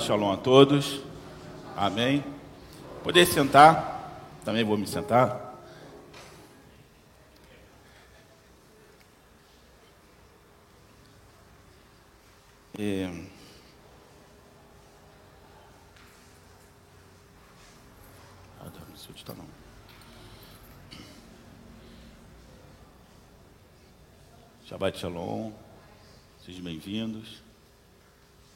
Shalom 0.00 0.32
a 0.32 0.36
todos. 0.36 1.00
Amém. 1.76 2.24
Poder 3.04 3.24
sentar. 3.24 4.20
Também 4.44 4.64
vou 4.64 4.76
me 4.76 4.84
sentar. 4.84 5.62
E... 12.76 13.28
Ah, 18.58 18.66
está 19.14 19.34
não. 19.34 19.46
Shabbat 24.64 24.98
Shalom. 24.98 25.52
Sejam 26.44 26.64
bem-vindos. 26.64 27.40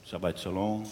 Shabbat 0.02 0.40
Shalom. 0.40 0.84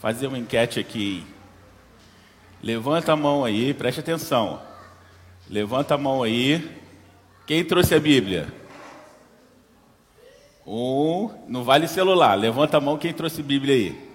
Fazer 0.00 0.26
uma 0.28 0.38
enquete 0.38 0.80
aqui. 0.80 1.26
Levanta 2.62 3.12
a 3.12 3.16
mão 3.16 3.44
aí, 3.44 3.74
preste 3.74 4.00
atenção. 4.00 4.60
Levanta 5.48 5.94
a 5.94 5.98
mão 5.98 6.22
aí. 6.22 6.78
Quem 7.46 7.62
trouxe 7.64 7.94
a 7.94 8.00
Bíblia? 8.00 8.52
Um, 10.66 11.30
não 11.46 11.62
vale 11.64 11.86
celular. 11.86 12.34
Levanta 12.34 12.78
a 12.78 12.80
mão 12.80 12.96
quem 12.96 13.12
trouxe 13.12 13.42
Bíblia 13.42 13.74
aí. 13.74 14.10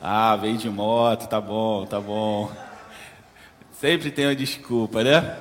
Ah, 0.00 0.36
veio 0.36 0.58
de 0.58 0.70
moto, 0.70 1.26
tá 1.26 1.40
bom, 1.40 1.84
tá 1.84 2.00
bom. 2.00 2.52
Sempre 3.72 4.10
tem 4.12 4.26
uma 4.26 4.36
desculpa, 4.36 5.02
né? 5.02 5.38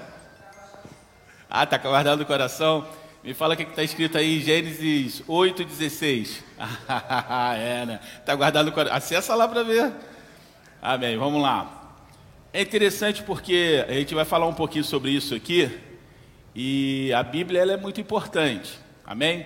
Ah, 1.49 1.65
tá 1.65 1.77
guardado 1.77 2.19
no 2.19 2.25
coração? 2.25 2.87
Me 3.23 3.33
fala 3.33 3.53
o 3.53 3.57
que 3.57 3.63
está 3.63 3.81
escrito 3.81 4.17
aí 4.17 4.39
em 4.39 4.41
Gênesis 4.41 5.21
8,16. 5.21 6.41
é, 7.57 7.85
né? 7.85 7.99
Está 8.19 8.35
guardado 8.35 8.65
no 8.65 8.73
coração. 8.73 8.97
Acessa 8.97 9.33
lá 9.33 9.47
para 9.47 9.63
ver. 9.63 9.93
Amém. 10.81 11.15
Vamos 11.17 11.41
lá. 11.41 11.95
É 12.51 12.61
interessante 12.61 13.23
porque 13.23 13.85
a 13.87 13.93
gente 13.93 14.13
vai 14.13 14.25
falar 14.25 14.45
um 14.45 14.53
pouquinho 14.53 14.83
sobre 14.83 15.11
isso 15.11 15.33
aqui. 15.33 15.71
E 16.53 17.13
a 17.13 17.23
Bíblia 17.23 17.61
ela 17.61 17.71
é 17.71 17.77
muito 17.77 18.01
importante. 18.01 18.77
Amém? 19.05 19.45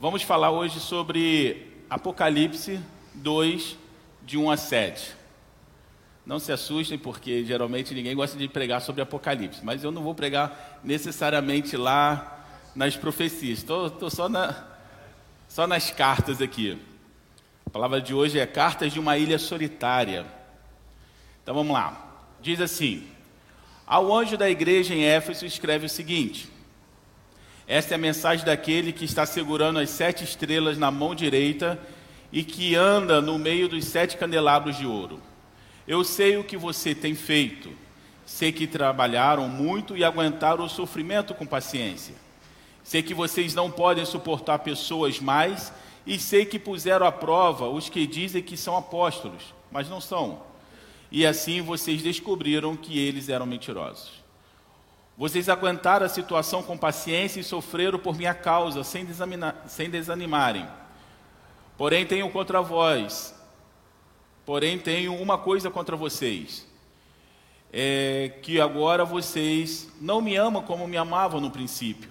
Vamos 0.00 0.22
falar 0.22 0.50
hoje 0.50 0.80
sobre 0.80 1.84
Apocalipse 1.90 2.80
2, 3.16 3.76
de 4.22 4.38
1 4.38 4.50
a 4.50 4.56
7. 4.56 5.14
Não 6.24 6.38
se 6.38 6.52
assustem, 6.52 6.96
porque 6.96 7.44
geralmente 7.44 7.92
ninguém 7.92 8.16
gosta 8.16 8.38
de 8.38 8.48
pregar 8.48 8.80
sobre 8.80 9.02
Apocalipse, 9.02 9.60
mas 9.62 9.84
eu 9.84 9.90
não 9.90 10.02
vou 10.02 10.14
pregar 10.14 10.80
necessariamente 10.82 11.76
lá 11.76 12.39
nas 12.74 12.96
profecias. 12.96 13.58
Estou 13.58 14.10
só, 14.10 14.28
na, 14.28 14.64
só 15.48 15.66
nas 15.66 15.90
cartas 15.90 16.40
aqui. 16.40 16.78
A 17.66 17.70
palavra 17.70 18.00
de 18.00 18.12
hoje 18.12 18.38
é 18.38 18.46
Cartas 18.46 18.92
de 18.92 18.98
uma 18.98 19.16
Ilha 19.16 19.38
Solitária. 19.38 20.26
Então 21.42 21.54
vamos 21.54 21.72
lá. 21.72 22.26
Diz 22.40 22.60
assim: 22.60 23.06
Ao 23.86 24.12
anjo 24.12 24.36
da 24.36 24.50
igreja 24.50 24.94
em 24.94 25.04
Éfeso 25.04 25.46
escreve 25.46 25.86
o 25.86 25.88
seguinte: 25.88 26.48
Esta 27.66 27.94
é 27.94 27.96
a 27.96 27.98
mensagem 27.98 28.44
daquele 28.44 28.92
que 28.92 29.04
está 29.04 29.24
segurando 29.24 29.78
as 29.78 29.90
sete 29.90 30.24
estrelas 30.24 30.78
na 30.78 30.90
mão 30.90 31.14
direita 31.14 31.78
e 32.32 32.42
que 32.42 32.74
anda 32.74 33.20
no 33.20 33.38
meio 33.38 33.68
dos 33.68 33.84
sete 33.84 34.16
candelabros 34.16 34.76
de 34.76 34.86
ouro. 34.86 35.20
Eu 35.86 36.04
sei 36.04 36.36
o 36.36 36.44
que 36.44 36.56
você 36.56 36.94
tem 36.94 37.14
feito. 37.14 37.70
Sei 38.26 38.52
que 38.52 38.66
trabalharam 38.66 39.48
muito 39.48 39.96
e 39.96 40.04
aguentaram 40.04 40.64
o 40.64 40.68
sofrimento 40.68 41.34
com 41.34 41.44
paciência. 41.44 42.14
Sei 42.82 43.02
que 43.02 43.14
vocês 43.14 43.54
não 43.54 43.70
podem 43.70 44.04
suportar 44.04 44.58
pessoas 44.60 45.20
mais, 45.20 45.72
e 46.06 46.18
sei 46.18 46.44
que 46.44 46.58
puseram 46.58 47.06
à 47.06 47.12
prova 47.12 47.68
os 47.68 47.88
que 47.88 48.06
dizem 48.06 48.42
que 48.42 48.56
são 48.56 48.76
apóstolos, 48.76 49.54
mas 49.70 49.88
não 49.88 50.00
são. 50.00 50.42
E 51.10 51.26
assim 51.26 51.60
vocês 51.60 52.02
descobriram 52.02 52.76
que 52.76 52.98
eles 52.98 53.28
eram 53.28 53.46
mentirosos. 53.46 54.20
Vocês 55.16 55.48
aguentaram 55.48 56.06
a 56.06 56.08
situação 56.08 56.62
com 56.62 56.78
paciência 56.78 57.40
e 57.40 57.44
sofreram 57.44 57.98
por 57.98 58.16
minha 58.16 58.32
causa, 58.32 58.82
sem, 58.82 59.06
sem 59.66 59.90
desanimarem. 59.90 60.66
Porém, 61.76 62.06
tenho 62.06 62.30
contra 62.30 62.62
vós, 62.62 63.34
porém, 64.46 64.78
tenho 64.78 65.14
uma 65.14 65.36
coisa 65.36 65.70
contra 65.70 65.94
vocês. 65.94 66.66
É 67.72 68.32
que 68.42 68.60
agora 68.60 69.04
vocês 69.04 69.88
não 70.00 70.20
me 70.20 70.36
amam 70.36 70.62
como 70.62 70.88
me 70.88 70.96
amavam 70.96 71.40
no 71.40 71.50
princípio. 71.50 72.10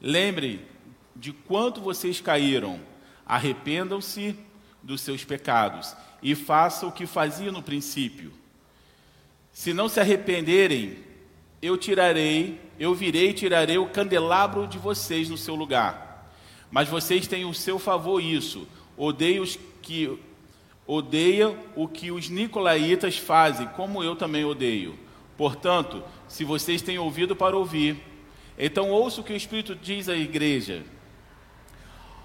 Lembre 0.00 0.64
de 1.16 1.32
quanto 1.32 1.80
vocês 1.80 2.20
caíram, 2.20 2.80
arrependam-se 3.24 4.36
dos 4.82 5.00
seus 5.00 5.24
pecados 5.24 5.96
e 6.22 6.34
façam 6.34 6.88
o 6.88 6.92
que 6.92 7.06
faziam 7.06 7.52
no 7.52 7.62
princípio. 7.62 8.32
Se 9.52 9.72
não 9.72 9.88
se 9.88 10.00
arrependerem, 10.00 10.98
eu 11.62 11.78
tirarei, 11.78 12.60
eu 12.78 12.94
virei 12.94 13.30
e 13.30 13.34
tirarei 13.34 13.78
o 13.78 13.88
candelabro 13.88 14.66
de 14.66 14.78
vocês 14.78 15.28
no 15.28 15.38
seu 15.38 15.54
lugar. 15.54 16.30
Mas 16.70 16.88
vocês 16.88 17.26
têm 17.26 17.44
o 17.44 17.54
seu 17.54 17.78
favor 17.78 18.20
isso. 18.20 18.66
Odeio 18.96 19.42
os 19.42 19.58
que 19.80 20.18
odeia 20.86 21.56
o 21.74 21.88
que 21.88 22.10
os 22.10 22.28
nicolaítas 22.28 23.16
fazem, 23.16 23.66
como 23.68 24.02
eu 24.02 24.14
também 24.14 24.44
odeio. 24.44 24.98
Portanto, 25.36 26.02
se 26.28 26.44
vocês 26.44 26.82
têm 26.82 26.98
ouvido 26.98 27.34
para 27.34 27.56
ouvir, 27.56 27.96
então 28.58 28.90
ouça 28.90 29.20
o 29.20 29.24
que 29.24 29.32
o 29.32 29.36
Espírito 29.36 29.74
diz 29.74 30.08
à 30.08 30.16
igreja. 30.16 30.84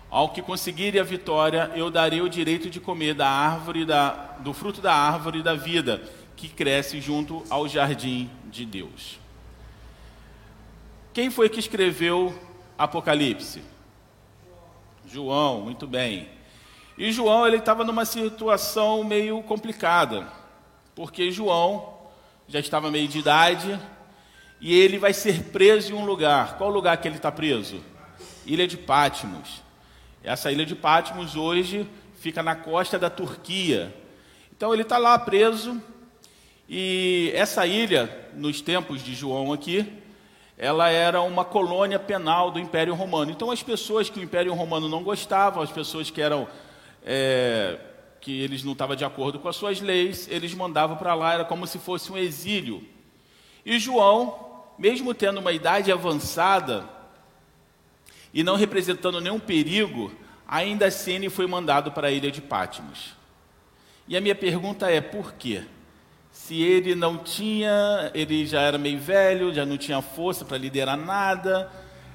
Ao 0.09 0.29
que 0.29 0.41
conseguirem 0.41 0.99
a 0.99 1.03
vitória, 1.03 1.71
eu 1.75 1.91
darei 1.91 2.21
o 2.21 2.29
direito 2.29 2.69
de 2.69 2.79
comer 2.79 3.13
da 3.13 3.29
árvore 3.29 3.85
da, 3.85 4.09
do 4.39 4.53
fruto 4.53 4.81
da 4.81 4.93
árvore 4.93 5.43
da 5.43 5.53
vida, 5.53 6.01
que 6.35 6.47
cresce 6.47 6.99
junto 6.99 7.43
ao 7.49 7.67
jardim 7.67 8.29
de 8.45 8.65
Deus. 8.65 9.19
Quem 11.13 11.29
foi 11.29 11.49
que 11.49 11.59
escreveu 11.59 12.33
Apocalipse? 12.77 13.61
João, 15.05 15.61
muito 15.61 15.85
bem. 15.85 16.27
E 16.97 17.11
João 17.11 17.45
ele 17.47 17.57
estava 17.57 17.83
numa 17.83 18.05
situação 18.05 19.03
meio 19.03 19.41
complicada, 19.43 20.27
porque 20.95 21.31
João 21.31 21.97
já 22.47 22.59
estava 22.59 22.91
meio 22.91 23.07
de 23.07 23.19
idade, 23.19 23.79
e 24.61 24.77
ele 24.77 24.97
vai 24.97 25.13
ser 25.13 25.43
preso 25.45 25.93
em 25.93 25.95
um 25.95 26.05
lugar. 26.05 26.57
Qual 26.57 26.69
lugar 26.69 26.97
que 26.97 27.07
ele 27.07 27.15
está 27.15 27.31
preso? 27.31 27.81
Ilha 28.45 28.67
de 28.67 28.77
Patmos. 28.77 29.61
Essa 30.23 30.51
ilha 30.51 30.65
de 30.65 30.75
Patmos 30.75 31.35
hoje 31.35 31.87
fica 32.19 32.43
na 32.43 32.55
costa 32.55 32.99
da 32.99 33.09
Turquia. 33.09 33.93
Então 34.51 34.73
ele 34.73 34.81
está 34.81 34.97
lá 34.97 35.17
preso 35.17 35.81
e 36.67 37.31
essa 37.33 37.65
ilha, 37.65 38.29
nos 38.33 38.61
tempos 38.61 39.01
de 39.01 39.15
João 39.15 39.53
aqui, 39.53 39.91
ela 40.57 40.89
era 40.89 41.21
uma 41.21 41.45
colônia 41.45 41.97
penal 41.97 42.51
do 42.51 42.59
Império 42.59 42.93
Romano. 42.93 43.31
Então 43.31 43.49
as 43.49 43.63
pessoas 43.63 44.09
que 44.09 44.19
o 44.19 44.23
Império 44.23 44.53
Romano 44.53 44.89
não 44.89 45.01
gostavam, 45.01 45.63
as 45.63 45.71
pessoas 45.71 46.11
que 46.11 46.21
eram 46.21 46.47
é, 47.05 47.79
que 48.19 48.41
eles 48.41 48.63
não 48.63 48.73
estavam 48.73 48.95
de 48.95 49.05
acordo 49.05 49.39
com 49.39 49.47
as 49.47 49.55
suas 49.55 49.79
leis, 49.79 50.27
eles 50.29 50.53
mandavam 50.53 50.97
para 50.97 51.15
lá, 51.15 51.33
era 51.33 51.45
como 51.45 51.65
se 51.65 51.79
fosse 51.79 52.11
um 52.11 52.17
exílio. 52.17 52.83
E 53.65 53.79
João 53.79 54.48
mesmo 54.79 55.13
tendo 55.13 55.41
uma 55.41 55.51
idade 55.51 55.91
avançada 55.91 56.85
e 58.33 58.41
não 58.43 58.55
representando 58.55 59.19
nenhum 59.19 59.39
perigo, 59.39 60.09
ainda 60.47 60.85
assim 60.85 61.15
ele 61.15 61.29
foi 61.29 61.45
mandado 61.45 61.91
para 61.91 62.07
a 62.07 62.11
ilha 62.11 62.31
de 62.31 62.41
Patmos. 62.41 63.13
E 64.07 64.15
a 64.15 64.21
minha 64.21 64.33
pergunta 64.33 64.89
é: 64.89 65.01
por 65.01 65.33
quê? 65.33 65.63
Se 66.31 66.61
ele 66.61 66.95
não 66.95 67.17
tinha, 67.17 68.09
ele 68.13 68.45
já 68.45 68.61
era 68.61 68.77
meio 68.77 68.99
velho, 68.99 69.53
já 69.53 69.65
não 69.65 69.77
tinha 69.77 70.01
força 70.01 70.45
para 70.45 70.57
liderar 70.57 70.95
nada, 70.95 71.69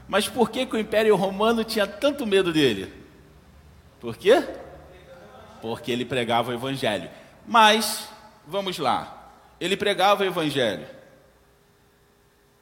mas 0.08 0.26
por 0.26 0.50
que, 0.50 0.64
que 0.64 0.75
o 0.75 0.78
Império 0.78 1.14
Romano 1.17 1.62
tinha 1.62 1.87
tanto 1.87 2.26
medo 2.26 2.50
dele? 2.50 2.90
Por 4.00 4.17
quê? 4.17 4.43
Porque 5.60 5.93
ele 5.93 6.05
pregava 6.05 6.50
o 6.50 6.55
Evangelho. 6.55 7.10
Mas, 7.46 8.08
vamos 8.46 8.78
lá, 8.78 9.31
ele 9.60 9.76
pregava 9.76 10.22
o 10.22 10.26
Evangelho. 10.26 10.87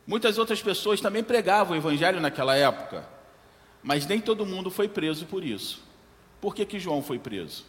Muitas 0.07 0.39
outras 0.39 0.61
pessoas 0.61 1.01
também 1.01 1.23
pregavam 1.23 1.75
o 1.75 1.81
evangelho 1.81 2.21
naquela 2.21 2.57
época, 2.57 3.09
mas 3.83 4.07
nem 4.07 4.21
todo 4.21 4.47
mundo 4.47 4.71
foi 4.71 4.89
preso 4.89 5.27
por 5.27 5.45
isso. 5.45 5.83
Por 6.41 6.55
que, 6.55 6.65
que 6.65 6.79
João 6.79 7.03
foi 7.03 7.19
preso? 7.19 7.65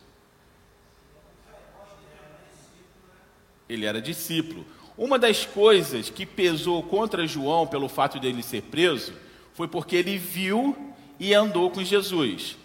Ele 3.69 3.85
era 3.85 4.01
discípulo. 4.01 4.65
Uma 4.97 5.17
das 5.17 5.45
coisas 5.45 6.09
que 6.09 6.25
pesou 6.25 6.83
contra 6.83 7.27
João 7.27 7.65
pelo 7.65 7.87
fato 7.87 8.19
dele 8.19 8.43
ser 8.43 8.63
preso 8.63 9.13
foi 9.53 9.67
porque 9.67 9.95
ele 9.95 10.17
viu 10.17 10.93
e 11.19 11.33
andou 11.33 11.69
com 11.69 11.83
Jesus. 11.83 12.57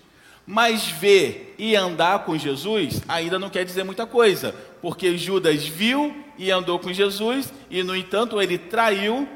Mas 0.47 0.87
ver 0.87 1.55
e 1.59 1.77
andar 1.77 2.25
com 2.25 2.37
Jesus 2.37 3.03
ainda 3.07 3.39
não 3.39 3.51
quer 3.51 3.65
dizer 3.65 3.85
muita 3.85 4.07
coisa, 4.07 4.55
porque 4.81 5.17
Judas 5.17 5.67
viu 5.67 6.25
e 6.39 6.51
andou 6.51 6.79
com 6.79 6.93
Jesus 6.93 7.53
e, 7.71 7.83
no 7.83 7.95
entanto, 7.95 8.41
ele 8.41 8.57
traiu 8.57 9.29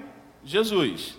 Jesus. 0.45 1.17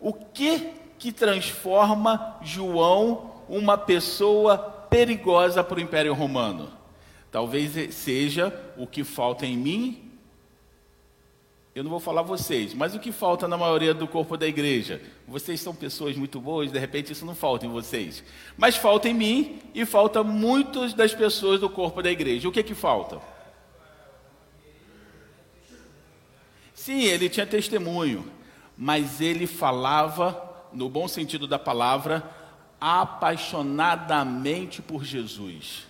O 0.00 0.12
que 0.12 0.72
que 0.98 1.12
transforma 1.12 2.38
João 2.42 3.32
uma 3.48 3.76
pessoa 3.76 4.56
perigosa 4.58 5.62
para 5.62 5.78
o 5.78 5.82
Império 5.82 6.14
Romano? 6.14 6.72
Talvez 7.30 7.94
seja 7.94 8.54
o 8.76 8.86
que 8.86 9.04
falta 9.04 9.44
em 9.44 9.56
mim 9.56 10.06
eu 11.76 11.84
não 11.84 11.90
vou 11.90 12.00
falar 12.00 12.22
vocês, 12.22 12.72
mas 12.72 12.94
o 12.94 12.98
que 12.98 13.12
falta 13.12 13.46
na 13.46 13.58
maioria 13.58 13.92
do 13.92 14.08
corpo 14.08 14.34
da 14.34 14.46
igreja? 14.46 14.98
Vocês 15.28 15.60
são 15.60 15.74
pessoas 15.74 16.16
muito 16.16 16.40
boas, 16.40 16.72
de 16.72 16.78
repente 16.78 17.12
isso 17.12 17.26
não 17.26 17.34
falta 17.34 17.66
em 17.66 17.68
vocês. 17.68 18.24
Mas 18.56 18.76
falta 18.76 19.10
em 19.10 19.12
mim 19.12 19.58
e 19.74 19.84
falta 19.84 20.24
muitas 20.24 20.94
das 20.94 21.12
pessoas 21.12 21.60
do 21.60 21.68
corpo 21.68 22.00
da 22.00 22.10
igreja. 22.10 22.48
O 22.48 22.50
que 22.50 22.62
que 22.62 22.74
falta? 22.74 23.20
Sim, 26.86 27.02
ele 27.02 27.28
tinha 27.28 27.44
testemunho, 27.44 28.30
mas 28.78 29.20
ele 29.20 29.44
falava, 29.44 30.68
no 30.72 30.88
bom 30.88 31.08
sentido 31.08 31.44
da 31.44 31.58
palavra, 31.58 32.22
apaixonadamente 32.80 34.80
por 34.80 35.04
Jesus 35.04 35.84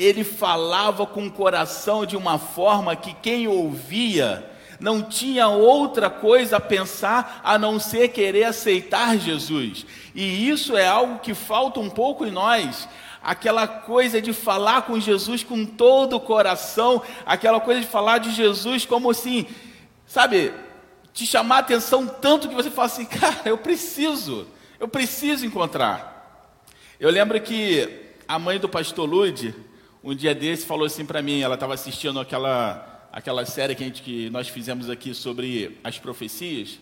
ele 0.00 0.24
falava 0.24 1.06
com 1.06 1.26
o 1.26 1.30
coração 1.30 2.06
de 2.06 2.16
uma 2.16 2.38
forma 2.38 2.96
que 2.96 3.12
quem 3.12 3.46
ouvia 3.46 4.50
não 4.80 5.02
tinha 5.02 5.46
outra 5.48 6.08
coisa 6.08 6.56
a 6.56 6.60
pensar 6.60 7.42
a 7.44 7.58
não 7.58 7.78
ser 7.78 8.08
querer 8.08 8.44
aceitar 8.44 9.18
Jesus. 9.18 9.84
E 10.14 10.48
isso 10.48 10.74
é 10.74 10.88
algo 10.88 11.18
que 11.18 11.34
falta 11.34 11.80
um 11.80 11.90
pouco 11.90 12.24
em 12.24 12.30
nós. 12.30 12.88
Aquela 13.22 13.66
coisa 13.68 14.20
de 14.20 14.32
falar 14.32 14.82
com 14.82 14.98
Jesus 14.98 15.44
com 15.44 15.66
todo 15.66 16.16
o 16.16 16.20
coração, 16.20 17.02
aquela 17.26 17.60
coisa 17.60 17.80
de 17.80 17.86
falar 17.86 18.18
de 18.18 18.30
Jesus 18.30 18.86
como 18.86 19.10
assim, 19.10 19.46
sabe, 20.06 20.52
te 21.12 21.26
chamar 21.26 21.56
a 21.56 21.60
atenção 21.60 22.06
tanto 22.06 22.48
que 22.48 22.54
você 22.54 22.70
fala 22.70 22.86
assim, 22.86 23.04
cara, 23.06 23.42
eu 23.44 23.58
preciso, 23.58 24.46
eu 24.78 24.88
preciso 24.88 25.44
encontrar. 25.44 26.56
Eu 26.98 27.10
lembro 27.10 27.40
que 27.40 28.10
a 28.26 28.38
mãe 28.38 28.58
do 28.58 28.68
pastor 28.68 29.08
Lude, 29.08 29.54
um 30.02 30.14
dia 30.14 30.34
desse 30.34 30.64
falou 30.64 30.86
assim 30.86 31.04
para 31.04 31.20
mim, 31.20 31.40
ela 31.40 31.54
estava 31.54 31.74
assistindo 31.74 32.20
aquela, 32.20 33.08
aquela 33.12 33.44
série 33.44 33.74
que, 33.74 33.82
a 33.82 33.86
gente, 33.86 34.02
que 34.02 34.30
nós 34.30 34.48
fizemos 34.48 34.88
aqui 34.88 35.12
sobre 35.14 35.78
as 35.84 35.98
profecias, 35.98 36.78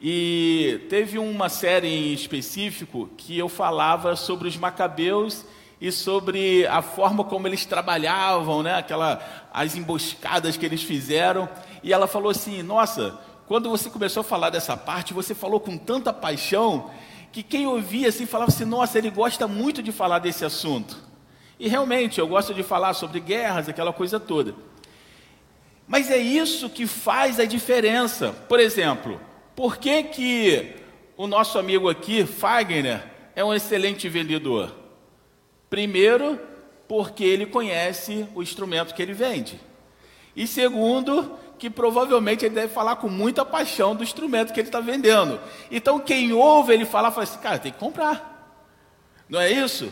e 0.00 0.86
teve 0.90 1.18
uma 1.18 1.48
série 1.48 1.88
em 1.88 2.12
específico 2.12 3.08
que 3.16 3.38
eu 3.38 3.48
falava 3.48 4.14
sobre 4.14 4.46
os 4.46 4.56
macabeus 4.56 5.44
e 5.80 5.90
sobre 5.90 6.66
a 6.66 6.82
forma 6.82 7.24
como 7.24 7.46
eles 7.46 7.64
trabalhavam, 7.64 8.62
né? 8.62 8.74
Aquela, 8.74 9.20
as 9.52 9.74
emboscadas 9.74 10.56
que 10.56 10.66
eles 10.66 10.82
fizeram. 10.82 11.48
E 11.82 11.92
ela 11.92 12.06
falou 12.06 12.30
assim: 12.30 12.62
Nossa, 12.62 13.18
quando 13.46 13.70
você 13.70 13.88
começou 13.88 14.20
a 14.20 14.24
falar 14.24 14.50
dessa 14.50 14.76
parte, 14.76 15.14
você 15.14 15.34
falou 15.34 15.60
com 15.60 15.78
tanta 15.78 16.12
paixão 16.12 16.90
que 17.32 17.42
quem 17.42 17.66
ouvia 17.66 18.08
assim 18.08 18.26
falava 18.26 18.50
assim: 18.50 18.64
Nossa, 18.66 18.98
ele 18.98 19.10
gosta 19.10 19.48
muito 19.48 19.82
de 19.82 19.92
falar 19.92 20.18
desse 20.18 20.44
assunto. 20.44 21.04
E 21.58 21.68
realmente, 21.68 22.18
eu 22.18 22.28
gosto 22.28 22.52
de 22.52 22.62
falar 22.62 22.92
sobre 22.92 23.18
guerras, 23.18 23.66
aquela 23.66 23.94
coisa 23.94 24.20
toda. 24.20 24.54
Mas 25.88 26.10
é 26.10 26.18
isso 26.18 26.68
que 26.68 26.86
faz 26.86 27.40
a 27.40 27.46
diferença. 27.46 28.32
Por 28.46 28.60
exemplo, 28.60 29.18
por 29.56 29.78
que, 29.78 30.02
que 30.02 30.76
o 31.16 31.26
nosso 31.26 31.58
amigo 31.58 31.88
aqui, 31.88 32.26
Fagner, 32.26 33.02
é 33.34 33.42
um 33.42 33.54
excelente 33.54 34.06
vendedor? 34.06 34.72
Primeiro, 35.70 36.38
porque 36.86 37.24
ele 37.24 37.46
conhece 37.46 38.28
o 38.34 38.42
instrumento 38.42 38.94
que 38.94 39.00
ele 39.00 39.14
vende. 39.14 39.58
E 40.36 40.46
segundo, 40.46 41.38
que 41.58 41.70
provavelmente 41.70 42.44
ele 42.44 42.54
deve 42.54 42.72
falar 42.72 42.96
com 42.96 43.08
muita 43.08 43.46
paixão 43.46 43.96
do 43.96 44.04
instrumento 44.04 44.52
que 44.52 44.60
ele 44.60 44.68
está 44.68 44.80
vendendo. 44.80 45.40
Então, 45.70 45.98
quem 45.98 46.34
ouve 46.34 46.74
ele 46.74 46.84
falar, 46.84 47.10
fala 47.10 47.24
assim: 47.24 47.38
cara, 47.38 47.58
tem 47.58 47.72
que 47.72 47.78
comprar. 47.78 48.62
Não 49.26 49.40
é 49.40 49.50
isso? 49.50 49.90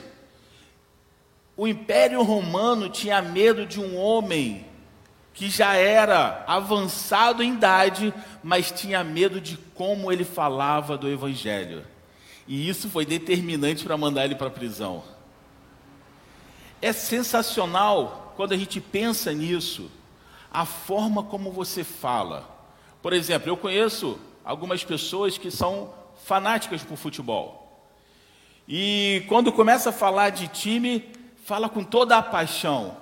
O 1.56 1.66
Império 1.66 2.22
Romano 2.22 2.90
tinha 2.90 3.22
medo 3.22 3.64
de 3.64 3.80
um 3.80 3.96
homem 3.96 4.66
que 5.34 5.50
já 5.50 5.74
era 5.74 6.44
avançado 6.46 7.42
em 7.42 7.54
idade, 7.54 8.14
mas 8.42 8.70
tinha 8.70 9.02
medo 9.02 9.40
de 9.40 9.56
como 9.74 10.10
ele 10.10 10.24
falava 10.24 10.96
do 10.96 11.10
Evangelho. 11.10 11.84
E 12.46 12.68
isso 12.68 12.88
foi 12.88 13.04
determinante 13.04 13.84
para 13.84 13.96
mandar 13.96 14.24
ele 14.24 14.36
para 14.36 14.46
a 14.46 14.50
prisão. 14.50 15.02
É 16.80 16.92
sensacional 16.92 18.32
quando 18.36 18.52
a 18.52 18.56
gente 18.56 18.80
pensa 18.80 19.32
nisso, 19.32 19.90
a 20.52 20.64
forma 20.64 21.24
como 21.24 21.50
você 21.50 21.82
fala. 21.82 22.48
Por 23.02 23.12
exemplo, 23.12 23.48
eu 23.48 23.56
conheço 23.56 24.18
algumas 24.44 24.84
pessoas 24.84 25.36
que 25.36 25.50
são 25.50 25.92
fanáticas 26.24 26.82
por 26.82 26.96
futebol. 26.96 27.82
E 28.68 29.24
quando 29.28 29.52
começa 29.52 29.90
a 29.90 29.92
falar 29.92 30.30
de 30.30 30.46
time, 30.46 31.12
fala 31.44 31.68
com 31.68 31.82
toda 31.82 32.16
a 32.16 32.22
paixão. 32.22 32.96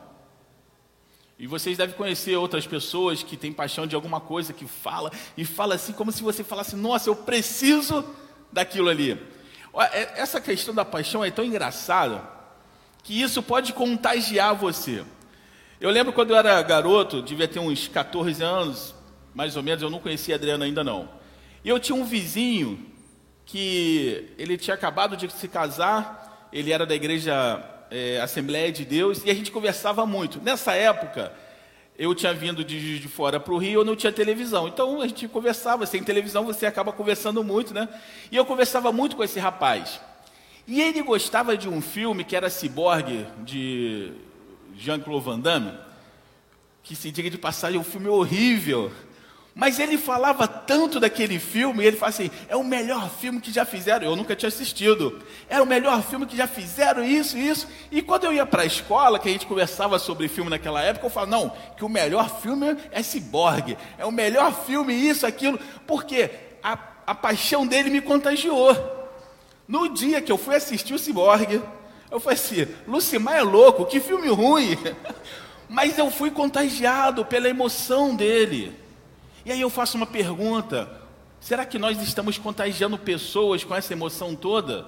E 1.38 1.46
vocês 1.46 1.76
devem 1.76 1.96
conhecer 1.96 2.36
outras 2.36 2.66
pessoas 2.66 3.22
que 3.22 3.36
têm 3.36 3.52
paixão 3.52 3.86
de 3.86 3.94
alguma 3.94 4.20
coisa, 4.20 4.52
que 4.52 4.66
fala 4.66 5.10
e 5.36 5.44
fala 5.44 5.74
assim, 5.74 5.92
como 5.92 6.12
se 6.12 6.22
você 6.22 6.44
falasse: 6.44 6.76
Nossa, 6.76 7.08
eu 7.08 7.16
preciso 7.16 8.04
daquilo 8.52 8.88
ali. 8.88 9.18
É, 9.92 10.20
essa 10.20 10.40
questão 10.40 10.74
da 10.74 10.84
paixão 10.84 11.24
é 11.24 11.30
tão 11.30 11.44
engraçada 11.44 12.22
que 13.02 13.20
isso 13.20 13.42
pode 13.42 13.72
contagiar 13.72 14.54
você. 14.54 15.04
Eu 15.80 15.90
lembro 15.90 16.12
quando 16.12 16.30
eu 16.30 16.36
era 16.36 16.62
garoto, 16.62 17.22
devia 17.22 17.48
ter 17.48 17.58
uns 17.58 17.88
14 17.88 18.42
anos, 18.42 18.94
mais 19.34 19.56
ou 19.56 19.62
menos, 19.62 19.82
eu 19.82 19.90
não 19.90 19.98
conhecia 19.98 20.34
a 20.34 20.38
Adriana 20.38 20.64
ainda 20.64 20.84
não. 20.84 21.08
E 21.64 21.68
eu 21.68 21.80
tinha 21.80 21.96
um 21.96 22.04
vizinho 22.04 22.86
que 23.44 24.32
ele 24.38 24.56
tinha 24.56 24.74
acabado 24.74 25.16
de 25.16 25.30
se 25.32 25.48
casar, 25.48 26.48
ele 26.52 26.70
era 26.70 26.86
da 26.86 26.94
igreja 26.94 27.71
é, 27.92 28.20
Assembleia 28.20 28.72
de 28.72 28.84
Deus, 28.84 29.22
e 29.24 29.30
a 29.30 29.34
gente 29.34 29.50
conversava 29.50 30.06
muito. 30.06 30.40
Nessa 30.40 30.72
época, 30.72 31.32
eu 31.98 32.14
tinha 32.14 32.32
vindo 32.32 32.64
de, 32.64 32.98
de 32.98 33.08
fora 33.08 33.38
para 33.38 33.52
o 33.52 33.58
Rio, 33.58 33.80
eu 33.80 33.84
não 33.84 33.94
tinha 33.94 34.10
televisão. 34.10 34.66
Então 34.66 35.02
a 35.02 35.06
gente 35.06 35.28
conversava, 35.28 35.84
sem 35.84 36.02
televisão 36.02 36.44
você 36.44 36.64
acaba 36.64 36.92
conversando 36.92 37.44
muito, 37.44 37.74
né? 37.74 37.88
E 38.30 38.36
eu 38.36 38.46
conversava 38.46 38.90
muito 38.90 39.14
com 39.14 39.22
esse 39.22 39.38
rapaz. 39.38 40.00
E 40.66 40.80
ele 40.80 41.02
gostava 41.02 41.56
de 41.56 41.68
um 41.68 41.82
filme 41.82 42.24
que 42.24 42.34
era 42.34 42.48
Cyborg, 42.48 43.26
de 43.44 44.12
Jean-Claude 44.76 45.24
Van 45.24 45.38
Damme, 45.38 45.72
que 46.82 46.96
se 46.96 47.10
diga 47.10 47.28
de 47.28 47.36
passagem, 47.36 47.78
um 47.78 47.84
filme 47.84 48.08
horrível. 48.08 48.90
Mas 49.54 49.78
ele 49.78 49.98
falava 49.98 50.48
tanto 50.48 50.98
daquele 50.98 51.38
filme, 51.38 51.84
ele 51.84 51.96
fala 51.96 52.08
assim: 52.08 52.30
é 52.48 52.56
o 52.56 52.64
melhor 52.64 53.10
filme 53.10 53.38
que 53.38 53.52
já 53.52 53.66
fizeram. 53.66 54.06
Eu 54.06 54.16
nunca 54.16 54.34
tinha 54.34 54.48
assistido. 54.48 55.20
É 55.48 55.60
o 55.60 55.66
melhor 55.66 56.02
filme 56.02 56.24
que 56.24 56.36
já 56.36 56.46
fizeram, 56.46 57.04
isso, 57.04 57.36
isso. 57.36 57.68
E 57.90 58.00
quando 58.00 58.24
eu 58.24 58.32
ia 58.32 58.46
para 58.46 58.62
a 58.62 58.66
escola, 58.66 59.18
que 59.18 59.28
a 59.28 59.32
gente 59.32 59.46
conversava 59.46 59.98
sobre 59.98 60.26
filme 60.26 60.48
naquela 60.48 60.80
época, 60.80 61.06
eu 61.06 61.10
falava: 61.10 61.30
não, 61.30 61.52
que 61.76 61.84
o 61.84 61.88
melhor 61.88 62.40
filme 62.40 62.76
é 62.90 63.02
Cyborg. 63.02 63.76
É 63.98 64.06
o 64.06 64.10
melhor 64.10 64.64
filme, 64.64 64.94
isso, 64.94 65.26
aquilo. 65.26 65.58
Porque 65.86 66.30
a, 66.62 66.78
a 67.06 67.14
paixão 67.14 67.66
dele 67.66 67.90
me 67.90 68.00
contagiou. 68.00 68.74
No 69.68 69.90
dia 69.90 70.22
que 70.22 70.32
eu 70.32 70.38
fui 70.38 70.54
assistir 70.54 70.94
o 70.94 70.98
Cyborg, 70.98 71.62
eu 72.10 72.18
falei 72.18 72.38
assim: 72.38 72.66
Lucimar 72.88 73.36
é 73.36 73.42
louco, 73.42 73.84
que 73.84 74.00
filme 74.00 74.28
ruim. 74.28 74.78
Mas 75.68 75.98
eu 75.98 76.10
fui 76.10 76.30
contagiado 76.30 77.22
pela 77.26 77.50
emoção 77.50 78.16
dele. 78.16 78.81
E 79.44 79.52
aí 79.52 79.60
eu 79.60 79.70
faço 79.70 79.96
uma 79.96 80.06
pergunta: 80.06 80.90
será 81.40 81.64
que 81.64 81.78
nós 81.78 82.00
estamos 82.02 82.38
contagiando 82.38 82.98
pessoas 82.98 83.64
com 83.64 83.74
essa 83.74 83.92
emoção 83.92 84.34
toda? 84.34 84.86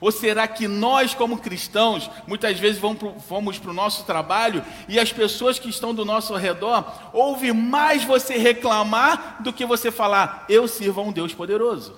Ou 0.00 0.12
será 0.12 0.46
que 0.46 0.68
nós, 0.68 1.14
como 1.14 1.38
cristãos, 1.38 2.10
muitas 2.26 2.58
vezes 2.58 2.80
vamos 2.80 3.58
para 3.58 3.70
o 3.70 3.74
nosso 3.74 4.04
trabalho 4.04 4.64
e 4.88 4.98
as 4.98 5.12
pessoas 5.12 5.58
que 5.58 5.68
estão 5.68 5.94
do 5.94 6.04
nosso 6.04 6.36
redor 6.36 6.84
ouvem 7.12 7.52
mais 7.52 8.04
você 8.04 8.36
reclamar 8.36 9.42
do 9.42 9.52
que 9.52 9.66
você 9.66 9.90
falar, 9.90 10.44
eu 10.48 10.68
sirvo 10.68 11.00
a 11.00 11.04
um 11.04 11.12
Deus 11.12 11.34
poderoso? 11.34 11.94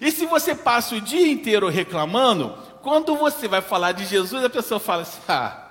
E 0.00 0.10
se 0.12 0.26
você 0.26 0.54
passa 0.54 0.94
o 0.94 1.00
dia 1.00 1.26
inteiro 1.26 1.68
reclamando, 1.68 2.56
quando 2.82 3.16
você 3.16 3.48
vai 3.48 3.60
falar 3.60 3.92
de 3.92 4.04
Jesus, 4.04 4.44
a 4.44 4.50
pessoa 4.50 4.78
fala 4.78 5.02
assim: 5.02 5.20
ah, 5.28 5.61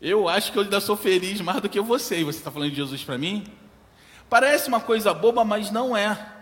eu 0.00 0.28
acho 0.28 0.52
que 0.52 0.58
eu 0.58 0.62
ainda 0.62 0.80
sou 0.80 0.96
feliz 0.96 1.40
mais 1.40 1.60
do 1.60 1.68
que 1.68 1.80
você. 1.80 2.20
E 2.20 2.24
você 2.24 2.38
está 2.38 2.50
falando 2.50 2.70
de 2.70 2.76
Jesus 2.76 3.02
para 3.02 3.16
mim? 3.16 3.44
Parece 4.28 4.68
uma 4.68 4.80
coisa 4.80 5.14
boba, 5.14 5.44
mas 5.44 5.70
não 5.70 5.96
é. 5.96 6.34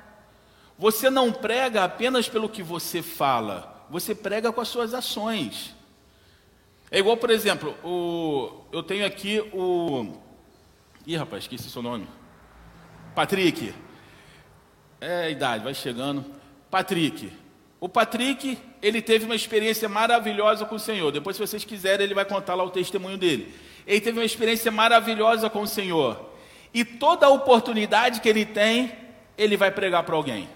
Você 0.79 1.09
não 1.09 1.33
prega 1.33 1.85
apenas 1.85 2.29
pelo 2.29 2.49
que 2.49 2.63
você 2.63 3.01
fala, 3.01 3.87
você 3.89 4.15
prega 4.15 4.53
com 4.53 4.61
as 4.61 4.69
suas 4.69 4.93
ações. 4.93 5.75
É 6.91 6.99
igual, 6.99 7.17
por 7.17 7.31
exemplo, 7.31 7.77
o, 7.85 8.65
eu 8.73 8.83
tenho 8.83 9.07
aqui 9.07 9.41
o. 9.53 10.15
Ih, 11.07 11.17
rapaz, 11.17 11.45
esqueci 11.45 11.71
seu 11.71 11.83
nome. 11.83 12.07
Patrick. 13.15 13.75
É 15.01 15.25
a 15.25 15.31
idade, 15.31 15.65
vai 15.65 15.75
chegando. 15.75 16.25
Patrick, 16.71 17.31
O 17.85 17.89
Patrick, 17.89 18.57
ele 18.81 19.03
teve 19.03 19.27
uma 19.27 19.35
experiência 19.35 19.91
maravilhosa 19.91 20.65
com 20.65 20.77
o 20.77 20.79
Senhor. 20.79 21.13
Depois, 21.13 21.37
se 21.37 21.47
vocês 21.47 21.67
quiserem, 21.67 22.03
ele 22.03 22.15
vai 22.15 22.25
contar 22.25 22.55
lá 22.55 22.65
o 22.65 22.71
testemunho 22.71 23.19
dele. 23.19 23.55
Ele 23.87 24.01
teve 24.01 24.19
uma 24.19 24.25
experiência 24.25 24.73
maravilhosa 24.73 25.51
com 25.51 25.61
o 25.61 25.67
Senhor. 25.67 26.19
E 26.73 26.83
toda 26.83 27.29
oportunidade 27.29 28.23
que 28.23 28.29
ele 28.31 28.47
tem, 28.47 28.91
ele 29.37 29.55
vai 29.55 29.71
pregar 29.71 30.03
para 30.03 30.17
alguém. 30.17 30.49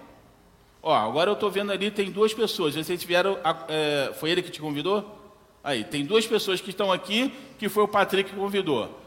Ó, 0.81 0.91
agora 0.91 1.29
eu 1.29 1.35
estou 1.35 1.51
vendo 1.51 1.71
ali, 1.71 1.91
tem 1.91 2.09
duas 2.09 2.33
pessoas. 2.33 2.73
Vocês 2.73 3.03
vieram. 3.03 3.37
É, 3.67 4.11
foi 4.15 4.31
ele 4.31 4.41
que 4.41 4.49
te 4.49 4.59
convidou? 4.59 5.37
Aí, 5.63 5.83
tem 5.83 6.03
duas 6.03 6.25
pessoas 6.25 6.59
que 6.59 6.71
estão 6.71 6.91
aqui, 6.91 7.31
que 7.59 7.69
foi 7.69 7.83
o 7.83 7.87
Patrick 7.87 8.31
que 8.31 8.35
convidou. 8.35 8.99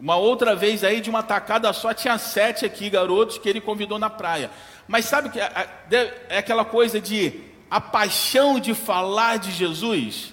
Uma 0.00 0.14
outra 0.14 0.54
vez 0.54 0.84
aí, 0.84 1.00
de 1.00 1.10
uma 1.10 1.24
tacada 1.24 1.72
só, 1.72 1.92
tinha 1.92 2.18
sete 2.18 2.64
aqui, 2.64 2.88
garotos, 2.88 3.36
que 3.36 3.48
ele 3.48 3.60
convidou 3.60 3.98
na 3.98 4.08
praia. 4.08 4.48
Mas 4.86 5.06
sabe 5.06 5.28
que 5.28 5.40
é 5.40 6.38
aquela 6.38 6.64
coisa 6.64 7.00
de 7.00 7.47
a 7.70 7.80
paixão 7.80 8.58
de 8.58 8.74
falar 8.74 9.38
de 9.38 9.50
Jesus? 9.52 10.32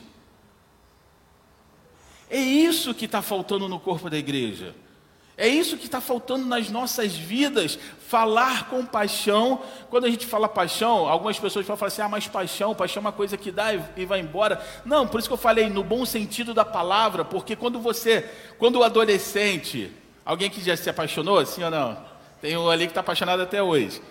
É 2.30 2.40
isso 2.40 2.94
que 2.94 3.06
está 3.06 3.22
faltando 3.22 3.68
no 3.68 3.80
corpo 3.80 4.10
da 4.10 4.18
igreja. 4.18 4.76
É 5.38 5.48
isso 5.48 5.78
que 5.78 5.86
está 5.86 6.00
faltando 6.00 6.46
nas 6.46 6.70
nossas 6.70 7.14
vidas, 7.14 7.78
falar 8.08 8.70
com 8.70 8.86
paixão. 8.86 9.62
Quando 9.90 10.06
a 10.06 10.10
gente 10.10 10.26
fala 10.26 10.48
paixão, 10.48 11.10
algumas 11.10 11.38
pessoas 11.38 11.66
falam 11.66 11.86
assim: 11.86 12.02
ah, 12.02 12.08
mas 12.08 12.28
paixão, 12.28 12.74
paixão 12.74 13.02
é 13.02 13.06
uma 13.06 13.12
coisa 13.12 13.36
que 13.36 13.52
dá 13.52 13.74
e 13.74 14.06
vai 14.06 14.22
embora. 14.22 14.66
Não, 14.86 15.06
por 15.06 15.20
isso 15.20 15.28
que 15.28 15.34
eu 15.34 15.38
falei 15.38 15.70
no 15.70 15.84
bom 15.84 16.06
sentido 16.06 16.54
da 16.54 16.64
palavra, 16.64 17.26
porque 17.26 17.54
quando 17.54 17.80
você, 17.80 18.30
quando 18.58 18.78
o 18.78 18.84
adolescente, 18.84 19.92
alguém 20.26 20.50
que 20.50 20.62
já 20.62 20.78
se 20.78 20.90
apaixonou, 20.90 21.46
sim 21.46 21.64
ou 21.64 21.72
não? 21.72 21.98
Tem 22.42 22.56
um 22.56 22.70
ali 22.70 22.86
que 22.86 22.92
está 22.92 23.02
apaixonado 23.02 23.42
até 23.42 23.62
hoje. 23.62 24.02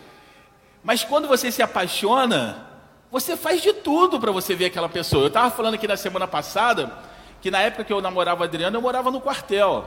Mas 0.83 1.03
quando 1.03 1.27
você 1.27 1.51
se 1.51 1.63
apaixona, 1.63 2.74
você 3.15 3.37
faz 3.37 3.63
de 3.63 3.73
tudo 3.73 4.19
para 4.19 4.33
você 4.33 4.57
ver 4.57 4.65
aquela 4.65 4.89
pessoa. 4.89 5.23
Eu 5.23 5.29
estava 5.29 5.49
falando 5.49 5.75
aqui 5.75 5.87
na 5.87 5.97
semana 5.97 6.27
passada 6.27 6.93
que 7.41 7.49
na 7.49 7.61
época 7.61 7.85
que 7.85 7.93
eu 7.93 8.01
namorava 8.01 8.43
a 8.43 8.47
Adriana, 8.49 8.77
eu 8.77 8.83
morava 8.83 9.09
no 9.09 9.21
quartel. 9.21 9.87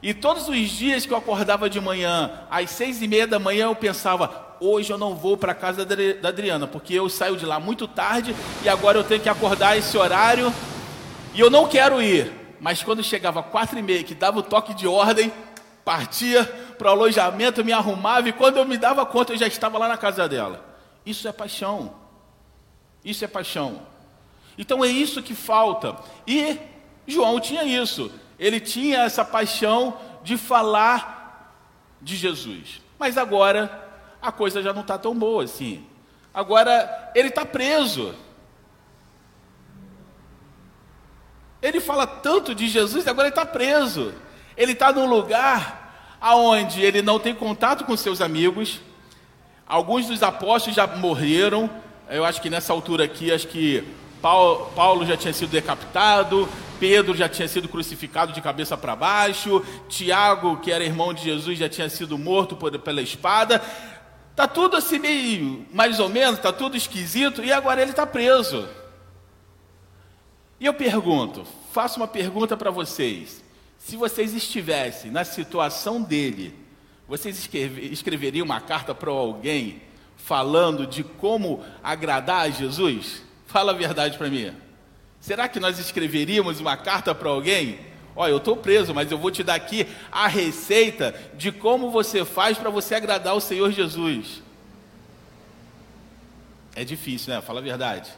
E 0.00 0.14
todos 0.14 0.48
os 0.48 0.70
dias 0.70 1.04
que 1.04 1.12
eu 1.12 1.16
acordava 1.16 1.68
de 1.68 1.80
manhã, 1.80 2.30
às 2.48 2.70
seis 2.70 3.02
e 3.02 3.08
meia 3.08 3.26
da 3.26 3.40
manhã, 3.40 3.64
eu 3.64 3.74
pensava: 3.74 4.56
hoje 4.60 4.92
eu 4.92 4.96
não 4.96 5.16
vou 5.16 5.36
para 5.36 5.50
a 5.50 5.54
casa 5.54 5.84
da 5.84 6.28
Adriana, 6.28 6.64
porque 6.64 6.94
eu 6.94 7.08
saio 7.08 7.36
de 7.36 7.44
lá 7.44 7.58
muito 7.58 7.88
tarde 7.88 8.36
e 8.62 8.68
agora 8.68 8.98
eu 8.98 9.02
tenho 9.02 9.20
que 9.20 9.28
acordar 9.28 9.76
esse 9.76 9.98
horário 9.98 10.54
e 11.34 11.40
eu 11.40 11.50
não 11.50 11.66
quero 11.66 12.00
ir. 12.00 12.56
Mas 12.60 12.84
quando 12.84 13.02
chegava 13.02 13.42
quatro 13.42 13.76
e 13.76 13.82
meia, 13.82 14.04
que 14.04 14.14
dava 14.14 14.38
o 14.38 14.42
toque 14.44 14.74
de 14.74 14.86
ordem, 14.86 15.32
partia 15.84 16.44
para 16.78 16.86
o 16.86 16.92
alojamento, 16.92 17.64
me 17.64 17.72
arrumava 17.72 18.28
e 18.28 18.32
quando 18.32 18.58
eu 18.58 18.64
me 18.64 18.78
dava 18.78 19.04
conta, 19.04 19.32
eu 19.32 19.38
já 19.38 19.48
estava 19.48 19.76
lá 19.76 19.88
na 19.88 19.96
casa 19.96 20.28
dela. 20.28 20.64
Isso 21.04 21.26
é 21.26 21.32
paixão. 21.32 22.03
Isso 23.04 23.24
é 23.24 23.28
paixão. 23.28 23.82
Então 24.56 24.84
é 24.84 24.88
isso 24.88 25.22
que 25.22 25.34
falta. 25.34 25.96
E 26.26 26.58
João 27.06 27.38
tinha 27.40 27.64
isso 27.64 28.10
ele 28.38 28.60
tinha 28.60 29.02
essa 29.02 29.24
paixão 29.24 29.96
de 30.22 30.36
falar 30.36 31.56
de 32.00 32.16
Jesus. 32.16 32.80
Mas 32.98 33.16
agora 33.16 33.82
a 34.20 34.32
coisa 34.32 34.62
já 34.62 34.72
não 34.72 34.82
está 34.82 34.98
tão 34.98 35.14
boa 35.14 35.44
assim. 35.44 35.84
Agora 36.32 37.12
ele 37.14 37.28
está 37.28 37.44
preso. 37.44 38.14
Ele 41.62 41.80
fala 41.80 42.06
tanto 42.06 42.54
de 42.54 42.68
Jesus 42.68 43.06
agora 43.06 43.28
ele 43.28 43.32
está 43.32 43.46
preso. 43.46 44.12
Ele 44.56 44.72
está 44.72 44.92
num 44.92 45.06
lugar 45.06 46.16
aonde 46.20 46.82
ele 46.82 47.02
não 47.02 47.18
tem 47.18 47.34
contato 47.34 47.84
com 47.84 47.96
seus 47.96 48.20
amigos. 48.20 48.80
Alguns 49.66 50.06
dos 50.06 50.22
apóstolos 50.22 50.76
já 50.76 50.86
morreram. 50.86 51.70
Eu 52.08 52.24
acho 52.24 52.40
que 52.40 52.50
nessa 52.50 52.72
altura 52.72 53.04
aqui, 53.04 53.32
acho 53.32 53.48
que 53.48 53.82
Paulo 54.20 55.06
já 55.06 55.16
tinha 55.16 55.32
sido 55.32 55.50
decapitado, 55.50 56.48
Pedro 56.78 57.16
já 57.16 57.28
tinha 57.28 57.48
sido 57.48 57.68
crucificado 57.68 58.32
de 58.32 58.40
cabeça 58.42 58.76
para 58.76 58.94
baixo, 58.94 59.64
Tiago, 59.88 60.58
que 60.58 60.70
era 60.70 60.84
irmão 60.84 61.14
de 61.14 61.22
Jesus, 61.22 61.58
já 61.58 61.68
tinha 61.68 61.88
sido 61.88 62.18
morto 62.18 62.56
por, 62.56 62.78
pela 62.78 63.00
espada. 63.00 63.62
Tá 64.36 64.46
tudo 64.46 64.76
assim 64.76 64.98
meio, 64.98 65.66
mais 65.72 65.98
ou 66.00 66.08
menos, 66.08 66.40
tá 66.40 66.52
tudo 66.52 66.76
esquisito 66.76 67.42
e 67.42 67.52
agora 67.52 67.80
ele 67.80 67.92
está 67.92 68.06
preso. 68.06 68.68
E 70.60 70.66
eu 70.66 70.74
pergunto, 70.74 71.46
faço 71.72 71.98
uma 71.98 72.08
pergunta 72.08 72.56
para 72.56 72.70
vocês: 72.70 73.42
se 73.78 73.96
vocês 73.96 74.34
estivessem 74.34 75.10
na 75.10 75.24
situação 75.24 76.02
dele, 76.02 76.54
vocês 77.08 77.48
escreveriam 77.90 78.44
uma 78.44 78.60
carta 78.60 78.94
para 78.94 79.10
alguém 79.10 79.82
falando 80.24 80.86
de 80.86 81.04
como 81.04 81.62
agradar 81.82 82.46
a 82.46 82.50
Jesus? 82.50 83.22
Fala 83.46 83.72
a 83.72 83.74
verdade 83.74 84.16
para 84.16 84.30
mim. 84.30 84.52
Será 85.20 85.48
que 85.48 85.60
nós 85.60 85.78
escreveríamos 85.78 86.60
uma 86.60 86.76
carta 86.78 87.14
para 87.14 87.28
alguém? 87.28 87.78
Olha, 88.16 88.30
eu 88.30 88.38
estou 88.38 88.56
preso, 88.56 88.94
mas 88.94 89.12
eu 89.12 89.18
vou 89.18 89.30
te 89.30 89.42
dar 89.42 89.54
aqui 89.54 89.86
a 90.10 90.26
receita 90.26 91.14
de 91.34 91.52
como 91.52 91.90
você 91.90 92.24
faz 92.24 92.56
para 92.56 92.70
você 92.70 92.94
agradar 92.94 93.36
o 93.36 93.40
Senhor 93.40 93.70
Jesus. 93.70 94.42
É 96.74 96.84
difícil, 96.84 97.34
né? 97.34 97.42
Fala 97.42 97.60
a 97.60 97.62
verdade. 97.62 98.10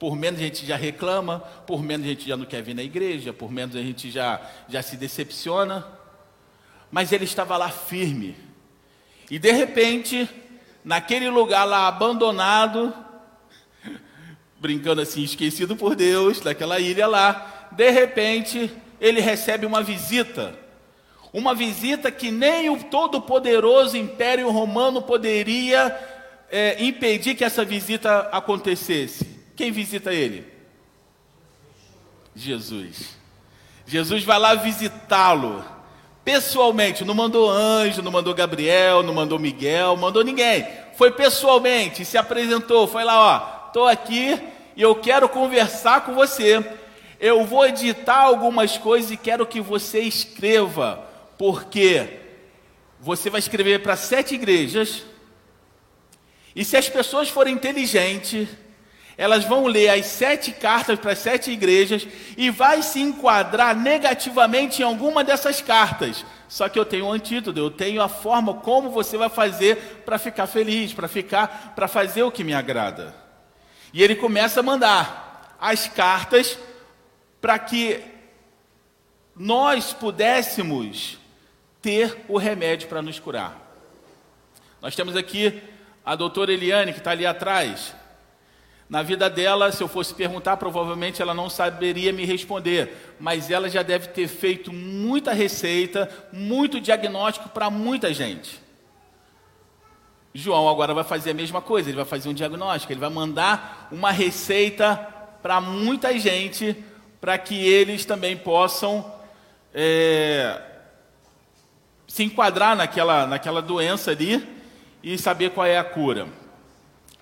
Por 0.00 0.16
menos 0.16 0.40
a 0.40 0.42
gente 0.42 0.66
já 0.66 0.76
reclama, 0.76 1.40
por 1.64 1.80
menos 1.80 2.06
a 2.06 2.10
gente 2.10 2.26
já 2.28 2.36
não 2.36 2.44
quer 2.44 2.60
vir 2.60 2.74
na 2.74 2.82
igreja, 2.82 3.32
por 3.32 3.52
menos 3.52 3.76
a 3.76 3.82
gente 3.82 4.10
já, 4.10 4.40
já 4.68 4.82
se 4.82 4.96
decepciona. 4.96 5.86
Mas 6.90 7.12
ele 7.12 7.24
estava 7.24 7.56
lá 7.56 7.70
firme. 7.70 8.36
E 9.30 9.38
de 9.38 9.52
repente, 9.52 10.28
naquele 10.86 11.28
lugar 11.28 11.64
lá 11.64 11.88
abandonado, 11.88 12.94
brincando 14.60 15.02
assim, 15.02 15.24
esquecido 15.24 15.74
por 15.74 15.96
Deus, 15.96 16.38
daquela 16.38 16.78
ilha 16.78 17.08
lá. 17.08 17.68
De 17.72 17.90
repente, 17.90 18.70
ele 19.00 19.20
recebe 19.20 19.66
uma 19.66 19.82
visita. 19.82 20.56
Uma 21.32 21.56
visita 21.56 22.08
que 22.12 22.30
nem 22.30 22.70
o 22.70 22.84
todo-poderoso 22.84 23.96
Império 23.96 24.48
Romano 24.48 25.02
poderia 25.02 25.94
é, 26.48 26.76
impedir 26.82 27.34
que 27.34 27.44
essa 27.44 27.64
visita 27.64 28.20
acontecesse. 28.30 29.26
Quem 29.56 29.72
visita 29.72 30.14
ele? 30.14 30.46
Jesus. 32.32 33.16
Jesus 33.84 34.22
vai 34.22 34.38
lá 34.38 34.54
visitá-lo 34.54 35.64
pessoalmente, 36.26 37.04
não 37.04 37.14
mandou 37.14 37.48
anjo, 37.48 38.02
não 38.02 38.10
mandou 38.10 38.34
Gabriel, 38.34 39.00
não 39.00 39.14
mandou 39.14 39.38
Miguel, 39.38 39.96
mandou 39.96 40.24
ninguém. 40.24 40.66
Foi 40.96 41.12
pessoalmente, 41.12 42.04
se 42.04 42.18
apresentou, 42.18 42.88
foi 42.88 43.04
lá, 43.04 43.16
ó, 43.16 43.68
estou 43.68 43.86
aqui 43.86 44.36
e 44.74 44.82
eu 44.82 44.96
quero 44.96 45.28
conversar 45.28 46.04
com 46.04 46.14
você. 46.14 46.68
Eu 47.20 47.44
vou 47.44 47.64
editar 47.64 48.22
algumas 48.22 48.76
coisas 48.76 49.12
e 49.12 49.16
quero 49.16 49.46
que 49.46 49.60
você 49.60 50.00
escreva, 50.00 51.00
porque 51.38 52.18
você 52.98 53.30
vai 53.30 53.38
escrever 53.38 53.80
para 53.84 53.94
sete 53.94 54.34
igrejas. 54.34 55.04
E 56.56 56.64
se 56.64 56.76
as 56.76 56.88
pessoas 56.88 57.28
forem 57.28 57.54
inteligentes, 57.54 58.48
elas 59.16 59.44
vão 59.44 59.66
ler 59.66 59.88
as 59.88 60.06
sete 60.06 60.52
cartas 60.52 60.98
para 60.98 61.12
as 61.12 61.18
sete 61.18 61.50
igrejas 61.50 62.06
e 62.36 62.50
vai 62.50 62.82
se 62.82 63.00
enquadrar 63.00 63.74
negativamente 63.74 64.82
em 64.82 64.84
alguma 64.84 65.24
dessas 65.24 65.62
cartas. 65.62 66.24
Só 66.48 66.68
que 66.68 66.78
eu 66.78 66.84
tenho 66.84 67.06
um 67.06 67.12
antídoto, 67.12 67.58
eu 67.58 67.70
tenho 67.70 68.02
a 68.02 68.08
forma 68.08 68.54
como 68.54 68.90
você 68.90 69.16
vai 69.16 69.28
fazer 69.28 70.02
para 70.04 70.18
ficar 70.18 70.46
feliz, 70.46 70.92
para 70.92 71.08
ficar, 71.08 71.72
para 71.74 71.88
fazer 71.88 72.22
o 72.22 72.30
que 72.30 72.44
me 72.44 72.52
agrada. 72.52 73.14
E 73.92 74.02
ele 74.02 74.14
começa 74.14 74.60
a 74.60 74.62
mandar 74.62 75.56
as 75.58 75.88
cartas 75.88 76.58
para 77.40 77.58
que 77.58 78.00
nós 79.34 79.92
pudéssemos 79.92 81.18
ter 81.80 82.24
o 82.28 82.36
remédio 82.36 82.88
para 82.88 83.00
nos 83.00 83.18
curar. 83.18 83.66
Nós 84.82 84.94
temos 84.94 85.16
aqui 85.16 85.62
a 86.04 86.14
doutora 86.14 86.52
Eliane, 86.52 86.92
que 86.92 86.98
está 86.98 87.12
ali 87.12 87.26
atrás. 87.26 87.94
Na 88.88 89.02
vida 89.02 89.28
dela, 89.28 89.72
se 89.72 89.82
eu 89.82 89.88
fosse 89.88 90.14
perguntar, 90.14 90.56
provavelmente 90.56 91.20
ela 91.20 91.34
não 91.34 91.50
saberia 91.50 92.12
me 92.12 92.24
responder, 92.24 93.14
mas 93.18 93.50
ela 93.50 93.68
já 93.68 93.82
deve 93.82 94.08
ter 94.08 94.28
feito 94.28 94.72
muita 94.72 95.32
receita, 95.32 96.08
muito 96.32 96.80
diagnóstico 96.80 97.48
para 97.48 97.68
muita 97.68 98.14
gente. 98.14 98.60
João 100.32 100.68
agora 100.68 100.94
vai 100.94 101.02
fazer 101.02 101.30
a 101.30 101.34
mesma 101.34 101.60
coisa, 101.60 101.88
ele 101.88 101.96
vai 101.96 102.04
fazer 102.04 102.28
um 102.28 102.34
diagnóstico, 102.34 102.92
ele 102.92 103.00
vai 103.00 103.10
mandar 103.10 103.88
uma 103.90 104.12
receita 104.12 104.94
para 105.42 105.60
muita 105.60 106.16
gente, 106.18 106.76
para 107.20 107.36
que 107.38 107.54
eles 107.54 108.04
também 108.04 108.36
possam 108.36 109.12
é, 109.74 110.60
se 112.06 112.22
enquadrar 112.22 112.76
naquela, 112.76 113.26
naquela 113.26 113.60
doença 113.60 114.12
ali 114.12 114.46
e 115.02 115.18
saber 115.18 115.50
qual 115.50 115.66
é 115.66 115.76
a 115.76 115.84
cura. 115.84 116.28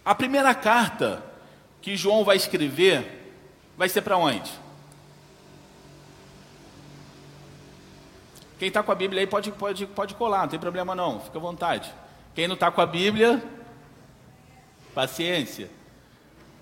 A 0.04 0.14
primeira 0.14 0.54
carta 0.54 1.22
que 1.84 1.98
João 1.98 2.24
vai 2.24 2.34
escrever 2.34 3.34
vai 3.76 3.90
ser 3.90 4.00
para 4.00 4.16
onde? 4.16 4.50
Quem 8.58 8.68
está 8.68 8.82
com 8.82 8.90
a 8.90 8.94
Bíblia 8.94 9.20
aí 9.20 9.26
pode, 9.26 9.52
pode, 9.52 9.86
pode 9.88 10.14
colar, 10.14 10.40
não 10.40 10.48
tem 10.48 10.58
problema 10.58 10.94
não, 10.94 11.20
fica 11.20 11.36
à 11.36 11.40
vontade. 11.42 11.92
Quem 12.34 12.48
não 12.48 12.54
está 12.54 12.70
com 12.70 12.80
a 12.80 12.86
Bíblia, 12.86 13.42
paciência. 14.94 15.68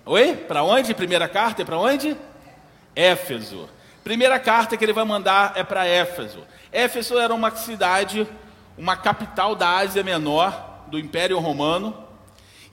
Oi? 0.05 0.35
Para 0.35 0.61
onde? 0.61 0.93
Primeira 0.93 1.29
carta 1.29 1.61
é 1.61 1.65
para 1.65 1.77
onde? 1.77 2.17
Éfeso. 2.93 3.69
Primeira 4.03 4.37
carta 4.37 4.75
que 4.75 4.83
ele 4.83 4.91
vai 4.91 5.05
mandar 5.05 5.53
é 5.55 5.63
para 5.63 5.87
Éfeso. 5.87 6.43
Éfeso 6.69 7.17
era 7.17 7.33
uma 7.33 7.49
cidade, 7.51 8.27
uma 8.77 8.97
capital 8.97 9.55
da 9.55 9.69
Ásia 9.77 10.03
Menor, 10.03 10.83
do 10.87 10.99
Império 10.99 11.39
Romano. 11.39 12.02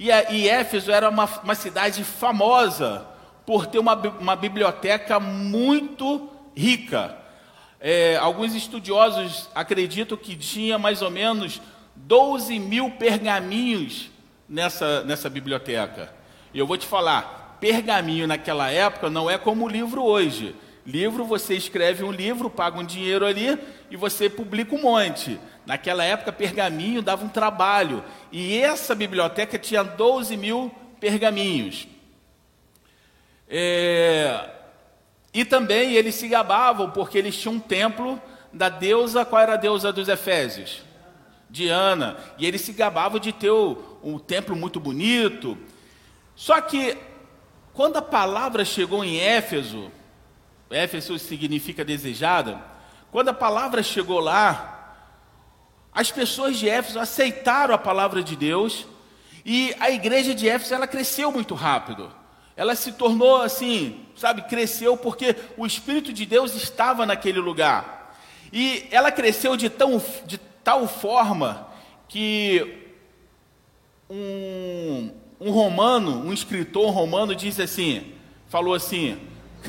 E, 0.00 0.10
a, 0.10 0.32
e 0.32 0.48
Éfeso 0.48 0.90
era 0.90 1.10
uma, 1.10 1.26
uma 1.44 1.54
cidade 1.54 2.02
famosa 2.04 3.06
por 3.44 3.66
ter 3.66 3.78
uma, 3.78 3.94
uma 4.18 4.34
biblioteca 4.34 5.20
muito 5.20 6.26
rica. 6.56 7.18
É, 7.78 8.16
alguns 8.16 8.54
estudiosos 8.54 9.50
acreditam 9.54 10.16
que 10.16 10.34
tinha 10.36 10.78
mais 10.78 11.02
ou 11.02 11.10
menos 11.10 11.60
12 11.94 12.58
mil 12.58 12.92
pergaminhos 12.92 14.08
nessa, 14.48 15.04
nessa 15.04 15.28
biblioteca. 15.28 16.10
E 16.54 16.58
eu 16.58 16.66
vou 16.66 16.78
te 16.78 16.86
falar, 16.86 17.58
pergaminho 17.60 18.26
naquela 18.26 18.70
época 18.70 19.10
não 19.10 19.28
é 19.28 19.36
como 19.36 19.66
o 19.66 19.68
livro 19.68 20.02
hoje. 20.02 20.56
Livro, 20.86 21.26
você 21.26 21.54
escreve 21.54 22.04
um 22.04 22.10
livro, 22.10 22.48
paga 22.48 22.78
um 22.78 22.84
dinheiro 22.86 23.26
ali 23.26 23.58
e 23.90 23.98
você 23.98 24.30
publica 24.30 24.74
um 24.74 24.80
monte. 24.80 25.38
Naquela 25.70 26.02
época, 26.02 26.32
pergaminho 26.32 27.00
dava 27.00 27.24
um 27.24 27.28
trabalho. 27.28 28.02
E 28.32 28.58
essa 28.58 28.92
biblioteca 28.92 29.56
tinha 29.56 29.84
12 29.84 30.36
mil 30.36 30.68
pergaminhos. 30.98 31.86
É... 33.48 34.50
E 35.32 35.44
também 35.44 35.92
eles 35.92 36.16
se 36.16 36.26
gabavam 36.26 36.90
porque 36.90 37.16
eles 37.16 37.36
tinham 37.36 37.54
um 37.54 37.60
templo 37.60 38.20
da 38.52 38.68
deusa, 38.68 39.24
qual 39.24 39.40
era 39.40 39.52
a 39.52 39.56
deusa 39.56 39.92
dos 39.92 40.08
Efésios? 40.08 40.82
Diana. 41.48 42.16
E 42.36 42.44
eles 42.44 42.62
se 42.62 42.72
gabavam 42.72 43.20
de 43.20 43.30
ter 43.30 43.52
um 43.52 44.18
templo 44.18 44.56
muito 44.56 44.80
bonito. 44.80 45.56
Só 46.34 46.60
que, 46.60 46.98
quando 47.72 47.96
a 47.96 48.02
palavra 48.02 48.64
chegou 48.64 49.04
em 49.04 49.20
Éfeso, 49.20 49.88
Éfeso 50.68 51.16
significa 51.16 51.84
desejada. 51.84 52.60
Quando 53.12 53.28
a 53.28 53.34
palavra 53.34 53.84
chegou 53.84 54.18
lá, 54.18 54.78
as 55.92 56.10
pessoas 56.10 56.58
de 56.58 56.68
Éfeso 56.68 56.98
aceitaram 56.98 57.74
a 57.74 57.78
palavra 57.78 58.22
de 58.22 58.36
Deus 58.36 58.86
e 59.44 59.74
a 59.80 59.90
igreja 59.90 60.34
de 60.34 60.48
Éfeso 60.48 60.74
ela 60.74 60.86
cresceu 60.86 61.32
muito 61.32 61.54
rápido. 61.54 62.10
Ela 62.56 62.74
se 62.74 62.92
tornou 62.92 63.40
assim, 63.40 64.04
sabe, 64.14 64.42
cresceu 64.42 64.96
porque 64.96 65.34
o 65.56 65.66
Espírito 65.66 66.12
de 66.12 66.26
Deus 66.26 66.54
estava 66.54 67.06
naquele 67.06 67.40
lugar. 67.40 68.14
E 68.52 68.86
ela 68.90 69.10
cresceu 69.10 69.56
de, 69.56 69.70
tão, 69.70 70.02
de 70.26 70.38
tal 70.62 70.86
forma 70.86 71.68
que 72.08 72.92
um, 74.08 75.10
um 75.40 75.50
romano, 75.50 76.26
um 76.26 76.32
escritor 76.32 76.90
romano, 76.90 77.34
disse 77.34 77.62
assim: 77.62 78.12
falou 78.48 78.74
assim, 78.74 79.18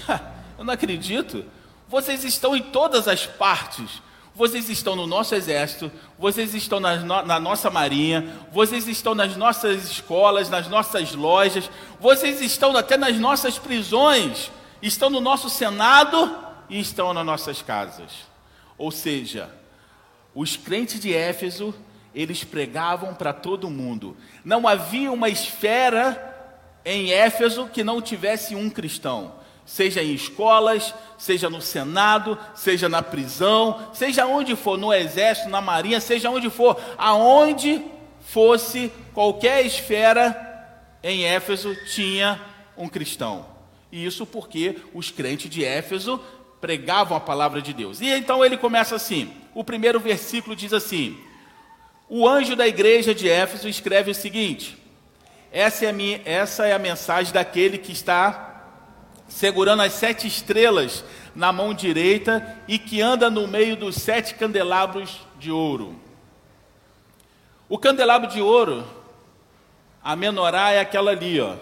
eu 0.57 0.65
não 0.65 0.73
acredito. 0.73 1.45
Vocês 1.87 2.23
estão 2.23 2.55
em 2.55 2.61
todas 2.61 3.07
as 3.07 3.25
partes. 3.25 4.01
Vocês 4.33 4.69
estão 4.69 4.95
no 4.95 5.05
nosso 5.05 5.35
exército, 5.35 5.91
vocês 6.17 6.55
estão 6.55 6.79
na, 6.79 7.23
na, 7.23 7.39
nossa 7.39 7.69
marinha, 7.69 8.39
vocês 8.51 8.87
estão 8.87 9.13
nas 9.13 9.35
nossas 9.35 9.91
escolas, 9.91 10.49
nas 10.49 10.69
nossas 10.69 11.13
lojas, 11.13 11.69
vocês 11.99 12.39
estão 12.39 12.75
até 12.75 12.95
nas 12.95 13.17
nossas 13.17 13.59
prisões, 13.59 14.49
estão 14.81 15.09
no 15.09 15.19
nosso 15.19 15.49
Senado 15.49 16.37
e 16.69 16.79
estão 16.79 17.13
nas 17.13 17.25
nossas 17.25 17.61
casas. 17.61 18.11
Ou 18.77 18.89
seja, 18.89 19.49
os 20.33 20.55
crentes 20.55 21.01
de 21.01 21.13
Éfeso, 21.13 21.75
eles 22.15 22.43
pregavam 22.45 23.13
para 23.13 23.33
todo 23.33 23.69
mundo. 23.69 24.15
Não 24.45 24.65
havia 24.65 25.11
uma 25.11 25.27
esfera 25.27 26.29
em 26.85 27.11
Éfeso 27.11 27.67
que 27.67 27.83
não 27.83 28.01
tivesse 28.01 28.55
um 28.55 28.69
cristão 28.69 29.40
seja 29.65 30.01
em 30.03 30.13
escolas, 30.13 30.93
seja 31.17 31.49
no 31.49 31.61
Senado, 31.61 32.37
seja 32.55 32.89
na 32.89 33.01
prisão, 33.01 33.89
seja 33.93 34.25
onde 34.25 34.55
for, 34.55 34.77
no 34.77 34.93
exército, 34.93 35.49
na 35.49 35.61
marinha, 35.61 35.99
seja 35.99 36.29
onde 36.29 36.49
for, 36.49 36.79
aonde 36.97 37.81
fosse 38.21 38.91
qualquer 39.13 39.65
esfera 39.65 40.49
em 41.03 41.25
Éfeso 41.25 41.75
tinha 41.85 42.39
um 42.77 42.87
cristão. 42.87 43.45
E 43.91 44.05
isso 44.05 44.25
porque 44.25 44.77
os 44.93 45.11
crentes 45.11 45.49
de 45.49 45.65
Éfeso 45.65 46.21
pregavam 46.59 47.17
a 47.17 47.19
palavra 47.19 47.61
de 47.61 47.73
Deus. 47.73 47.99
E 47.99 48.07
então 48.07 48.45
ele 48.45 48.57
começa 48.57 48.95
assim: 48.95 49.31
o 49.53 49.63
primeiro 49.63 49.99
versículo 49.99 50.55
diz 50.55 50.71
assim: 50.71 51.17
O 52.07 52.27
anjo 52.27 52.55
da 52.55 52.67
igreja 52.67 53.13
de 53.13 53.29
Éfeso 53.29 53.67
escreve 53.67 54.11
o 54.11 54.15
seguinte: 54.15 54.77
essa 55.51 55.85
é 55.85 55.89
a, 55.89 55.93
minha, 55.93 56.21
essa 56.23 56.65
é 56.65 56.73
a 56.73 56.79
mensagem 56.79 57.33
daquele 57.33 57.77
que 57.77 57.91
está 57.91 58.50
segurando 59.31 59.81
as 59.81 59.93
sete 59.93 60.27
estrelas 60.27 61.03
na 61.33 61.51
mão 61.53 61.73
direita 61.73 62.59
e 62.67 62.77
que 62.77 63.01
anda 63.01 63.29
no 63.29 63.47
meio 63.47 63.75
dos 63.77 63.95
sete 63.95 64.35
candelabros 64.35 65.21
de 65.39 65.49
ouro. 65.49 65.95
O 67.67 67.77
candelabro 67.77 68.29
de 68.29 68.41
ouro, 68.41 68.85
a 70.03 70.15
menorá 70.15 70.71
é 70.71 70.81
aquela 70.81 71.11
ali, 71.11 71.39
ó. 71.39 71.55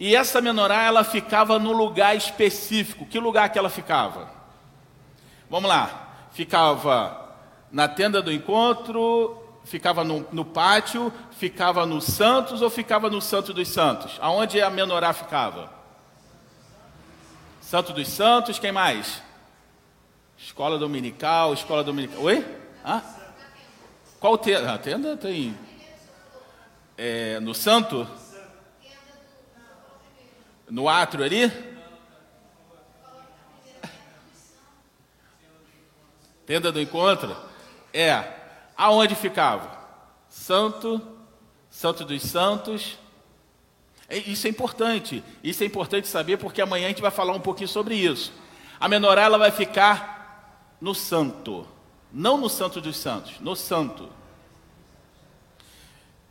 E 0.00 0.16
essa 0.16 0.40
menorá 0.40 0.82
ela 0.82 1.04
ficava 1.04 1.58
no 1.58 1.72
lugar 1.72 2.16
específico. 2.16 3.06
Que 3.06 3.18
lugar 3.18 3.50
que 3.50 3.58
ela 3.58 3.70
ficava? 3.70 4.30
Vamos 5.48 5.68
lá. 5.68 6.28
Ficava 6.32 7.34
na 7.70 7.86
tenda 7.88 8.22
do 8.22 8.32
encontro, 8.32 9.42
ficava 9.64 10.02
no, 10.04 10.26
no 10.32 10.44
pátio, 10.44 11.12
ficava 11.32 11.84
no 11.84 12.00
Santos 12.00 12.62
ou 12.62 12.70
ficava 12.70 13.10
no 13.10 13.20
Santo 13.20 13.52
dos 13.52 13.68
Santos? 13.68 14.18
Aonde 14.20 14.60
a 14.60 14.70
menorá 14.70 15.12
ficava? 15.12 15.75
Santo 17.66 17.92
dos 17.92 18.06
Santos, 18.06 18.60
quem 18.60 18.70
mais? 18.70 19.20
Escola 20.38 20.78
Dominical, 20.78 21.52
Escola 21.52 21.82
Dominical. 21.82 22.22
Oi? 22.22 22.46
Hã? 22.84 23.02
Qual 24.20 24.38
tenda? 24.38 24.72
A 24.72 24.78
tenda 24.78 25.16
tem. 25.16 25.58
É, 26.96 27.40
no 27.40 27.52
Santo? 27.52 28.08
No 30.70 30.88
átrio 30.88 31.24
ali? 31.24 31.50
Tenda 36.46 36.70
do 36.70 36.80
encontro? 36.80 37.36
É. 37.92 38.32
Aonde 38.76 39.16
ficava? 39.16 39.76
Santo, 40.28 41.02
Santo 41.68 42.04
dos 42.04 42.22
Santos 42.22 42.96
isso 44.10 44.46
é 44.46 44.50
importante. 44.50 45.22
Isso 45.42 45.62
é 45.62 45.66
importante 45.66 46.06
saber 46.08 46.36
porque 46.36 46.62
amanhã 46.62 46.86
a 46.86 46.88
gente 46.88 47.02
vai 47.02 47.10
falar 47.10 47.32
um 47.32 47.40
pouquinho 47.40 47.68
sobre 47.68 47.94
isso. 47.96 48.32
A 48.78 48.88
menorá 48.88 49.22
ela 49.22 49.38
vai 49.38 49.50
ficar 49.50 50.76
no 50.80 50.94
santo, 50.94 51.66
não 52.12 52.38
no 52.38 52.48
santo 52.48 52.80
dos 52.80 52.96
santos, 52.96 53.40
no 53.40 53.56
santo. 53.56 54.08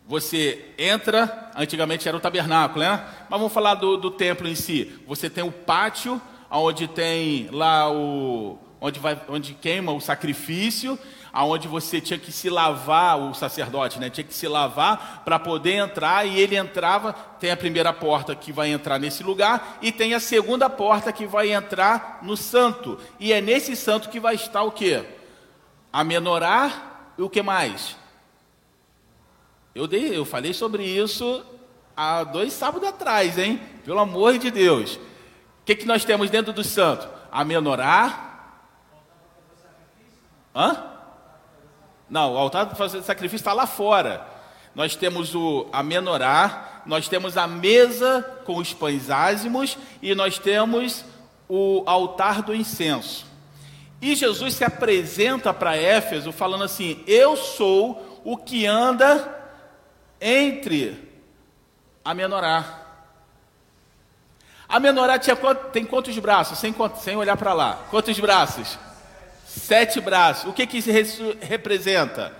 Você 0.08 0.74
entra, 0.78 1.52
antigamente 1.56 2.08
era 2.08 2.16
o 2.16 2.20
tabernáculo, 2.20 2.86
né? 2.86 3.04
Mas 3.28 3.40
vamos 3.40 3.52
falar 3.52 3.74
do, 3.74 3.98
do 3.98 4.12
templo 4.12 4.48
em 4.48 4.54
si. 4.54 5.00
Você 5.08 5.30
tem 5.30 5.44
o 5.44 5.52
pátio, 5.52 6.22
onde 6.52 6.88
tem 6.88 7.50
lá 7.52 7.92
o, 7.92 8.60
onde, 8.80 9.00
vai, 9.00 9.20
onde 9.28 9.56
queima 9.56 9.92
o 9.92 10.00
sacrifício, 10.00 10.98
aonde 11.36 11.67
você 11.67 12.00
tinha 12.00 12.17
que 12.17 12.32
se 12.32 12.50
lavar, 12.50 13.19
o 13.19 13.34
sacerdote, 13.34 14.00
né? 14.00 14.10
Tinha 14.10 14.24
que 14.24 14.34
se 14.34 14.48
lavar 14.48 15.21
para 15.26 15.38
poder 15.38 15.74
entrar 15.74 16.26
e 16.26 16.39
ele 16.39 16.56
entrava. 16.56 17.12
Tem 17.12 17.52
a 17.52 17.58
primeira 17.58 17.91
porta 17.91 18.34
que 18.34 18.54
vai 18.54 18.69
entrar 18.69 18.98
nesse 18.98 19.21
lugar 19.21 19.78
e 19.82 19.91
tem 19.91 20.13
a 20.13 20.19
segunda 20.21 20.69
porta 20.69 21.12
que 21.12 21.28
vai 21.28 21.52
entrar 21.52 22.19
no 22.21 22.38
santo. 22.38 22.98
E 23.19 23.34
é 23.34 23.41
nesse 23.41 23.76
santo 23.76 24.08
que 24.08 24.17
vai 24.17 24.36
estar 24.36 24.63
o 24.63 24.71
quê? 24.71 25.04
A 25.91 26.06
menorá 26.06 26.71
e 27.17 27.21
o 27.21 27.30
que 27.30 27.43
mais? 27.43 27.98
Eu, 29.76 29.88
dei, 29.88 30.17
eu 30.17 30.24
falei 30.24 30.54
sobre 30.54 30.86
isso 30.86 31.45
há 31.98 32.24
dois 32.24 32.54
sábados 32.54 32.88
atrás, 32.88 33.38
hein? 33.38 33.60
Pelo 33.84 34.00
amor 34.00 34.38
de 34.38 34.50
Deus. 34.50 34.95
O 34.95 35.65
que, 35.65 35.76
que 35.76 35.86
nós 35.86 36.06
temos 36.06 36.30
dentro 36.30 36.54
do 36.54 36.63
santo? 36.63 37.10
A 37.30 37.43
menorá. 37.43 38.54
Hã? 40.56 40.95
Não, 42.10 42.34
o 42.34 42.38
altar 42.38 42.68
para 42.68 42.76
fazer 42.76 43.02
sacrifício 43.02 43.41
está 43.41 43.54
lá 43.54 43.65
fora. 43.65 44.26
Nós 44.74 44.96
temos 44.96 45.34
o, 45.34 45.68
a 45.72 45.82
menorá, 45.82 46.82
nós 46.86 47.08
temos 47.08 47.38
a 47.38 47.48
mesa 47.48 48.22
com 48.46 48.58
os 48.58 48.74
pães 48.74 49.10
ázimos 49.10 49.78
e 50.02 50.13
nós 50.13 50.38
temos 50.38 51.06
o 51.48 51.84
altar 51.86 52.41
do 52.41 52.54
incenso. 52.54 53.26
E 54.02 54.15
Jesus 54.15 54.56
se 54.56 54.63
apresenta 54.63 55.54
para 55.54 55.78
Éfeso 55.78 56.32
falando 56.32 56.63
assim: 56.63 57.04
Eu 57.08 57.36
sou 57.36 58.22
o 58.24 58.38
que 58.38 58.65
anda 58.65 59.34
entre 60.20 61.10
a 62.04 62.13
menorá. 62.13 62.82
A 64.68 64.80
menorá 64.80 65.18
tinha, 65.18 65.36
tem 65.72 65.86
quantos 65.86 66.18
braços? 66.20 66.58
Sem, 66.58 66.76
sem 67.00 67.15
olhar 67.15 67.38
para 67.38 67.54
lá. 67.54 67.86
Quantos 67.89 68.20
braços? 68.20 68.78
Sete 69.56 70.02
braços. 70.02 70.50
O 70.50 70.54
que 70.54 70.68
que 70.68 70.78
isso 70.78 71.38
representa? 71.39 72.36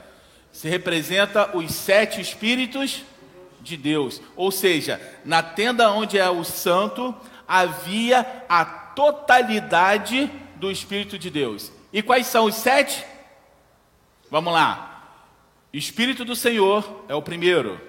Se 0.52 0.68
representa 0.68 1.56
os 1.56 1.72
sete 1.72 2.20
espíritos 2.20 3.04
de 3.62 3.78
Deus. 3.78 4.22
Ou 4.36 4.52
seja, 4.52 5.02
na 5.24 5.42
tenda 5.42 5.90
onde 5.92 6.18
é 6.18 6.30
o 6.30 6.44
santo, 6.44 7.16
havia 7.48 8.44
a 8.50 8.66
totalidade 8.66 10.30
do 10.58 10.70
Espírito 10.70 11.18
de 11.18 11.30
Deus. 11.30 11.72
E 11.92 12.02
quais 12.02 12.28
são 12.28 12.46
os 12.46 12.56
sete? 12.56 13.04
Vamos 14.30 14.54
lá. 14.54 15.20
Espírito 15.74 16.26
do 16.26 16.36
Senhor 16.36 17.06
é 17.08 17.16
o 17.16 17.22
primeiro. 17.22 17.80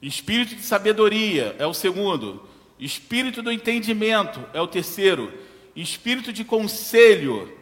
Espírito 0.00 0.56
de 0.56 0.62
sabedoria 0.62 1.54
é 1.58 1.66
o 1.66 1.74
segundo. 1.74 2.48
Espírito 2.78 3.42
do 3.42 3.52
entendimento 3.52 4.42
é 4.54 4.60
o 4.60 4.66
terceiro. 4.66 5.32
Espírito 5.76 6.32
de 6.32 6.42
conselho. 6.42 7.60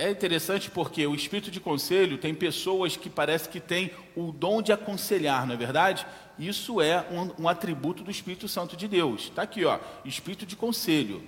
É 0.00 0.08
interessante 0.08 0.70
porque 0.70 1.06
o 1.06 1.14
espírito 1.14 1.50
de 1.50 1.60
conselho 1.60 2.16
tem 2.16 2.34
pessoas 2.34 2.96
que 2.96 3.10
parece 3.10 3.50
que 3.50 3.60
têm 3.60 3.90
o 4.16 4.32
dom 4.32 4.62
de 4.62 4.72
aconselhar, 4.72 5.46
não 5.46 5.52
é 5.52 5.58
verdade? 5.58 6.06
Isso 6.38 6.80
é 6.80 7.04
um, 7.10 7.42
um 7.42 7.46
atributo 7.46 8.02
do 8.02 8.10
Espírito 8.10 8.48
Santo 8.48 8.78
de 8.78 8.88
Deus. 8.88 9.24
Está 9.24 9.42
aqui, 9.42 9.62
ó, 9.66 9.78
espírito 10.02 10.46
de 10.46 10.56
conselho. 10.56 11.22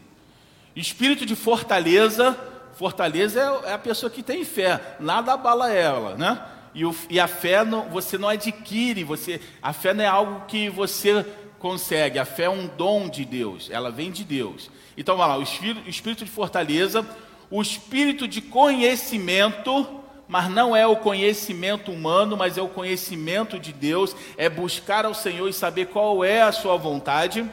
Espírito 0.75 1.27
de 1.27 1.37
fortaleza. 1.37 2.35
Fortaleza 2.73 3.39
é, 3.39 3.73
é 3.73 3.73
a 3.75 3.79
pessoa 3.79 4.09
que 4.09 4.23
tem 4.23 4.43
fé, 4.43 4.97
nada 4.99 5.35
abala 5.35 5.71
ela, 5.71 6.17
né? 6.17 6.43
E, 6.75 6.87
o, 6.87 6.97
e 7.11 7.21
a 7.21 7.29
fé 7.29 7.63
não, 7.67 7.91
você 7.91 8.17
não 8.17 8.31
adquire, 8.31 9.05
você, 9.05 9.39
a 9.61 9.75
fé 9.75 9.93
não 9.93 10.03
é 10.03 10.07
algo 10.07 10.47
que 10.47 10.71
você 10.71 11.27
consegue, 11.59 12.19
a 12.19 12.25
fé 12.25 12.45
é 12.45 12.51
um 12.51 12.67
dom 12.67 13.11
de 13.11 13.27
Deus, 13.27 13.69
ela 13.71 13.91
vem 13.91 14.11
de 14.11 14.25
Deus. 14.25 14.71
Então, 14.97 15.15
vamos 15.19 15.31
lá, 15.31 15.39
o 15.39 15.43
espírito, 15.43 15.87
espírito 15.87 16.25
de 16.25 16.31
fortaleza, 16.31 17.07
o 17.53 17.61
espírito 17.61 18.27
de 18.27 18.41
conhecimento, 18.41 19.87
mas 20.27 20.49
não 20.49 20.75
é 20.75 20.87
o 20.87 20.97
conhecimento 20.97 21.93
humano, 21.93 22.35
mas 22.35 22.57
é 22.57 22.63
o 22.63 22.69
conhecimento 22.69 23.59
de 23.59 23.75
Deus, 23.75 24.17
é 24.39 24.49
buscar 24.49 25.05
ao 25.05 25.13
Senhor 25.13 25.47
e 25.47 25.53
saber 25.53 25.89
qual 25.89 26.25
é 26.25 26.41
a 26.41 26.51
sua 26.51 26.79
vontade, 26.79 27.45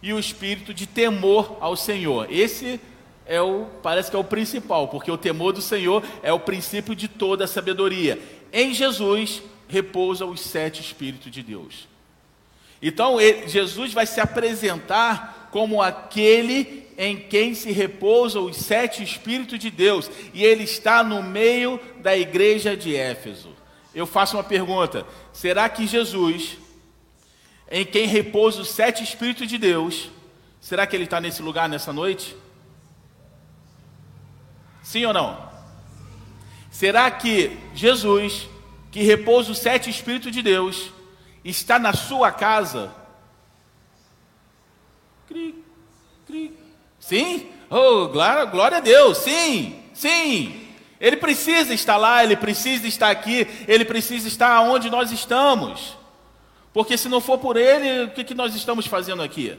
e 0.00 0.12
o 0.12 0.20
espírito 0.20 0.72
de 0.72 0.86
temor 0.86 1.58
ao 1.60 1.74
Senhor. 1.74 2.28
Esse 2.30 2.80
é 3.26 3.42
o, 3.42 3.66
parece 3.82 4.08
que 4.08 4.14
é 4.14 4.20
o 4.20 4.22
principal, 4.22 4.86
porque 4.86 5.10
o 5.10 5.18
temor 5.18 5.52
do 5.52 5.60
Senhor 5.60 6.04
é 6.22 6.32
o 6.32 6.38
princípio 6.38 6.94
de 6.94 7.08
toda 7.08 7.42
a 7.42 7.48
sabedoria. 7.48 8.22
Em 8.52 8.72
Jesus 8.72 9.42
repousa 9.66 10.24
os 10.24 10.40
sete 10.40 10.80
Espíritos 10.80 11.32
de 11.32 11.42
Deus. 11.42 11.88
Então, 12.80 13.20
ele, 13.20 13.48
Jesus 13.48 13.92
vai 13.92 14.06
se 14.06 14.20
apresentar 14.20 15.37
como 15.50 15.82
aquele 15.82 16.86
em 16.98 17.16
quem 17.16 17.54
se 17.54 17.70
repousa 17.70 18.40
os 18.40 18.56
sete 18.56 19.04
Espíritos 19.04 19.58
de 19.58 19.70
Deus, 19.70 20.10
e 20.34 20.44
ele 20.44 20.64
está 20.64 21.04
no 21.04 21.22
meio 21.22 21.80
da 21.98 22.16
igreja 22.16 22.76
de 22.76 22.96
Éfeso. 22.96 23.54
Eu 23.94 24.04
faço 24.04 24.36
uma 24.36 24.42
pergunta: 24.42 25.06
será 25.32 25.68
que 25.68 25.86
Jesus, 25.86 26.58
em 27.70 27.86
quem 27.86 28.06
repousa 28.06 28.62
os 28.62 28.70
sete 28.70 29.04
Espíritos 29.04 29.46
de 29.48 29.56
Deus, 29.56 30.10
será 30.60 30.86
que 30.86 30.96
ele 30.96 31.04
está 31.04 31.20
nesse 31.20 31.40
lugar 31.40 31.68
nessa 31.68 31.92
noite? 31.92 32.36
Sim 34.82 35.04
ou 35.04 35.12
não? 35.12 35.48
Será 36.70 37.10
que 37.10 37.56
Jesus, 37.74 38.48
que 38.90 39.02
repousa 39.02 39.52
os 39.52 39.58
sete 39.58 39.88
Espíritos 39.88 40.32
de 40.32 40.42
Deus, 40.42 40.90
está 41.44 41.78
na 41.78 41.92
sua 41.92 42.32
casa? 42.32 42.92
Cri, 45.28 45.64
cri. 46.26 46.58
Sim? 46.98 47.48
Oh, 47.70 48.08
glória, 48.08 48.44
glória 48.46 48.78
a 48.78 48.80
Deus, 48.80 49.18
sim, 49.18 49.80
sim. 49.94 50.68
Ele 51.00 51.16
precisa 51.16 51.72
estar 51.72 51.96
lá, 51.96 52.24
ele 52.24 52.36
precisa 52.36 52.88
estar 52.88 53.10
aqui, 53.10 53.46
ele 53.68 53.84
precisa 53.84 54.26
estar 54.26 54.60
onde 54.62 54.90
nós 54.90 55.12
estamos. 55.12 55.96
Porque 56.72 56.96
se 56.96 57.08
não 57.08 57.20
for 57.20 57.38
por 57.38 57.56
ele, 57.56 58.04
o 58.04 58.10
que, 58.10 58.24
que 58.24 58.34
nós 58.34 58.54
estamos 58.54 58.86
fazendo 58.86 59.22
aqui? 59.22 59.56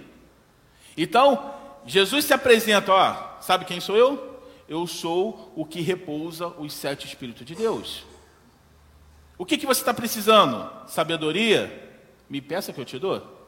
Então, 0.97 1.53
Jesus 1.85 2.25
se 2.25 2.33
apresenta, 2.33 2.91
ó, 2.91 3.39
sabe 3.39 3.63
quem 3.63 3.79
sou 3.79 3.95
eu? 3.95 4.29
eu 4.69 4.85
sou 4.85 5.51
o 5.55 5.65
que 5.65 5.81
repousa 5.81 6.47
os 6.47 6.71
sete 6.73 7.07
Espíritos 7.07 7.43
de 7.43 7.55
Deus. 7.55 8.05
O 9.35 9.43
que, 9.43 9.57
que 9.57 9.65
você 9.65 9.81
está 9.81 9.93
precisando? 9.93 10.69
Sabedoria? 10.87 11.89
Me 12.29 12.39
peça 12.39 12.71
que 12.71 12.79
eu 12.79 12.85
te 12.85 12.99
dou. 12.99 13.38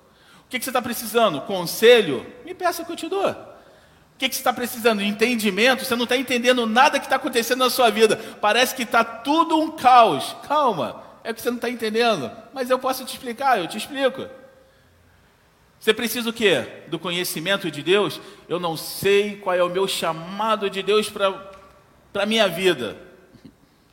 Que, 0.51 0.59
que 0.59 0.65
você 0.65 0.69
está 0.69 0.81
precisando? 0.81 1.39
Conselho? 1.41 2.25
Me 2.43 2.53
peça 2.53 2.83
que 2.83 2.91
eu 2.91 2.95
te 2.97 3.07
dou. 3.07 3.25
O 3.25 4.17
que, 4.17 4.27
que 4.27 4.35
você 4.35 4.41
está 4.41 4.51
precisando? 4.51 5.01
Entendimento? 5.01 5.85
Você 5.85 5.95
não 5.95 6.03
está 6.03 6.17
entendendo 6.17 6.67
nada 6.67 6.99
que 6.99 7.05
está 7.05 7.15
acontecendo 7.15 7.59
na 7.59 7.69
sua 7.69 7.89
vida. 7.89 8.17
Parece 8.41 8.75
que 8.75 8.83
está 8.83 9.01
tudo 9.01 9.57
um 9.57 9.71
caos. 9.71 10.35
Calma, 10.45 11.01
é 11.23 11.33
que 11.33 11.41
você 11.41 11.49
não 11.49 11.55
está 11.55 11.69
entendendo. 11.69 12.29
Mas 12.53 12.69
eu 12.69 12.77
posso 12.77 13.05
te 13.05 13.13
explicar, 13.13 13.59
eu 13.59 13.67
te 13.67 13.77
explico. 13.77 14.27
Você 15.79 15.93
precisa 15.93 16.29
o 16.29 16.33
quê? 16.33 16.83
Do 16.89 16.99
conhecimento 16.99 17.71
de 17.71 17.81
Deus? 17.81 18.19
Eu 18.49 18.59
não 18.59 18.75
sei 18.75 19.37
qual 19.37 19.55
é 19.55 19.63
o 19.63 19.69
meu 19.69 19.87
chamado 19.87 20.69
de 20.69 20.83
Deus 20.83 21.09
para 21.09 21.33
a 22.13 22.25
minha 22.25 22.49
vida. 22.49 22.97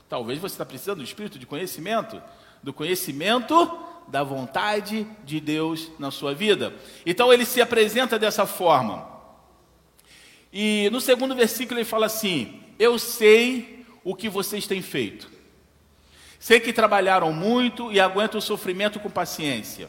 Talvez 0.09 0.41
você 0.41 0.55
está 0.55 0.67
precisando 0.67 0.99
do 0.99 1.05
espírito 1.05 1.39
de 1.39 1.47
conhecimento, 1.47 2.21
do 2.65 2.73
conhecimento 2.73 3.87
da 4.09 4.23
vontade 4.23 5.07
de 5.25 5.39
Deus 5.39 5.91
na 5.99 6.11
sua 6.11 6.35
vida. 6.35 6.75
Então 7.05 7.33
ele 7.33 7.45
se 7.45 7.61
apresenta 7.61 8.19
dessa 8.19 8.47
forma. 8.47 9.07
E 10.53 10.89
no 10.91 11.01
segundo 11.01 11.35
versículo 11.35 11.79
ele 11.79 11.85
fala 11.85 12.07
assim: 12.07 12.61
Eu 12.79 12.99
sei 12.99 13.85
o 14.03 14.15
que 14.15 14.29
vocês 14.29 14.67
têm 14.67 14.83
feito. 14.83 15.31
Sei 16.39 16.61
que 16.61 16.73
trabalharam 16.73 17.33
muito 17.33 17.93
e 17.93 18.01
aguentam 18.01 18.39
o 18.39 18.43
sofrimento 18.43 19.01
com 19.01 19.11
paciência. 19.11 19.89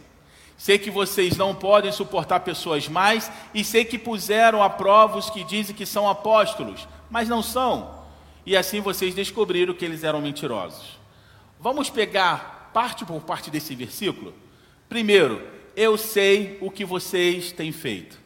Sei 0.58 0.78
que 0.78 0.92
vocês 0.92 1.38
não 1.38 1.56
podem 1.56 1.92
suportar 1.92 2.42
pessoas 2.42 2.90
mais, 2.90 3.32
e 3.54 3.64
sei 3.64 3.86
que 3.86 3.98
puseram 3.98 4.62
a 4.62 4.70
prova 4.70 5.18
os 5.18 5.30
que 5.30 5.42
dizem 5.42 5.74
que 5.74 5.86
são 5.86 6.10
apóstolos, 6.10 6.86
mas 7.10 7.30
não 7.30 7.42
são. 7.42 7.98
E 8.46 8.58
assim 8.58 8.82
vocês 8.82 9.16
descobriram 9.16 9.74
que 9.74 9.86
eles 9.86 10.04
eram 10.04 10.20
mentirosos. 10.20 11.00
Vamos 11.58 11.90
pegar 11.90 12.59
parte 12.74 13.06
por 13.06 13.22
parte 13.22 13.50
desse 13.50 13.76
versículo? 13.76 14.34
Primeiro, 14.88 15.46
eu 15.76 15.98
sei 15.98 16.58
o 16.62 16.70
que 16.70 16.84
vocês 16.84 17.52
têm 17.52 17.72
feito. 17.72 18.20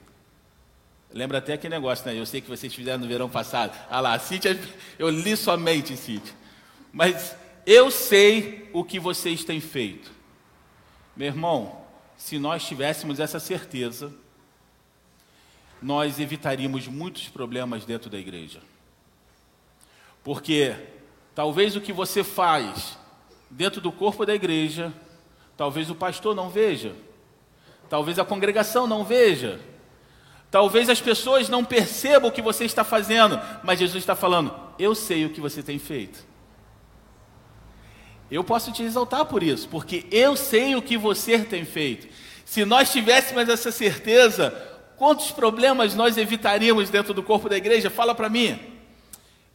Lembra 1.12 1.38
até 1.38 1.54
aquele 1.54 1.76
negócio, 1.76 2.06
né? 2.06 2.20
Eu 2.20 2.26
sei 2.26 2.42
que 2.42 2.50
vocês 2.50 2.74
fizeram 2.74 3.00
no 3.00 3.08
verão 3.08 3.30
passado. 3.30 3.78
Ah 3.90 4.00
lá, 4.00 4.18
Cíntia, 4.18 4.60
eu 4.98 5.10
li 5.10 5.38
somente, 5.38 5.96
Cíntia. 5.96 6.34
Mas 6.92 7.36
eu 7.66 7.92
sei 7.92 8.70
o 8.74 8.84
que 8.84 9.00
vocês 9.00 9.44
têm 9.44 9.62
feito. 9.62 10.12
Meu 11.16 11.28
irmão, 11.28 11.82
se 12.18 12.40
nós 12.40 12.66
tivéssemos 12.66 13.20
essa 13.20 13.40
certeza, 13.40 14.12
nós 15.82 16.20
evitaríamos 16.20 16.88
muitos 16.88 17.28
problemas 17.28 17.86
dentro 17.86 18.10
da 18.10 18.18
igreja. 18.18 18.62
Porque 20.24 20.76
talvez 21.36 21.76
o 21.76 21.82
que 21.82 21.94
você 21.94 22.24
faz 22.24 22.98
dentro 23.56 23.80
do 23.80 23.92
corpo 23.92 24.26
da 24.26 24.34
igreja, 24.34 24.92
talvez 25.56 25.90
o 25.90 25.96
pastor 25.96 26.36
não 26.36 26.50
veja, 26.50 26.94
talvez 27.90 28.18
a 28.18 28.26
congregação 28.26 28.88
não 28.88 29.04
veja, 29.04 29.60
talvez 30.50 30.90
as 30.90 31.00
pessoas 31.00 31.50
não 31.50 31.64
percebam 31.64 32.30
o 32.30 32.32
que 32.32 32.42
você 32.42 32.66
está 32.66 32.84
fazendo, 32.84 33.40
mas 33.64 33.80
Jesus 33.80 34.02
está 34.04 34.16
falando: 34.16 34.54
Eu 34.78 34.96
sei 34.96 35.26
o 35.26 35.30
que 35.30 35.42
você 35.42 35.62
tem 35.62 35.80
feito. 35.80 36.26
Eu 38.32 38.44
posso 38.44 38.72
te 38.72 38.82
exaltar 38.82 39.26
por 39.26 39.44
isso, 39.44 39.70
porque 39.70 40.08
eu 40.12 40.36
sei 40.36 40.76
o 40.76 40.82
que 40.82 40.98
você 40.98 41.40
tem 41.40 41.64
feito. 41.64 42.08
Se 42.44 42.66
nós 42.66 42.92
tivéssemos 42.92 43.48
essa 43.48 43.72
certeza, 43.72 44.50
quantos 44.98 45.32
problemas 45.32 45.94
nós 45.94 46.18
evitaríamos 46.18 46.90
dentro 46.90 47.14
do 47.14 47.22
corpo 47.22 47.48
da 47.48 47.58
igreja? 47.58 47.92
Fala 47.92 48.16
para 48.16 48.30
mim. 48.30 48.73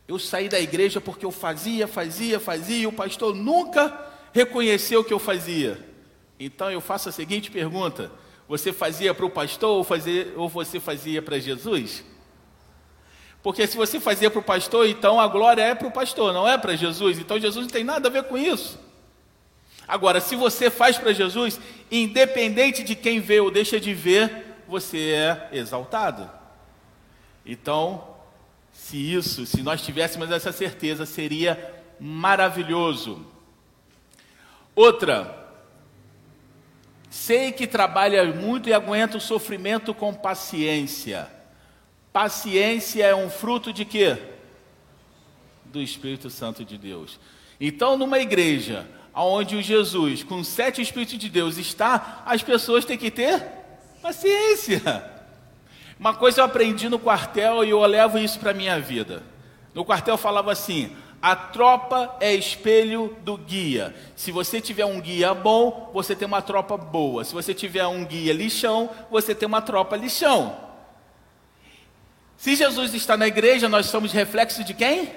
Eu 0.09 0.19
saí 0.19 0.49
da 0.49 0.59
igreja 0.59 1.03
porque 1.03 1.27
eu 1.27 1.31
fazia, 1.31 1.87
fazia, 1.87 2.41
fazia, 2.41 2.79
e 2.79 2.87
o 2.87 2.93
pastor 2.93 3.35
nunca 3.35 4.07
reconheceu 4.33 5.01
o 5.01 5.05
que 5.05 5.13
eu 5.13 5.19
fazia. 5.19 5.87
Então 6.41 6.71
eu 6.71 6.81
faço 6.81 7.11
a 7.11 7.13
seguinte 7.13 7.51
pergunta: 7.51 8.11
você 8.49 8.73
fazia 8.73 9.13
para 9.13 9.27
o 9.27 9.31
pastor 9.31 9.71
ou, 9.71 9.87
ou 10.37 10.49
você 10.49 10.81
fazia 10.81 11.21
para 11.21 11.39
Jesus? 11.39 12.03
Porque 13.43 13.67
se 13.67 13.77
você 13.77 14.01
fazia 14.01 14.31
para 14.31 14.41
o 14.41 14.43
pastor, 14.43 14.89
então 14.89 15.21
a 15.21 15.29
glória 15.29 15.63
é 15.63 15.75
para 15.75 15.87
o 15.87 15.93
pastor, 15.93 16.33
não 16.33 16.49
é 16.49 16.57
para 16.57 16.75
Jesus. 16.75 17.19
Então 17.19 17.39
Jesus 17.39 17.67
não 17.67 17.73
tem 17.73 17.85
nada 17.85 18.09
a 18.09 18.11
ver 18.11 18.25
com 18.25 18.39
isso. 18.39 18.79
Agora, 19.87 20.21
se 20.21 20.35
você 20.37 20.71
faz 20.71 20.99
para 20.99 21.13
Jesus, 21.13 21.61
independente 21.91 22.83
de 22.83 22.95
quem 22.95 23.21
vê 23.21 23.41
ou 23.41 23.51
deixa 23.51 23.79
de 23.79 23.95
ver, 23.95 24.57
você 24.67 25.13
é 25.13 25.49
exaltado. 25.53 26.31
Então, 27.45 28.18
se 28.79 28.97
isso, 28.97 29.45
se 29.45 29.61
nós 29.61 29.83
tivéssemos 29.83 30.31
essa 30.31 30.53
certeza, 30.53 31.05
seria 31.05 31.75
maravilhoso. 32.01 33.27
Outra, 34.75 35.53
sei 37.11 37.51
que 37.51 37.67
trabalha 37.67 38.25
muito 38.33 38.69
e 38.69 38.73
aguenta 38.73 39.19
o 39.19 39.21
sofrimento 39.21 39.93
com 39.93 40.15
paciência. 40.15 41.29
Paciência 42.13 43.05
é 43.05 43.15
um 43.15 43.29
fruto 43.29 43.73
de 43.73 43.85
quê? 43.85 44.17
Do 45.67 45.83
Espírito 45.83 46.31
Santo 46.31 46.65
de 46.65 46.79
Deus. 46.79 47.19
Então, 47.61 47.99
numa 47.99 48.21
igreja 48.21 48.87
onde 49.13 49.57
o 49.57 49.63
Jesus, 49.63 50.23
com 50.23 50.43
sete 50.45 50.81
Espíritos 50.81 51.19
de 51.19 51.29
Deus, 51.29 51.59
está, 51.59 52.23
as 52.25 52.43
pessoas 52.45 52.85
têm 52.85 52.97
que 52.97 53.11
ter 53.11 53.45
paciência. 54.01 55.18
Uma 55.99 56.15
coisa 56.15 56.41
eu 56.41 56.45
aprendi 56.45 56.89
no 56.89 56.99
quartel 56.99 57.65
e 57.65 57.71
eu 57.71 57.81
levo 57.81 58.19
isso 58.19 58.39
para 58.39 58.53
a 58.53 58.55
minha 58.55 58.79
vida. 58.81 59.23
No 59.75 59.85
quartel 59.85 60.17
falava 60.17 60.53
assim: 60.53 60.95
a 61.21 61.35
tropa 61.35 62.17
é 62.21 62.33
espelho 62.33 63.17
do 63.23 63.37
guia. 63.37 63.95
Se 64.15 64.31
você 64.31 64.61
tiver 64.61 64.85
um 64.85 65.01
guia 65.01 65.35
bom, 65.35 65.91
você 65.93 66.15
tem 66.15 66.27
uma 66.27 66.41
tropa 66.41 66.77
boa. 66.77 67.25
Se 67.25 67.35
você 67.35 67.53
tiver 67.53 67.87
um 67.87 68.05
guia 68.05 68.33
lixão, 68.33 68.89
você 69.11 69.35
tem 69.35 69.47
uma 69.47 69.61
tropa 69.61 69.97
lixão. 69.97 70.57
Se 72.37 72.55
Jesus 72.55 72.95
está 72.95 73.17
na 73.17 73.27
igreja, 73.27 73.69
nós 73.69 73.87
somos 73.87 74.13
reflexo 74.13 74.63
de 74.63 74.73
quem? 74.73 75.11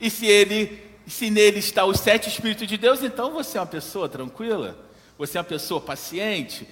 E 0.00 0.08
se 0.08 0.26
ele, 0.26 0.80
se 1.04 1.28
nele 1.28 1.58
está 1.58 1.84
os 1.84 1.98
sete 1.98 2.28
espíritos 2.28 2.68
de 2.68 2.76
Deus, 2.76 3.02
então 3.02 3.32
você 3.32 3.58
é 3.58 3.60
uma 3.60 3.66
pessoa 3.66 4.08
tranquila? 4.08 4.78
Você 5.18 5.36
é 5.36 5.40
uma 5.40 5.44
pessoa 5.44 5.80
paciente? 5.80 6.68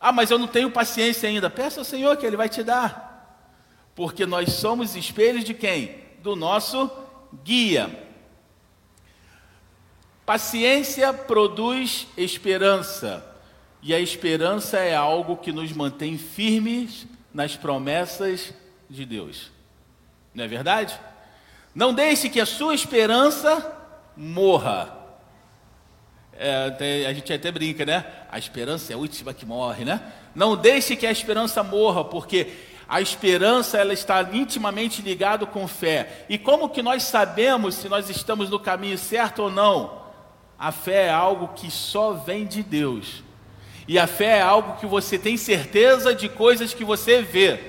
Ah, 0.00 0.12
mas 0.12 0.30
eu 0.30 0.38
não 0.38 0.46
tenho 0.48 0.70
paciência 0.70 1.28
ainda. 1.28 1.50
Peça 1.50 1.80
ao 1.80 1.84
Senhor 1.84 2.16
que 2.16 2.24
ele 2.24 2.36
vai 2.36 2.48
te 2.48 2.62
dar. 2.62 3.10
Porque 3.94 4.24
nós 4.24 4.54
somos 4.54 4.96
espelhos 4.96 5.44
de 5.44 5.52
quem? 5.52 5.96
Do 6.22 6.34
nosso 6.34 6.90
guia. 7.44 8.08
Paciência 10.24 11.12
produz 11.12 12.06
esperança, 12.16 13.26
e 13.82 13.92
a 13.92 13.98
esperança 13.98 14.78
é 14.78 14.94
algo 14.94 15.36
que 15.36 15.50
nos 15.50 15.72
mantém 15.72 16.16
firmes 16.16 17.06
nas 17.34 17.56
promessas 17.56 18.54
de 18.88 19.04
Deus. 19.04 19.50
Não 20.32 20.44
é 20.44 20.48
verdade? 20.48 20.98
Não 21.74 21.92
deixe 21.92 22.28
que 22.28 22.40
a 22.40 22.46
sua 22.46 22.74
esperança 22.74 23.76
morra. 24.16 24.99
É, 26.42 27.04
a 27.06 27.12
gente 27.12 27.30
até 27.30 27.52
brinca, 27.52 27.84
né? 27.84 28.02
A 28.32 28.38
esperança 28.38 28.90
é 28.90 28.94
a 28.94 28.98
última 28.98 29.34
que 29.34 29.44
morre, 29.44 29.84
né? 29.84 30.00
Não 30.34 30.56
deixe 30.56 30.96
que 30.96 31.06
a 31.06 31.12
esperança 31.12 31.62
morra, 31.62 32.02
porque 32.02 32.46
a 32.88 32.98
esperança 32.98 33.76
ela 33.76 33.92
está 33.92 34.26
intimamente 34.32 35.02
ligada 35.02 35.44
com 35.44 35.68
fé. 35.68 36.24
E 36.30 36.38
como 36.38 36.70
que 36.70 36.82
nós 36.82 37.02
sabemos 37.02 37.74
se 37.74 37.90
nós 37.90 38.08
estamos 38.08 38.48
no 38.48 38.58
caminho 38.58 38.96
certo 38.96 39.42
ou 39.42 39.50
não? 39.50 40.00
A 40.58 40.72
fé 40.72 41.08
é 41.08 41.10
algo 41.10 41.48
que 41.48 41.70
só 41.70 42.14
vem 42.14 42.46
de 42.46 42.62
Deus. 42.62 43.22
E 43.86 43.98
a 43.98 44.06
fé 44.06 44.38
é 44.38 44.42
algo 44.42 44.80
que 44.80 44.86
você 44.86 45.18
tem 45.18 45.36
certeza 45.36 46.14
de 46.14 46.26
coisas 46.26 46.72
que 46.72 46.86
você 46.86 47.20
vê. 47.20 47.60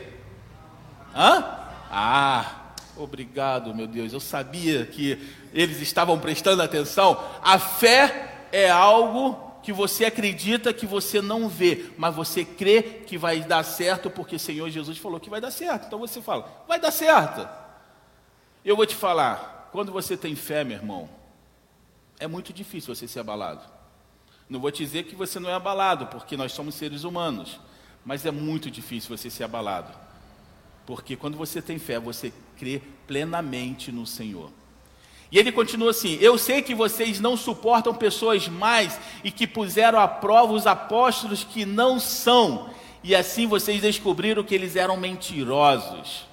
Hã? 1.13 1.43
Ah, 1.91 2.71
obrigado, 2.95 3.75
meu 3.75 3.85
Deus. 3.85 4.13
Eu 4.13 4.21
sabia 4.21 4.85
que 4.85 5.19
eles 5.53 5.81
estavam 5.81 6.17
prestando 6.17 6.63
atenção. 6.63 7.21
A 7.43 7.59
fé 7.59 8.30
é 8.51 8.69
algo 8.69 9.51
que 9.61 9.71
você 9.71 10.05
acredita 10.05 10.73
que 10.73 10.85
você 10.85 11.21
não 11.21 11.47
vê, 11.47 11.91
mas 11.97 12.15
você 12.15 12.43
crê 12.43 12.81
que 12.81 13.17
vai 13.17 13.41
dar 13.41 13.63
certo 13.63 14.09
porque 14.09 14.35
o 14.35 14.39
Senhor 14.39 14.69
Jesus 14.69 14.97
falou 14.97 15.19
que 15.19 15.29
vai 15.29 15.39
dar 15.39 15.51
certo. 15.51 15.85
Então 15.85 15.99
você 15.99 16.21
fala, 16.21 16.63
vai 16.67 16.79
dar 16.79 16.91
certo. 16.91 17.47
Eu 18.65 18.75
vou 18.75 18.85
te 18.85 18.95
falar, 18.95 19.69
quando 19.71 19.91
você 19.91 20.17
tem 20.17 20.35
fé, 20.35 20.63
meu 20.63 20.77
irmão, 20.77 21.09
é 22.19 22.27
muito 22.27 22.51
difícil 22.51 22.93
você 22.93 23.07
ser 23.07 23.19
abalado. 23.19 23.61
Não 24.49 24.59
vou 24.59 24.71
te 24.71 24.83
dizer 24.83 25.03
que 25.03 25.15
você 25.15 25.39
não 25.39 25.49
é 25.49 25.53
abalado, 25.53 26.07
porque 26.07 26.35
nós 26.35 26.51
somos 26.51 26.75
seres 26.75 27.03
humanos, 27.03 27.59
mas 28.03 28.25
é 28.25 28.31
muito 28.31 28.69
difícil 28.69 29.15
você 29.15 29.29
ser 29.29 29.43
abalado. 29.43 29.91
Porque 30.85 31.15
quando 31.15 31.37
você 31.37 31.61
tem 31.61 31.79
fé, 31.79 31.99
você 31.99 32.33
crê 32.57 32.81
plenamente 33.07 33.91
no 33.91 34.05
Senhor. 34.05 34.51
E 35.31 35.39
ele 35.39 35.51
continua 35.51 35.91
assim: 35.91 36.17
Eu 36.19 36.37
sei 36.37 36.61
que 36.61 36.75
vocês 36.75 37.19
não 37.19 37.37
suportam 37.37 37.93
pessoas 37.95 38.47
mais 38.49 38.99
e 39.23 39.31
que 39.31 39.47
puseram 39.47 39.97
à 39.97 40.07
prova 40.07 40.51
os 40.51 40.67
apóstolos 40.67 41.43
que 41.43 41.65
não 41.65 41.99
são, 41.99 42.69
e 43.01 43.15
assim 43.15 43.47
vocês 43.47 43.81
descobriram 43.81 44.43
que 44.43 44.53
eles 44.53 44.75
eram 44.75 44.97
mentirosos. 44.97 46.29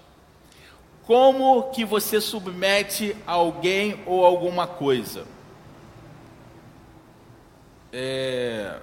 Como 1.06 1.70
que 1.70 1.84
você 1.84 2.20
submete 2.20 3.16
alguém 3.26 4.02
ou 4.04 4.26
alguma 4.26 4.66
coisa? 4.66 5.26
É, 7.90 8.78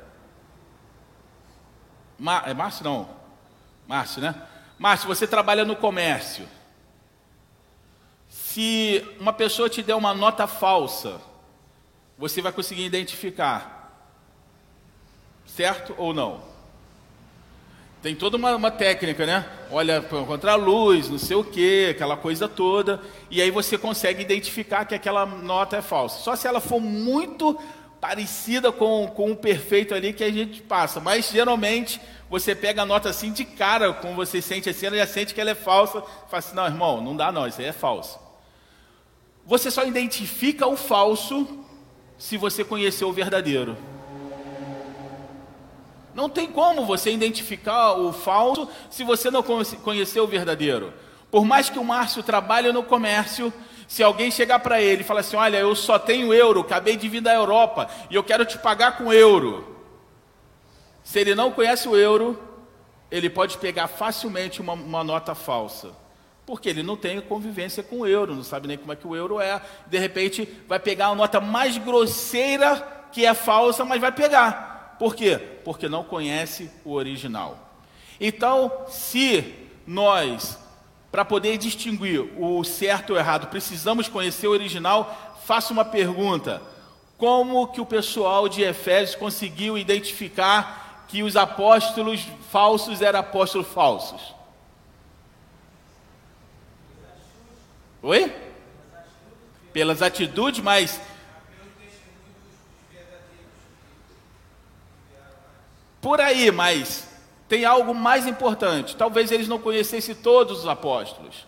é 2.46 2.54
Márcio 2.54 2.84
não, 2.84 3.08
Márcio, 3.88 4.22
né? 4.22 4.34
Márcio, 4.80 5.08
você 5.08 5.28
trabalha 5.28 5.64
no 5.64 5.76
comércio 5.76 6.48
se 8.56 9.04
uma 9.20 9.34
pessoa 9.34 9.70
te 9.70 9.84
der 9.84 9.96
uma 9.96 10.14
nota 10.14 10.48
falsa, 10.48 11.20
você 12.18 12.42
vai 12.42 12.54
conseguir 12.54 12.86
identificar, 12.86 13.92
certo 15.46 15.94
ou 15.98 16.14
não? 16.14 16.40
Tem 18.02 18.16
toda 18.16 18.38
uma, 18.38 18.56
uma 18.56 18.72
técnica, 18.72 19.26
né? 19.26 19.46
Olha 19.70 20.02
contra 20.02 20.54
a 20.54 20.56
luz, 20.56 21.10
não 21.10 21.18
sei 21.18 21.36
o 21.36 21.44
que, 21.44 21.90
aquela 21.90 22.16
coisa 22.16 22.48
toda, 22.48 23.02
e 23.30 23.42
aí 23.42 23.52
você 23.52 23.78
consegue 23.78 24.22
identificar 24.22 24.86
que 24.86 24.96
aquela 24.96 25.26
nota 25.26 25.76
é 25.76 25.82
falsa. 25.82 26.20
Só 26.20 26.34
se 26.34 26.48
ela 26.48 26.62
for 26.62 26.80
muito 26.80 27.60
parecida 28.00 28.72
com, 28.72 29.06
com 29.08 29.32
o 29.32 29.36
perfeito 29.36 29.94
ali 29.94 30.14
que 30.14 30.24
a 30.24 30.32
gente 30.32 30.62
passa, 30.62 31.02
mas 31.02 31.30
geralmente 31.30 32.00
você 32.30 32.56
pega 32.56 32.84
a 32.84 32.86
nota 32.86 33.10
assim 33.10 33.34
de 33.34 33.44
cara, 33.44 33.92
como 33.92 34.16
você 34.16 34.42
sente 34.42 34.70
assim, 34.70 34.86
ela 34.86 34.96
já 34.96 35.08
sente 35.08 35.34
que 35.34 35.42
ela 35.42 35.52
é 35.52 35.56
falsa, 35.56 36.02
fala 36.02 36.40
assim, 36.40 36.56
não, 36.56 36.66
irmão, 36.66 37.02
não 37.02 37.18
dá 37.18 37.34
não, 37.34 37.46
isso 37.46 37.60
aí 37.60 37.68
é 37.68 37.74
falso. 37.74 38.24
Você 39.46 39.70
só 39.70 39.86
identifica 39.86 40.66
o 40.66 40.76
falso 40.76 41.48
se 42.18 42.36
você 42.38 42.64
conhecer 42.64 43.06
o 43.06 43.12
verdadeiro. 43.12 43.78
Não 46.14 46.30
tem 46.30 46.48
como 46.48 46.86
você 46.86 47.12
identificar 47.12 47.94
o 47.94 48.12
falso 48.12 48.68
se 48.90 49.04
você 49.04 49.30
não 49.30 49.44
conhecer 49.44 50.20
o 50.20 50.28
verdadeiro. 50.28 50.94
Por 51.30 51.46
mais 51.46 51.70
que 51.70 51.78
o 51.78 51.84
Márcio 51.84 52.24
trabalhe 52.24 52.72
no 52.72 52.82
comércio, 52.82 53.54
se 53.88 54.02
alguém 54.02 54.32
chegar 54.32 54.60
para 54.60 54.82
ele 54.82 55.02
e 55.02 55.04
falar 55.04 55.20
assim: 55.20 55.36
Olha, 55.36 55.58
eu 55.58 55.76
só 55.76 56.00
tenho 56.00 56.34
euro, 56.34 56.62
acabei 56.62 56.96
de 56.96 57.10
vir 57.10 57.22
da 57.22 57.34
Europa 57.34 57.88
e 58.10 58.16
eu 58.16 58.24
quero 58.24 58.46
te 58.46 58.58
pagar 58.58 58.98
com 58.98 59.12
euro. 59.12 59.76
Se 61.04 61.20
ele 61.20 61.36
não 61.36 61.52
conhece 61.52 61.88
o 61.88 61.96
euro, 61.96 62.42
ele 63.12 63.30
pode 63.30 63.58
pegar 63.58 63.88
facilmente 63.88 64.62
uma, 64.62 64.74
uma 64.74 65.04
nota 65.04 65.36
falsa. 65.36 65.92
Porque 66.46 66.70
ele 66.70 66.84
não 66.84 66.96
tem 66.96 67.20
convivência 67.22 67.82
com 67.82 68.02
o 68.02 68.08
euro, 68.08 68.36
não 68.36 68.44
sabe 68.44 68.68
nem 68.68 68.78
como 68.78 68.94
é 68.94 68.96
que 68.96 69.08
o 69.08 69.16
euro 69.16 69.40
é. 69.40 69.60
De 69.88 69.98
repente, 69.98 70.48
vai 70.68 70.80
pegar 70.80 71.08
a 71.08 71.16
nota 71.16 71.42
mais 71.42 71.78
grosseira, 71.78 73.08
que 73.12 73.26
é 73.26 73.34
falsa, 73.34 73.84
mas 73.84 74.00
vai 74.00 74.12
pegar. 74.12 74.96
Por 75.00 75.16
quê? 75.16 75.38
Porque 75.64 75.90
não 75.90 76.04
conhece 76.04 76.70
o 76.84 76.94
original. 76.94 77.58
Então, 78.20 78.72
se 78.88 79.56
nós, 79.88 80.58
para 81.12 81.26
poder 81.26 81.58
distinguir 81.58 82.22
o 82.38 82.64
certo 82.64 83.12
ou 83.12 83.16
o 83.16 83.20
errado, 83.20 83.48
precisamos 83.48 84.08
conhecer 84.08 84.48
o 84.48 84.52
original, 84.52 85.36
faça 85.44 85.74
uma 85.74 85.84
pergunta. 85.84 86.62
Como 87.18 87.68
que 87.70 87.82
o 87.82 87.86
pessoal 87.86 88.48
de 88.48 88.62
Efésios 88.62 89.16
conseguiu 89.16 89.78
identificar 89.78 91.06
que 91.08 91.24
os 91.24 91.36
apóstolos 91.36 92.22
falsos 92.52 93.02
eram 93.02 93.20
apóstolos 93.20 93.68
falsos? 93.68 94.35
Oi? 98.06 98.32
Pelas 99.74 100.04
atitudes, 100.04 100.64
mas. 100.64 101.02
Por 106.00 106.22
aí, 106.22 106.52
mas 106.52 107.08
tem 107.50 107.66
algo 107.66 107.96
mais 107.96 108.28
importante. 108.28 108.96
Talvez 108.96 109.32
eles 109.32 109.48
não 109.48 109.58
conhecessem 109.58 110.14
todos 110.14 110.60
os 110.60 110.68
apóstolos, 110.68 111.48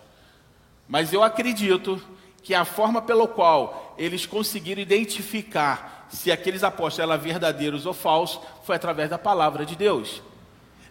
mas 0.88 1.13
eu 1.13 1.22
acredito 1.22 2.02
que 2.41 2.56
a 2.56 2.65
forma 2.65 3.04
pela 3.04 3.28
qual 3.28 3.93
eles 3.96 4.26
conseguiram 4.26 4.82
identificar 4.82 6.08
se 6.10 6.32
aqueles 6.32 6.63
apóstolos 6.63 7.12
eram 7.12 7.22
verdadeiros 7.22 7.86
ou 7.86 7.93
falsos 7.93 8.41
foi 8.63 8.76
através 8.76 9.12
da 9.12 9.20
palavra 9.20 9.63
de 9.63 9.76
Deus. 9.76 10.24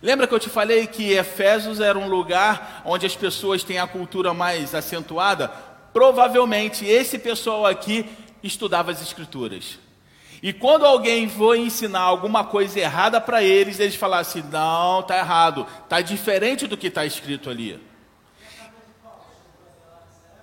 Lembra 0.03 0.27
que 0.27 0.35
eu 0.35 0.39
te 0.39 0.51
falei 0.51 0.87
que 0.87 1.13
Efésios 1.13 1.81
era 1.81 1.99
um 1.99 2.09
lugar 2.09 2.83
onde 2.85 3.07
as 3.07 3.17
pessoas 3.17 3.65
têm 3.65 3.79
a 3.79 3.87
cultura 3.87 4.35
mais 4.35 4.75
acentuada? 4.75 5.49
Provavelmente 5.93 6.85
esse 6.85 7.19
pessoal 7.19 7.67
aqui 7.67 8.05
estudava 8.43 8.91
as 8.91 9.01
Escrituras. 9.01 9.79
E 10.43 10.53
quando 10.53 10.85
alguém 10.85 11.29
for 11.29 11.57
ensinar 11.57 12.01
alguma 12.01 12.45
coisa 12.45 12.79
errada 12.79 13.21
para 13.21 13.43
eles, 13.43 13.81
eles 13.81 13.97
falassem: 13.97 14.45
não, 14.51 15.01
está 15.01 15.19
errado, 15.19 15.67
está 15.83 16.01
diferente 16.01 16.67
do 16.67 16.77
que 16.77 16.89
está 16.89 17.05
escrito 17.07 17.49
ali. 17.49 17.81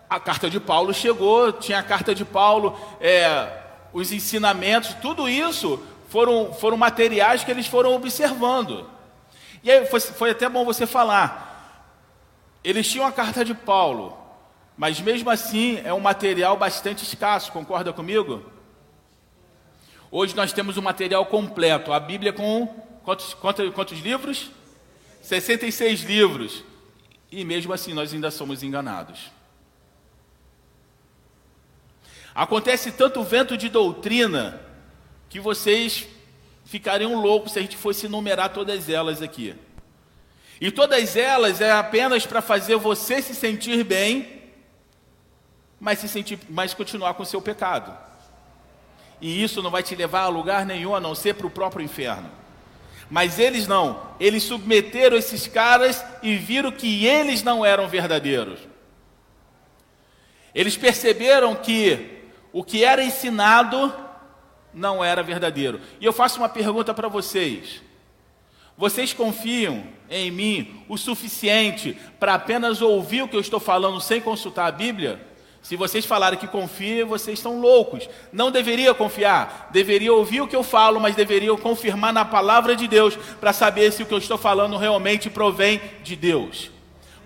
A 0.10 0.20
carta 0.20 0.50
de 0.50 0.60
Paulo 0.60 0.94
chegou, 0.94 1.52
tinha 1.52 1.80
a 1.80 1.84
carta 1.84 2.14
de 2.14 2.26
Paulo, 2.26 2.78
é, 3.00 3.50
os 3.94 4.12
ensinamentos, 4.12 4.94
tudo 4.96 5.30
isso 5.30 5.82
foram, 6.10 6.54
foram 6.54 6.78
materiais 6.78 7.44
que 7.44 7.52
eles 7.52 7.68
foram 7.68 7.96
observando. 7.96 8.88
E 9.64 9.72
aí 9.72 9.86
foi, 9.86 10.00
foi 10.00 10.32
até 10.32 10.50
bom 10.50 10.66
você 10.66 10.86
falar. 10.86 11.52
Eles 12.64 12.90
tinham 12.90 13.08
a 13.08 13.12
carta 13.12 13.46
de 13.46 13.54
Paulo, 13.54 14.18
mas 14.78 15.00
mesmo 15.00 15.30
assim 15.30 15.82
é 15.84 15.94
um 15.94 16.00
material 16.00 16.58
bastante 16.58 17.04
escasso, 17.04 17.52
concorda 17.52 17.94
comigo? 17.94 18.44
Hoje 20.12 20.36
nós 20.36 20.54
temos 20.54 20.78
o 20.78 20.82
material 20.82 21.26
completo, 21.26 21.94
a 21.94 22.00
Bíblia 22.00 22.34
com 22.34 22.68
quantos, 23.04 23.34
quantos, 23.34 23.74
quantos 23.74 24.00
livros? 24.00 24.52
66 25.22 26.02
livros. 26.02 26.64
E 27.32 27.44
mesmo 27.44 27.74
assim 27.74 27.94
nós 27.94 28.14
ainda 28.14 28.30
somos 28.30 28.62
enganados. 28.62 29.32
Acontece 32.36 32.92
tanto 32.92 33.24
vento 33.24 33.56
de 33.58 33.70
doutrina 33.70 34.62
que 35.30 35.40
vocês 35.40 36.08
ficariam 36.74 37.14
loucos 37.22 37.54
se 37.54 37.60
a 37.60 37.62
gente 37.62 37.78
fosse 37.78 38.08
enumerar 38.08 38.50
todas 38.50 38.90
elas 38.90 39.22
aqui. 39.22 39.54
E 40.60 40.72
todas 40.72 41.16
elas 41.16 41.62
é 41.62 41.72
apenas 41.72 42.26
para 42.26 42.42
fazer 42.42 42.78
você 42.78 43.22
se 43.22 43.36
sentir 43.36 43.84
bem, 43.84 44.42
mas 45.80 46.00
se 46.00 46.08
sentir, 46.08 46.40
mas 46.50 46.74
continuar 46.74 47.14
com 47.14 47.22
o 47.22 47.28
seu 47.28 47.40
pecado. 47.40 47.96
E 49.22 49.44
isso 49.44 49.62
não 49.62 49.70
vai 49.70 49.84
te 49.84 49.96
levar 49.96 50.22
a 50.22 50.30
lugar 50.30 50.66
nenhum 50.66 50.96
a 50.96 51.00
não 51.00 51.14
ser 51.14 51.36
para 51.36 51.46
o 51.46 51.52
próprio 51.52 51.86
inferno. 51.86 52.28
Mas 53.08 53.38
eles 53.38 53.68
não, 53.68 54.02
eles 54.20 54.42
submeteram 54.42 55.16
esses 55.16 55.46
caras 55.46 56.04
e 56.24 56.36
viram 56.36 56.72
que 56.72 57.06
eles 57.06 57.44
não 57.44 57.64
eram 57.64 57.88
verdadeiros. 57.88 58.60
Eles 60.56 60.76
perceberam 60.76 61.54
que 61.54 62.24
o 62.52 62.64
que 62.64 62.84
era 62.84 63.04
ensinado 63.04 63.94
não 64.74 65.04
era 65.04 65.24
verdadeiro. 65.24 65.80
E 66.00 66.06
eu 66.06 66.14
faço 66.14 66.40
uma 66.40 66.50
pergunta 66.50 66.94
para 66.94 67.08
vocês: 67.08 67.82
vocês 68.78 69.14
confiam 69.14 69.84
em 70.10 70.32
mim 70.32 70.84
o 70.90 70.98
suficiente 70.98 71.98
para 72.20 72.34
apenas 72.34 72.82
ouvir 72.82 73.22
o 73.22 73.28
que 73.28 73.36
eu 73.36 73.42
estou 73.42 73.60
falando 73.60 74.02
sem 74.02 74.20
consultar 74.20 74.68
a 74.68 74.72
Bíblia? 74.72 75.34
Se 75.64 75.78
vocês 75.78 76.06
falarem 76.06 76.38
que 76.38 76.46
confiam, 76.46 77.08
vocês 77.08 77.40
estão 77.40 77.62
loucos. 77.62 78.10
Não 78.34 78.52
deveria 78.52 78.94
confiar. 78.94 79.70
Deveria 79.72 80.12
ouvir 80.14 80.42
o 80.42 80.48
que 80.48 80.56
eu 80.56 80.62
falo, 80.62 81.00
mas 81.00 81.16
deveria 81.16 81.56
confirmar 81.56 82.12
na 82.12 82.26
palavra 82.26 82.76
de 82.76 82.86
Deus 82.86 83.16
para 83.40 83.54
saber 83.54 83.94
se 83.94 84.04
o 84.04 84.06
que 84.06 84.14
eu 84.14 84.18
estou 84.18 84.38
falando 84.38 84.76
realmente 84.76 85.30
provém 85.30 85.80
de 86.04 86.18
Deus. 86.18 86.70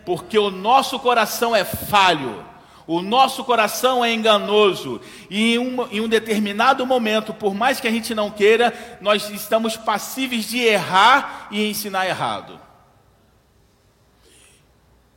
Porque 0.06 0.38
o 0.38 0.52
nosso 0.52 1.00
coração 1.00 1.56
é 1.56 1.66
falho. 1.66 2.46
O 2.88 3.02
nosso 3.02 3.44
coração 3.44 4.04
é 4.04 4.14
enganoso 4.14 5.02
e 5.30 5.56
em 5.56 5.60
um, 5.60 5.88
em 5.92 6.00
um, 6.00 6.08
determinado 6.08 6.86
momento, 6.86 7.34
por 7.34 7.54
mais 7.54 7.82
que 7.82 7.88
a 7.88 7.92
gente 7.92 8.16
não 8.16 8.32
queira, 8.32 8.98
nós 9.02 9.30
estamos 9.30 9.76
passíveis 9.76 10.48
de 10.48 10.60
errar 10.60 11.50
e 11.52 11.70
ensinar 11.70 12.08
errado. 12.08 12.58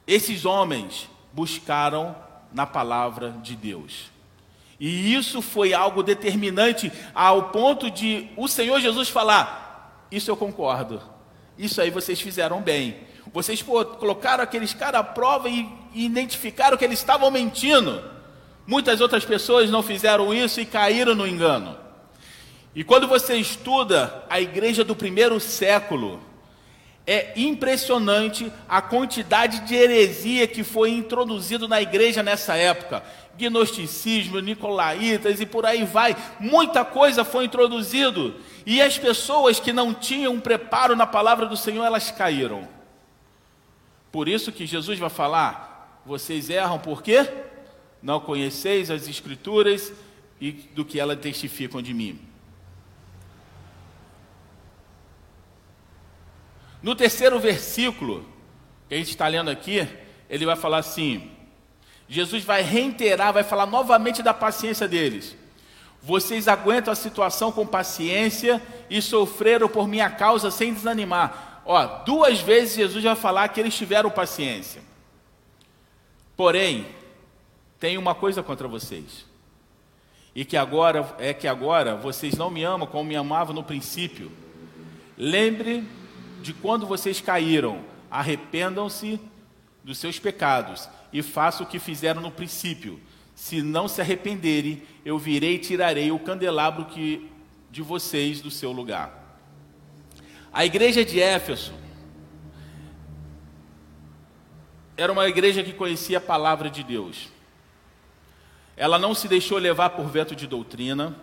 Esses 0.04 0.44
homens 0.44 1.08
buscaram 1.32 2.16
na 2.52 2.66
palavra 2.66 3.30
de 3.40 3.54
Deus. 3.54 4.10
E 4.80 5.14
isso 5.14 5.40
foi 5.40 5.72
algo 5.72 6.02
determinante 6.02 6.90
ao 7.14 7.50
ponto 7.50 7.88
de 7.88 8.28
o 8.36 8.48
Senhor 8.48 8.80
Jesus 8.80 9.08
falar: 9.08 10.06
Isso 10.10 10.28
eu 10.28 10.36
concordo, 10.36 11.00
isso 11.56 11.80
aí 11.80 11.90
vocês 11.90 12.20
fizeram 12.20 12.60
bem. 12.60 13.09
Vocês 13.32 13.62
pô, 13.62 13.84
colocaram 13.84 14.42
aqueles 14.42 14.74
caras 14.74 15.00
à 15.00 15.04
prova 15.04 15.48
e, 15.48 15.68
e 15.94 16.04
identificaram 16.04 16.76
que 16.76 16.84
eles 16.84 16.98
estavam 16.98 17.30
mentindo. 17.30 18.02
Muitas 18.66 19.00
outras 19.00 19.24
pessoas 19.24 19.70
não 19.70 19.82
fizeram 19.82 20.34
isso 20.34 20.60
e 20.60 20.66
caíram 20.66 21.14
no 21.14 21.26
engano. 21.26 21.76
E 22.74 22.84
quando 22.84 23.08
você 23.08 23.36
estuda 23.36 24.24
a 24.28 24.40
igreja 24.40 24.84
do 24.84 24.94
primeiro 24.94 25.40
século, 25.40 26.20
é 27.06 27.32
impressionante 27.34 28.52
a 28.68 28.80
quantidade 28.80 29.60
de 29.60 29.74
heresia 29.74 30.46
que 30.46 30.62
foi 30.62 30.90
introduzido 30.90 31.66
na 31.66 31.82
igreja 31.82 32.22
nessa 32.22 32.54
época. 32.54 33.02
Gnosticismo, 33.36 34.38
nicolaítas 34.38 35.40
e 35.40 35.46
por 35.46 35.66
aí 35.66 35.84
vai. 35.84 36.16
Muita 36.38 36.84
coisa 36.84 37.24
foi 37.24 37.46
introduzido. 37.46 38.36
E 38.64 38.80
as 38.80 38.98
pessoas 38.98 39.58
que 39.58 39.72
não 39.72 39.92
tinham 39.92 40.38
preparo 40.38 40.94
na 40.94 41.06
palavra 41.06 41.46
do 41.46 41.56
Senhor, 41.56 41.84
elas 41.84 42.10
caíram. 42.10 42.79
Por 44.10 44.28
isso 44.28 44.52
que 44.52 44.66
Jesus 44.66 44.98
vai 44.98 45.10
falar: 45.10 46.02
vocês 46.04 46.50
erram 46.50 46.78
por 46.78 47.02
quê? 47.02 47.28
Não 48.02 48.20
conheceis 48.20 48.90
as 48.90 49.08
Escrituras 49.08 49.92
e 50.40 50.52
do 50.52 50.84
que 50.84 50.98
elas 50.98 51.20
testificam 51.20 51.82
de 51.82 51.92
mim. 51.92 52.18
No 56.82 56.94
terceiro 56.94 57.38
versículo, 57.38 58.26
que 58.88 58.94
a 58.94 58.98
gente 58.98 59.10
está 59.10 59.28
lendo 59.28 59.50
aqui, 59.50 59.86
ele 60.28 60.46
vai 60.46 60.56
falar 60.56 60.78
assim: 60.78 61.30
Jesus 62.08 62.42
vai 62.42 62.62
reiterar, 62.62 63.32
vai 63.32 63.44
falar 63.44 63.66
novamente 63.66 64.22
da 64.22 64.32
paciência 64.32 64.88
deles. 64.88 65.36
Vocês 66.02 66.48
aguentam 66.48 66.90
a 66.90 66.96
situação 66.96 67.52
com 67.52 67.66
paciência 67.66 68.62
e 68.88 69.02
sofreram 69.02 69.68
por 69.68 69.86
minha 69.86 70.08
causa 70.08 70.50
sem 70.50 70.72
desanimar. 70.72 71.49
Ó, 71.64 71.86
duas 72.04 72.40
vezes 72.40 72.76
Jesus 72.76 73.04
vai 73.04 73.16
falar 73.16 73.48
que 73.48 73.60
eles 73.60 73.74
tiveram 73.74 74.10
paciência. 74.10 74.82
Porém, 76.36 76.86
tem 77.78 77.98
uma 77.98 78.14
coisa 78.14 78.42
contra 78.42 78.66
vocês. 78.66 79.26
E 80.34 80.44
que 80.44 80.56
agora 80.56 81.14
é 81.18 81.34
que 81.34 81.48
agora 81.48 81.96
vocês 81.96 82.34
não 82.34 82.50
me 82.50 82.62
amam 82.62 82.86
como 82.86 83.08
me 83.08 83.16
amavam 83.16 83.54
no 83.54 83.62
princípio. 83.62 84.30
Lembre 85.16 85.86
de 86.40 86.52
quando 86.52 86.86
vocês 86.86 87.20
caíram, 87.20 87.84
arrependam-se 88.10 89.20
dos 89.84 89.98
seus 89.98 90.18
pecados 90.18 90.88
e 91.12 91.22
façam 91.22 91.66
o 91.66 91.68
que 91.68 91.78
fizeram 91.78 92.22
no 92.22 92.30
princípio. 92.30 93.00
Se 93.34 93.62
não 93.62 93.88
se 93.88 94.00
arrependerem, 94.00 94.82
eu 95.04 95.18
virei 95.18 95.54
e 95.54 95.58
tirarei 95.58 96.10
o 96.10 96.18
candelabro 96.18 96.84
que 96.86 97.30
de 97.70 97.82
vocês 97.82 98.40
do 98.40 98.50
seu 98.50 98.72
lugar. 98.72 99.19
A 100.52 100.64
igreja 100.64 101.04
de 101.04 101.20
Éfeso 101.20 101.72
era 104.96 105.12
uma 105.12 105.26
igreja 105.28 105.62
que 105.62 105.72
conhecia 105.72 106.18
a 106.18 106.20
palavra 106.20 106.68
de 106.68 106.82
Deus. 106.82 107.28
Ela 108.76 108.98
não 108.98 109.14
se 109.14 109.28
deixou 109.28 109.58
levar 109.58 109.90
por 109.90 110.06
vento 110.06 110.34
de 110.34 110.46
doutrina. 110.46 111.16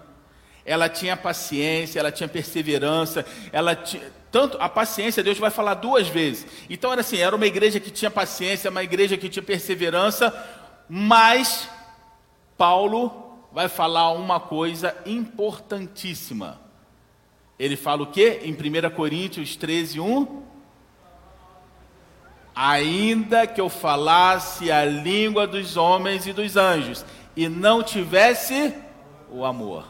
Ela 0.66 0.90
tinha 0.90 1.16
paciência, 1.16 2.00
ela 2.00 2.12
tinha 2.12 2.28
perseverança, 2.28 3.26
ela 3.52 3.76
tinha, 3.76 4.12
tanto 4.32 4.58
a 4.60 4.68
paciência 4.68 5.24
Deus 5.24 5.38
vai 5.38 5.50
falar 5.50 5.76
duas 5.76 6.08
vezes. 6.08 6.46
Então 6.70 6.92
era 6.92 7.02
assim, 7.02 7.18
era 7.18 7.36
uma 7.36 7.46
igreja 7.46 7.80
que 7.80 7.90
tinha 7.90 8.12
paciência, 8.12 8.70
uma 8.70 8.84
igreja 8.84 9.18
que 9.18 9.30
tinha 9.30 9.44
perseverança, 9.44 10.34
mas 10.90 11.70
Paulo 12.58 13.40
vai 13.52 13.70
falar 13.70 14.12
uma 14.12 14.40
coisa 14.40 14.96
importantíssima. 15.06 16.66
Ele 17.60 17.76
fala 17.76 18.04
o 18.04 18.08
que 18.08 18.41
em 18.43 18.54
1 18.54 18.89
Coríntios 18.96 19.56
13, 19.56 20.00
1? 20.00 20.43
Ainda 22.56 23.48
que 23.48 23.62
eu 23.62 23.70
falasse 23.70 24.72
a 24.72 24.86
língua 24.86 25.48
dos 25.48 25.78
homens 25.78 26.28
e 26.28 26.34
dos 26.34 26.56
anjos, 26.56 27.06
e 27.36 27.48
não 27.48 27.84
tivesse 27.84 28.74
o 29.30 29.46
amor. 29.46 29.88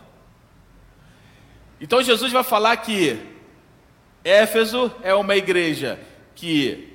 Então 1.80 2.01
Jesus 2.01 2.32
vai 2.32 2.43
falar 2.43 2.75
que 2.77 3.19
Éfeso 4.23 4.91
é 5.01 5.13
uma 5.13 5.36
igreja 5.36 5.99
que 6.36 6.93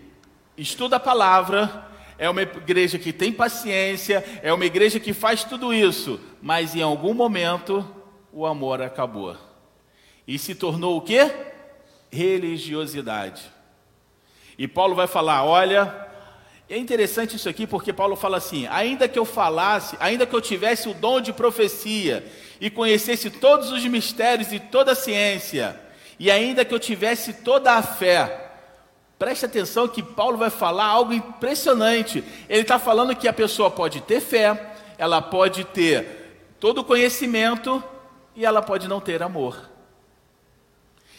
estuda 0.57 0.97
a 0.97 1.01
palavra, 1.01 1.87
é 2.19 2.29
uma 2.29 2.43
igreja 2.43 2.99
que 2.99 3.13
tem 3.13 3.33
paciência, 3.33 4.25
é 4.43 4.53
uma 4.53 4.67
igreja 4.67 5.01
que 5.01 5.13
faz 5.13 5.45
tudo 5.45 5.73
isso, 5.73 6.21
mas 6.43 6.75
em 6.75 6.83
algum 6.83 7.15
momento 7.15 7.89
o 8.33 8.45
amor 8.45 8.83
acabou. 8.83 9.37
E 10.27 10.39
se 10.39 10.55
tornou 10.55 10.97
o 10.97 11.01
que? 11.01 11.31
Religiosidade. 12.11 13.43
E 14.59 14.69
Paulo 14.69 14.95
vai 14.95 15.07
falar: 15.07 15.45
olha, 15.45 16.09
é 16.69 16.79
interessante 16.79 17.37
isso 17.37 17.49
aqui 17.49 17.67
porque 17.67 17.93
Paulo 17.93 18.17
fala 18.17 18.37
assim: 18.37 18.67
ainda 18.69 19.09
que 19.09 19.19
eu 19.19 19.25
falasse, 19.25 19.97
ainda 20.01 20.27
que 20.27 20.35
eu 20.35 20.41
tivesse 20.41 20.89
o 20.89 20.95
dom 20.95 21.21
de 21.21 21.33
profecia 21.33 22.25
e 22.61 22.71
conhecesse 22.71 23.29
todos 23.29 23.71
os 23.71 23.85
mistérios 23.85 24.53
e 24.53 24.59
toda 24.59 24.93
a 24.93 24.95
ciência, 24.95 25.79
e 26.19 26.31
ainda 26.31 26.65
que 26.65 26.73
eu 26.73 26.79
tivesse 26.79 27.33
toda 27.35 27.73
a 27.73 27.83
fé, 27.83 28.53
preste 29.19 29.45
atenção 29.45 29.89
que 29.89 30.03
Paulo 30.03 30.39
vai 30.39 30.51
falar 30.51 30.87
algo 30.87 31.13
impressionante. 31.13 32.23
Ele 32.49 32.63
está 32.63 32.79
falando 32.79 33.17
que 33.17 33.29
a 33.29 33.33
pessoa 33.33 33.71
pode 33.71 34.01
ter 34.01 34.21
fé, 34.21 34.75
ela 34.97 35.21
pode 35.21 35.65
ter 35.65 36.55
todo 36.61 36.79
o 36.79 36.85
conhecimento 36.85 37.83
e 38.37 38.47
ela 38.47 38.63
pode 38.63 38.87
não 38.87 39.01
ter 39.01 39.23
amor. 39.23 39.72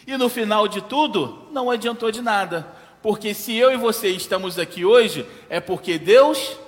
E 0.06 0.16
no 0.16 0.28
final 0.28 0.68
de 0.68 0.82
tudo, 0.82 1.48
não 1.50 1.70
adiantou 1.70 2.10
de 2.10 2.20
nada, 2.20 2.66
porque 3.02 3.32
se 3.32 3.54
eu 3.56 3.72
e 3.72 3.76
você 3.76 4.08
estamos 4.08 4.58
aqui 4.58 4.84
hoje, 4.84 5.26
é 5.48 5.60
porque 5.60 5.98
Deus 5.98 6.58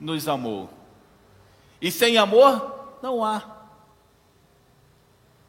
nos 0.00 0.28
amou. 0.28 0.70
E 1.80 1.90
sem 1.90 2.18
amor, 2.18 2.96
não 3.02 3.24
há. 3.24 3.58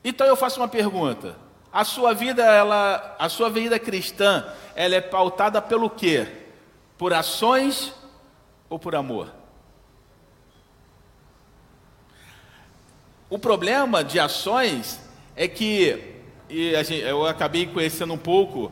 Então 0.04 0.26
eu 0.26 0.36
faço 0.36 0.60
uma 0.60 0.68
pergunta: 0.68 1.36
a 1.72 1.84
sua 1.84 2.14
vida, 2.14 2.44
ela, 2.44 3.16
a 3.20 3.30
sua 3.30 3.50
vida 3.50 3.78
cristã, 3.78 4.46
ela 4.76 4.96
é 4.96 5.02
pautada 5.02 5.62
pelo 5.62 5.90
quê? 5.90 6.28
Por 6.98 7.14
ações 7.14 7.94
ou 8.70 8.80
por 8.80 8.96
amor? 8.96 9.34
O 13.30 13.38
problema 13.38 14.04
de 14.04 14.20
ações 14.20 15.00
é 15.36 15.48
que 15.48 16.19
gente, 16.50 17.02
eu 17.02 17.26
acabei 17.26 17.66
conhecendo 17.68 18.14
um 18.14 18.18
pouco 18.18 18.72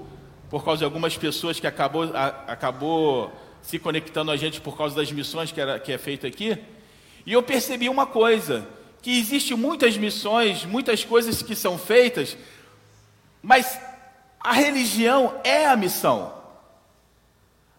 por 0.50 0.64
causa 0.64 0.80
de 0.80 0.86
algumas 0.86 1.18
pessoas 1.18 1.60
que 1.60 1.68
acabou, 1.68 2.04
a, 2.14 2.28
acabou 2.48 3.32
se 3.62 3.78
conectando 3.78 4.32
a 4.32 4.38
gente 4.38 4.62
por 4.62 4.78
causa 4.78 4.96
das 4.96 5.12
missões 5.12 5.52
que, 5.52 5.60
era, 5.60 5.80
que 5.80 5.92
é 5.92 5.98
feito 5.98 6.26
aqui. 6.26 6.58
E 7.26 7.34
eu 7.34 7.44
percebi 7.44 7.90
uma 7.90 8.06
coisa, 8.06 8.68
que 9.02 9.18
existe 9.18 9.54
muitas 9.56 9.98
missões, 9.98 10.66
muitas 10.66 11.04
coisas 11.04 11.42
que 11.42 11.56
são 11.56 11.78
feitas, 11.78 12.38
mas 13.42 13.80
a 14.40 14.54
religião 14.54 15.36
é 15.44 15.66
a 15.66 15.76
missão. 15.76 16.34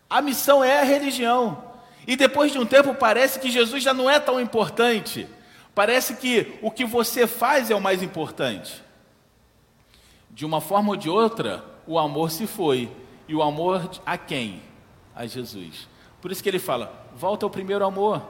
A 0.09 0.23
missão 0.23 0.63
é 0.63 0.81
a 0.81 0.85
religião. 0.85 1.65
E 2.07 2.17
depois 2.17 2.53
de 2.53 2.59
um 2.59 2.67
tempo 2.67 2.95
parece 2.95 3.39
que 3.39 3.51
Jesus 3.51 3.83
já 3.83 3.93
não 3.93 4.09
é 4.09 4.19
tão 4.19 4.41
importante. 4.41 5.27
Parece 5.75 6.15
que 6.15 6.59
o 6.63 6.71
que 6.71 6.85
você 6.85 7.27
faz 7.27 7.71
é 7.71 7.75
o 7.75 7.81
mais 7.81 8.03
importante. 8.03 8.83
De 10.39 10.47
uma 10.47 10.61
forma 10.61 10.91
ou 10.91 10.97
de 10.97 11.11
outra, 11.11 11.65
o 11.85 11.99
amor 11.99 12.31
se 12.31 12.47
foi. 12.47 12.89
E 13.27 13.35
o 13.35 13.43
amor 13.43 13.91
a 14.07 14.17
quem? 14.17 14.63
A 15.13 15.27
Jesus. 15.27 15.89
Por 16.23 16.31
isso 16.31 16.41
que 16.41 16.49
ele 16.49 16.61
fala: 16.61 16.93
volta 17.13 17.45
ao 17.45 17.51
primeiro 17.51 17.85
amor. 17.85 18.23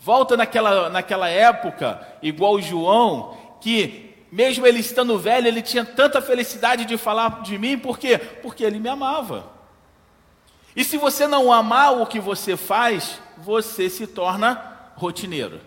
Volta 0.00 0.36
naquela, 0.36 0.90
naquela 0.90 1.28
época, 1.28 2.04
igual 2.20 2.60
João, 2.60 3.36
que 3.60 4.12
mesmo 4.32 4.66
ele 4.66 4.80
estando 4.80 5.16
velho, 5.16 5.46
ele 5.46 5.62
tinha 5.62 5.84
tanta 5.84 6.20
felicidade 6.20 6.84
de 6.84 6.96
falar 6.96 7.42
de 7.42 7.56
mim, 7.56 7.78
por 7.78 7.96
quê? 7.96 8.18
Porque 8.18 8.64
ele 8.64 8.80
me 8.80 8.88
amava. 8.88 9.52
E 10.74 10.82
se 10.82 10.96
você 10.96 11.28
não 11.28 11.52
amar 11.52 11.92
o 11.92 12.06
que 12.06 12.18
você 12.18 12.56
faz, 12.56 13.20
você 13.36 13.88
se 13.88 14.04
torna 14.04 14.90
rotineiro. 14.96 15.60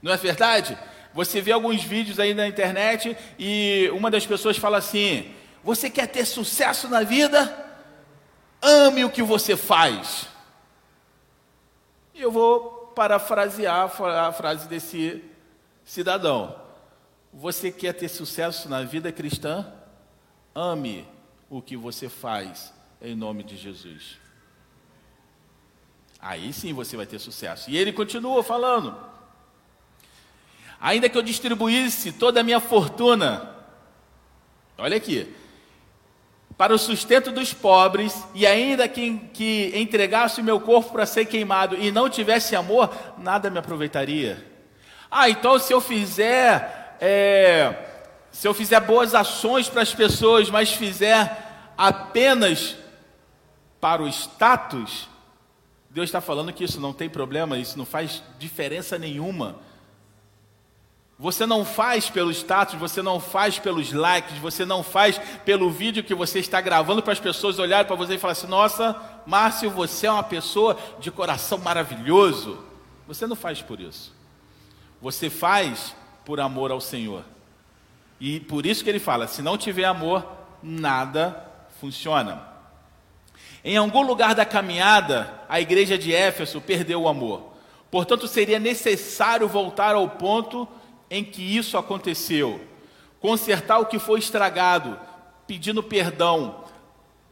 Não 0.00 0.12
é 0.12 0.16
verdade? 0.16 0.78
Você 1.14 1.40
vê 1.40 1.52
alguns 1.52 1.82
vídeos 1.82 2.18
aí 2.18 2.34
na 2.34 2.46
internet 2.46 3.16
e 3.38 3.90
uma 3.92 4.10
das 4.10 4.26
pessoas 4.26 4.56
fala 4.56 4.78
assim: 4.78 5.32
Você 5.62 5.90
quer 5.90 6.06
ter 6.06 6.24
sucesso 6.24 6.88
na 6.88 7.02
vida? 7.02 7.58
Ame 8.60 9.04
o 9.04 9.10
que 9.10 9.22
você 9.22 9.56
faz. 9.56 10.28
E 12.14 12.22
eu 12.22 12.30
vou 12.30 12.92
parafrasear 12.94 13.90
a 14.00 14.32
frase 14.32 14.68
desse 14.68 15.22
cidadão. 15.84 16.54
Você 17.32 17.72
quer 17.72 17.92
ter 17.94 18.08
sucesso 18.08 18.68
na 18.68 18.82
vida 18.82 19.10
cristã? 19.10 19.66
Ame 20.54 21.08
o 21.48 21.62
que 21.62 21.76
você 21.76 22.08
faz, 22.08 22.72
em 23.00 23.14
nome 23.14 23.42
de 23.42 23.56
Jesus. 23.56 24.18
Aí 26.20 26.52
sim 26.52 26.72
você 26.72 26.96
vai 26.96 27.06
ter 27.06 27.18
sucesso. 27.18 27.68
E 27.70 27.76
ele 27.76 27.92
continua 27.92 28.42
falando: 28.42 28.96
Ainda 30.82 31.08
que 31.08 31.16
eu 31.16 31.22
distribuísse 31.22 32.10
toda 32.10 32.40
a 32.40 32.42
minha 32.42 32.58
fortuna, 32.58 33.54
olha 34.76 34.96
aqui, 34.96 35.32
para 36.58 36.74
o 36.74 36.78
sustento 36.78 37.30
dos 37.30 37.54
pobres, 37.54 38.12
e 38.34 38.44
ainda 38.44 38.88
que, 38.88 39.16
que 39.32 39.72
entregasse 39.76 40.40
o 40.40 40.44
meu 40.44 40.60
corpo 40.60 40.90
para 40.90 41.06
ser 41.06 41.26
queimado 41.26 41.76
e 41.76 41.92
não 41.92 42.10
tivesse 42.10 42.56
amor, 42.56 42.92
nada 43.16 43.48
me 43.48 43.60
aproveitaria. 43.60 44.44
Ah, 45.08 45.30
então 45.30 45.56
se 45.56 45.72
eu 45.72 45.80
fizer, 45.80 46.96
é, 47.00 47.76
se 48.32 48.48
eu 48.48 48.52
fizer 48.52 48.80
boas 48.80 49.14
ações 49.14 49.68
para 49.68 49.82
as 49.82 49.94
pessoas, 49.94 50.50
mas 50.50 50.72
fizer 50.72 51.70
apenas 51.78 52.76
para 53.80 54.02
o 54.02 54.08
status, 54.08 55.08
Deus 55.88 56.08
está 56.08 56.20
falando 56.20 56.52
que 56.52 56.64
isso 56.64 56.80
não 56.80 56.92
tem 56.92 57.08
problema, 57.08 57.56
isso 57.56 57.78
não 57.78 57.86
faz 57.86 58.20
diferença 58.36 58.98
nenhuma. 58.98 59.60
Você 61.22 61.46
não 61.46 61.64
faz 61.64 62.10
pelo 62.10 62.32
status, 62.32 62.74
você 62.74 63.00
não 63.00 63.20
faz 63.20 63.56
pelos 63.56 63.92
likes, 63.92 64.38
você 64.38 64.64
não 64.64 64.82
faz 64.82 65.20
pelo 65.44 65.70
vídeo 65.70 66.02
que 66.02 66.16
você 66.16 66.40
está 66.40 66.60
gravando 66.60 67.00
para 67.00 67.12
as 67.12 67.20
pessoas 67.20 67.60
olharem 67.60 67.86
para 67.86 67.94
você 67.94 68.16
e 68.16 68.18
falar 68.18 68.32
assim: 68.32 68.48
nossa, 68.48 69.00
Márcio, 69.24 69.70
você 69.70 70.08
é 70.08 70.10
uma 70.10 70.24
pessoa 70.24 70.76
de 70.98 71.12
coração 71.12 71.58
maravilhoso. 71.58 72.58
Você 73.06 73.24
não 73.24 73.36
faz 73.36 73.62
por 73.62 73.78
isso. 73.78 74.12
Você 75.00 75.30
faz 75.30 75.94
por 76.24 76.40
amor 76.40 76.72
ao 76.72 76.80
Senhor. 76.80 77.22
E 78.18 78.40
por 78.40 78.66
isso 78.66 78.82
que 78.82 78.90
ele 78.90 78.98
fala: 78.98 79.28
se 79.28 79.42
não 79.42 79.56
tiver 79.56 79.84
amor, 79.84 80.26
nada 80.60 81.48
funciona. 81.80 82.42
Em 83.64 83.76
algum 83.76 84.02
lugar 84.02 84.34
da 84.34 84.44
caminhada, 84.44 85.32
a 85.48 85.60
igreja 85.60 85.96
de 85.96 86.12
Éfeso 86.12 86.60
perdeu 86.60 87.02
o 87.02 87.08
amor. 87.08 87.52
Portanto, 87.92 88.26
seria 88.26 88.58
necessário 88.58 89.46
voltar 89.46 89.94
ao 89.94 90.08
ponto 90.08 90.66
em 91.12 91.22
que 91.22 91.42
isso 91.42 91.76
aconteceu, 91.76 92.58
consertar 93.20 93.78
o 93.78 93.84
que 93.84 93.98
foi 93.98 94.18
estragado, 94.18 94.98
pedindo 95.46 95.82
perdão 95.82 96.64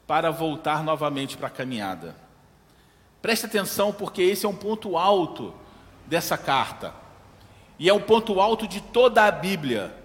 para 0.07 0.31
voltar 0.31 0.85
novamente 0.85 1.35
para 1.35 1.47
a 1.47 1.51
caminhada. 1.51 2.14
Preste 3.22 3.47
atenção, 3.47 3.91
porque 3.91 4.20
esse 4.20 4.45
é 4.45 4.49
um 4.49 4.55
ponto 4.55 4.99
alto 4.99 5.55
dessa 6.07 6.37
carta, 6.37 6.93
e 7.78 7.89
é 7.89 7.95
um 7.95 8.03
ponto 8.03 8.39
alto 8.39 8.68
de 8.68 8.83
toda 8.83 9.24
a 9.24 9.31
Bíblia. 9.31 9.97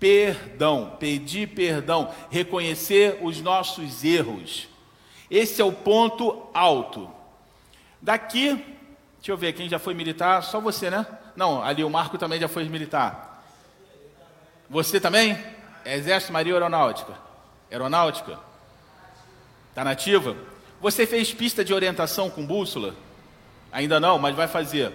Perdão, 0.00 0.96
pedir 0.98 1.50
perdão, 1.50 2.10
reconhecer 2.30 3.18
os 3.20 3.42
nossos 3.42 4.02
erros. 4.02 4.68
Esse 5.30 5.60
é 5.60 5.64
o 5.64 5.70
ponto 5.70 6.46
alto. 6.54 7.10
Daqui, 8.00 8.54
deixa 9.18 9.32
eu 9.32 9.36
ver, 9.36 9.52
quem 9.52 9.68
já 9.68 9.78
foi 9.78 9.92
militar? 9.92 10.42
Só 10.42 10.58
você, 10.62 10.88
né? 10.88 11.06
Não, 11.34 11.62
ali 11.62 11.82
o 11.82 11.90
Marco 11.90 12.18
também 12.18 12.40
já 12.40 12.48
foi 12.48 12.64
militar. 12.64 13.44
Você 14.68 15.00
também? 15.00 15.38
Exército, 15.84 16.32
Maria 16.32 16.54
Aeronáutica. 16.54 17.14
Aeronáutica? 17.70 18.38
Está 19.70 19.84
nativa? 19.84 20.36
Você 20.80 21.06
fez 21.06 21.32
pista 21.32 21.64
de 21.64 21.72
orientação 21.72 22.28
com 22.28 22.44
bússola? 22.44 22.94
Ainda 23.70 23.98
não, 23.98 24.18
mas 24.18 24.34
vai 24.34 24.48
fazer. 24.48 24.92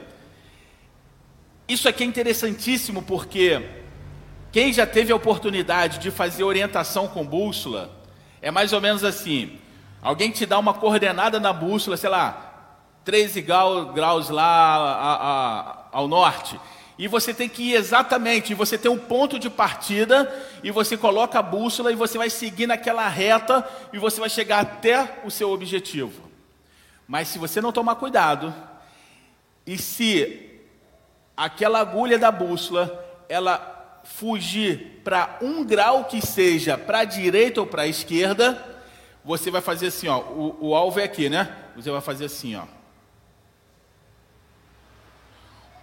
Isso 1.68 1.90
aqui 1.90 2.04
é 2.04 2.08
interessantíssimo 2.08 3.02
porque 3.04 3.68
quem 4.52 4.72
já 4.72 4.86
teve 4.86 5.12
a 5.12 5.16
oportunidade 5.16 5.98
de 6.00 6.12
fazer 6.12 6.44
orientação 6.44 7.08
com 7.08 7.26
bússola 7.26 7.90
é 8.42 8.52
mais 8.52 8.72
ou 8.74 8.80
menos 8.80 9.04
assim: 9.04 9.60
Alguém 10.02 10.32
te 10.32 10.46
dá 10.46 10.58
uma 10.60 10.74
coordenada 10.74 11.40
na 11.40 11.52
bússola, 11.52 11.98
sei 11.98 12.10
lá, 12.10 12.48
13 13.04 13.42
graus 13.42 14.30
lá 14.30 14.76
a, 14.76 15.14
a, 15.14 15.77
ao 15.98 16.08
norte. 16.08 16.60
E 16.96 17.08
você 17.08 17.34
tem 17.34 17.50
que 17.50 17.72
ir 17.72 17.74
exatamente, 17.74 18.54
você 18.54 18.78
tem 18.78 18.90
um 18.90 19.00
ponto 19.00 19.40
de 19.40 19.50
partida, 19.50 20.32
e 20.64 20.70
você 20.70 20.96
coloca 20.96 21.40
a 21.40 21.42
bússola 21.42 21.92
e 21.92 21.96
você 21.96 22.20
vai 22.20 22.30
seguir 22.30 22.68
naquela 22.68 23.08
reta 23.08 23.68
e 23.92 23.98
você 23.98 24.20
vai 24.20 24.30
chegar 24.30 24.60
até 24.60 25.22
o 25.24 25.32
seu 25.32 25.50
objetivo. 25.50 26.30
Mas 27.08 27.30
se 27.30 27.40
você 27.40 27.60
não 27.60 27.72
tomar 27.72 27.96
cuidado, 27.96 28.54
e 29.66 29.76
se 29.76 30.62
aquela 31.36 31.80
agulha 31.80 32.20
da 32.20 32.32
bússola 32.32 33.04
ela 33.28 34.02
fugir 34.04 35.02
para 35.04 35.40
um 35.42 35.66
grau 35.66 36.06
que 36.06 36.24
seja 36.24 36.78
para 36.78 37.00
a 37.00 37.06
direita 37.06 37.60
ou 37.60 37.66
para 37.66 37.84
a 37.84 37.88
esquerda, 37.88 38.64
você 39.26 39.50
vai 39.50 39.62
fazer 39.62 39.88
assim, 39.88 40.08
ó, 40.08 40.20
o, 40.20 40.58
o 40.62 40.76
alvo 40.76 41.00
é 41.00 41.06
aqui, 41.06 41.28
né? 41.28 41.56
Você 41.76 41.90
vai 41.90 42.02
fazer 42.02 42.26
assim, 42.26 42.56
ó. 42.56 42.77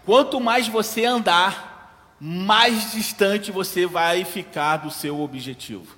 Quanto 0.05 0.41
mais 0.41 0.69
você 0.69 1.05
andar, 1.05 2.17
mais 2.21 2.93
distante 2.93 3.51
você 3.51 3.87
vai 3.87 4.25
ficar 4.25 4.79
do 4.79 4.91
seu 4.91 5.21
objetivo. 5.21 5.97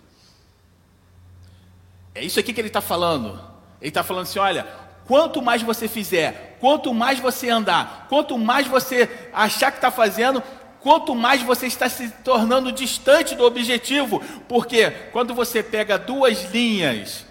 É 2.14 2.24
isso 2.24 2.40
aqui 2.40 2.52
que 2.52 2.60
ele 2.60 2.68
está 2.68 2.80
falando. 2.80 3.38
Ele 3.80 3.88
está 3.88 4.02
falando 4.02 4.22
assim: 4.22 4.38
olha, 4.38 4.66
quanto 5.06 5.42
mais 5.42 5.62
você 5.62 5.86
fizer, 5.86 6.56
quanto 6.60 6.94
mais 6.94 7.18
você 7.18 7.50
andar, 7.50 8.06
quanto 8.08 8.38
mais 8.38 8.66
você 8.66 9.28
achar 9.32 9.70
que 9.70 9.78
está 9.78 9.90
fazendo, 9.90 10.42
quanto 10.80 11.14
mais 11.14 11.42
você 11.42 11.66
está 11.66 11.88
se 11.88 12.08
tornando 12.24 12.72
distante 12.72 13.34
do 13.34 13.44
objetivo. 13.44 14.22
Porque 14.48 14.90
quando 15.12 15.34
você 15.34 15.62
pega 15.62 15.98
duas 15.98 16.50
linhas 16.52 17.26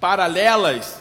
paralelas, 0.00 1.00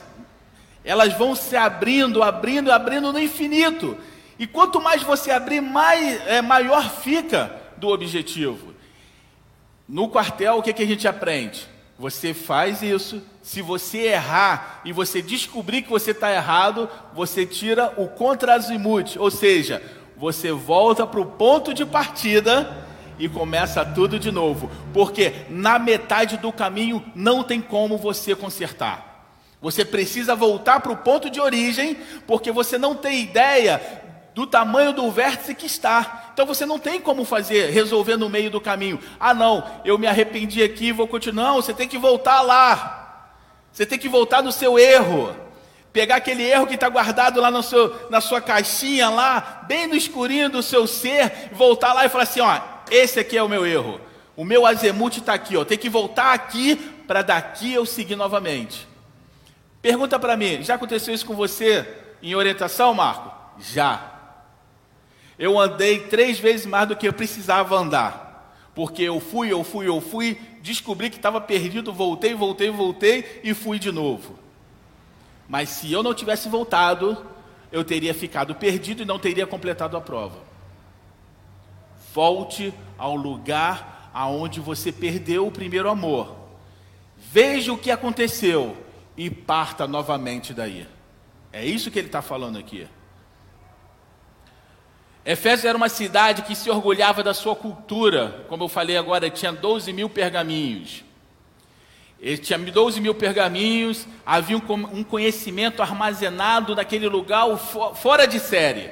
elas 0.84 1.14
vão 1.14 1.36
se 1.36 1.56
abrindo, 1.56 2.24
abrindo, 2.24 2.72
abrindo 2.72 3.12
no 3.12 3.20
infinito. 3.20 3.98
E 4.38 4.46
quanto 4.46 4.82
mais 4.82 5.02
você 5.02 5.32
abrir, 5.32 5.62
mais, 5.62 6.26
é, 6.28 6.42
maior 6.42 6.90
fica 6.90 7.56
do 7.78 7.88
objetivo. 7.90 8.74
No 9.88 10.10
quartel, 10.10 10.58
o 10.58 10.64
que, 10.64 10.74
que 10.74 10.84
a 10.84 10.88
gente 10.88 11.08
aprende? 11.08 11.68
Você 11.98 12.34
faz 12.34 12.82
isso. 12.82 13.22
Se 13.42 13.62
você 13.62 14.00
errar 14.00 14.82
e 14.84 14.92
você 14.92 15.22
descobrir 15.22 15.84
que 15.84 15.90
você 15.90 16.12
está 16.12 16.34
errado, 16.34 16.90
você 17.14 17.46
tira 17.46 17.94
o 17.96 18.08
contra-azimuth, 18.08 19.18
ou 19.18 19.32
seja, 19.32 19.82
você 20.18 20.52
volta 20.52 21.06
para 21.06 21.22
o 21.22 21.26
ponto 21.26 21.74
de 21.74 21.86
partida 21.86 22.86
e 23.18 23.30
começa 23.30 23.86
tudo 23.86 24.20
de 24.20 24.32
novo, 24.32 24.70
porque 24.94 25.46
na 25.50 25.80
metade 25.80 26.38
do 26.38 26.52
caminho 26.52 27.04
não 27.16 27.44
tem 27.44 27.62
como 27.62 27.98
você 27.98 28.36
consertar. 28.36 29.14
Você 29.62 29.86
precisa 29.86 30.36
voltar 30.36 30.80
para 30.82 30.92
o 30.92 30.98
ponto 30.98 31.30
de 31.30 31.40
origem, 31.40 31.96
porque 32.28 32.52
você 32.52 32.78
não 32.78 32.94
tem 32.94 33.22
ideia 33.22 34.04
do 34.36 34.46
tamanho 34.46 34.92
do 34.92 35.10
vértice 35.10 35.56
que 35.56 35.66
está. 35.66 36.32
Então 36.34 36.46
você 36.46 36.66
não 36.66 36.78
tem 36.78 37.00
como 37.00 37.24
fazer, 37.24 37.70
resolver 37.70 38.18
no 38.18 38.30
meio 38.30 38.52
do 38.52 38.60
caminho. 38.60 39.00
Ah, 39.18 39.34
não, 39.34 39.64
eu 39.86 39.98
me 39.98 40.06
arrependi 40.06 40.62
aqui, 40.62 40.92
vou 40.92 41.08
continuar. 41.08 41.46
Não, 41.46 41.56
você 41.56 41.74
tem 41.74 41.88
que 41.88 41.98
voltar 41.98 42.42
lá. 42.42 43.32
Você 43.72 43.86
tem 43.86 43.98
que 43.98 44.10
voltar 44.10 44.44
no 44.44 44.52
seu 44.52 44.78
erro. 44.78 45.34
Pegar 45.94 46.18
aquele 46.18 46.44
erro 46.44 46.68
que 46.68 46.76
está 46.76 46.90
guardado 46.90 47.40
lá 47.40 47.50
no 47.50 47.64
seu, 47.64 48.10
na 48.10 48.20
sua 48.20 48.42
caixinha, 48.42 49.10
lá, 49.10 49.64
bem 49.66 49.88
no 49.88 49.96
escurinho 49.96 50.50
do 50.50 50.62
seu 50.62 50.86
ser, 50.86 51.50
voltar 51.54 51.94
lá 51.94 52.06
e 52.06 52.10
falar 52.10 52.24
assim: 52.24 52.42
ó, 52.42 52.60
esse 52.92 53.18
aqui 53.18 53.38
é 53.38 53.42
o 53.42 53.48
meu 53.48 53.66
erro. 53.66 54.02
O 54.36 54.44
meu 54.44 54.66
azemute 54.66 55.20
está 55.20 55.34
aqui, 55.34 55.56
ó. 55.56 55.64
Tem 55.64 55.78
que 55.78 55.90
voltar 55.90 56.34
aqui 56.34 56.76
para 57.08 57.22
daqui 57.22 57.74
eu 57.74 57.86
seguir 57.86 58.18
novamente. 58.18 58.86
Pergunta 59.82 60.20
para 60.20 60.36
mim, 60.36 60.62
já 60.62 60.76
aconteceu 60.76 61.14
isso 61.14 61.26
com 61.26 61.34
você 61.34 61.88
em 62.22 62.36
orientação, 62.36 62.94
Marco? 62.94 63.32
Já. 63.60 64.15
Eu 65.38 65.60
andei 65.60 66.00
três 66.00 66.40
vezes 66.40 66.66
mais 66.66 66.88
do 66.88 66.96
que 66.96 67.08
eu 67.08 67.14
precisava 67.14 67.76
andar. 67.76 68.26
Porque 68.74 69.04
eu 69.04 69.20
fui, 69.20 69.52
eu 69.52 69.64
fui, 69.64 69.88
eu 69.88 70.02
fui, 70.02 70.40
descobri 70.62 71.10
que 71.10 71.16
estava 71.16 71.40
perdido, 71.40 71.94
voltei, 71.94 72.34
voltei, 72.34 72.70
voltei 72.70 73.42
e 73.44 73.54
fui 73.54 73.80
de 73.80 73.92
novo. 73.92 74.38
Mas 75.48 75.70
se 75.70 75.92
eu 75.92 76.04
não 76.04 76.14
tivesse 76.14 76.50
voltado, 76.50 77.26
eu 77.72 77.84
teria 77.84 78.14
ficado 78.14 78.56
perdido 78.56 79.02
e 79.02 79.06
não 79.06 79.20
teria 79.20 79.48
completado 79.48 79.96
a 79.96 80.02
prova. 80.02 80.40
Volte 82.14 82.74
ao 82.98 83.16
lugar 83.16 84.10
aonde 84.14 84.60
você 84.60 84.92
perdeu 84.92 85.48
o 85.48 85.52
primeiro 85.52 85.90
amor. 85.90 86.36
Veja 87.18 87.74
o 87.74 87.78
que 87.78 87.92
aconteceu 87.92 88.78
e 89.18 89.30
parta 89.30 89.88
novamente 89.88 90.54
daí. 90.54 90.88
É 91.52 91.66
isso 91.66 91.92
que 91.92 92.00
ele 92.00 92.08
está 92.08 92.22
falando 92.22 92.58
aqui. 92.58 92.88
Efésios 95.26 95.66
era 95.66 95.76
uma 95.76 95.90
cidade 95.90 96.44
que 96.44 96.56
se 96.56 96.70
orgulhava 96.70 97.24
da 97.24 97.34
sua 97.34 97.56
cultura, 97.56 98.46
como 98.48 98.64
eu 98.64 98.70
falei 98.70 98.96
agora, 98.96 99.28
tinha 99.28 99.52
12 99.52 99.92
mil 99.92 100.08
pergaminhos. 100.08 101.04
Ele 102.20 102.38
tinha 102.38 102.60
12 102.60 103.02
mil 103.02 103.16
pergaminhos, 103.16 104.08
havia 104.24 104.56
um 104.56 105.04
conhecimento 105.04 105.82
armazenado 105.82 106.76
naquele 106.76 107.10
lugar 107.10 107.46
fora 107.58 108.28
de 108.28 108.40
série. 108.40 108.92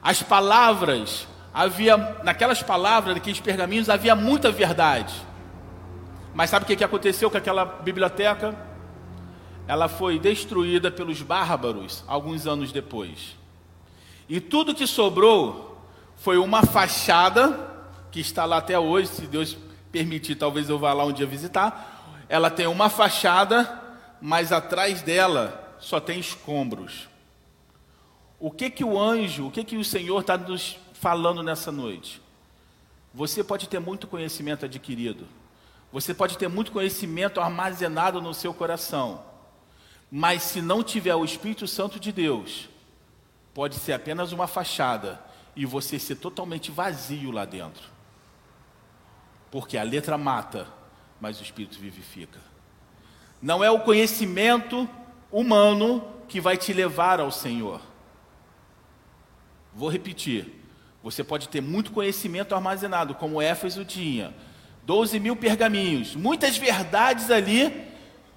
As 0.00 0.22
palavras, 0.22 1.26
havia, 1.52 1.96
naquelas 2.22 2.62
palavras, 2.62 3.14
naqueles 3.14 3.40
pergaminhos, 3.40 3.90
havia 3.90 4.14
muita 4.14 4.52
verdade. 4.52 5.14
Mas 6.32 6.50
sabe 6.50 6.64
o 6.64 6.76
que 6.76 6.84
aconteceu 6.84 7.30
com 7.30 7.38
aquela 7.38 7.64
biblioteca? 7.64 8.56
Ela 9.66 9.88
foi 9.88 10.18
destruída 10.18 10.92
pelos 10.92 11.22
bárbaros 11.22 12.04
alguns 12.06 12.46
anos 12.46 12.70
depois. 12.70 13.35
E 14.28 14.40
tudo 14.40 14.74
que 14.74 14.86
sobrou 14.86 15.80
foi 16.16 16.38
uma 16.38 16.62
fachada, 16.64 17.74
que 18.10 18.20
está 18.20 18.44
lá 18.44 18.58
até 18.58 18.78
hoje, 18.78 19.08
se 19.08 19.26
Deus 19.26 19.56
permitir, 19.92 20.34
talvez 20.34 20.68
eu 20.68 20.78
vá 20.78 20.92
lá 20.92 21.04
um 21.04 21.12
dia 21.12 21.26
visitar. 21.26 22.24
Ela 22.28 22.50
tem 22.50 22.66
uma 22.66 22.88
fachada, 22.88 23.82
mas 24.20 24.52
atrás 24.52 25.02
dela 25.02 25.76
só 25.78 26.00
tem 26.00 26.18
escombros. 26.18 27.08
O 28.38 28.50
que 28.50 28.68
que 28.68 28.84
o 28.84 29.00
anjo, 29.00 29.46
o 29.46 29.50
que 29.50 29.64
que 29.64 29.76
o 29.76 29.84
Senhor 29.84 30.20
está 30.20 30.36
nos 30.36 30.78
falando 30.92 31.42
nessa 31.42 31.70
noite? 31.70 32.20
Você 33.14 33.42
pode 33.42 33.68
ter 33.68 33.78
muito 33.78 34.06
conhecimento 34.06 34.66
adquirido, 34.66 35.26
você 35.90 36.12
pode 36.12 36.36
ter 36.36 36.48
muito 36.48 36.70
conhecimento 36.70 37.40
armazenado 37.40 38.20
no 38.20 38.34
seu 38.34 38.52
coração, 38.52 39.24
mas 40.10 40.42
se 40.42 40.60
não 40.60 40.82
tiver 40.82 41.14
o 41.14 41.24
Espírito 41.24 41.66
Santo 41.66 41.98
de 41.98 42.12
Deus, 42.12 42.68
pode 43.56 43.76
ser 43.76 43.94
apenas 43.94 44.32
uma 44.32 44.46
fachada 44.46 45.18
e 45.56 45.64
você 45.64 45.98
ser 45.98 46.16
totalmente 46.16 46.70
vazio 46.70 47.30
lá 47.30 47.46
dentro. 47.46 47.84
Porque 49.50 49.78
a 49.78 49.82
letra 49.82 50.18
mata, 50.18 50.66
mas 51.18 51.40
o 51.40 51.42
espírito 51.42 51.78
vivifica. 51.78 52.38
Não 53.40 53.64
é 53.64 53.70
o 53.70 53.80
conhecimento 53.80 54.86
humano 55.32 56.06
que 56.28 56.38
vai 56.38 56.58
te 56.58 56.70
levar 56.74 57.18
ao 57.18 57.30
Senhor. 57.30 57.80
Vou 59.74 59.88
repetir. 59.88 60.62
Você 61.02 61.24
pode 61.24 61.48
ter 61.48 61.62
muito 61.62 61.92
conhecimento 61.92 62.54
armazenado, 62.54 63.14
como 63.14 63.40
Éfeso 63.40 63.86
tinha. 63.86 64.34
12 64.84 65.18
mil 65.18 65.34
pergaminhos, 65.34 66.14
muitas 66.14 66.58
verdades 66.58 67.30
ali 67.30 67.86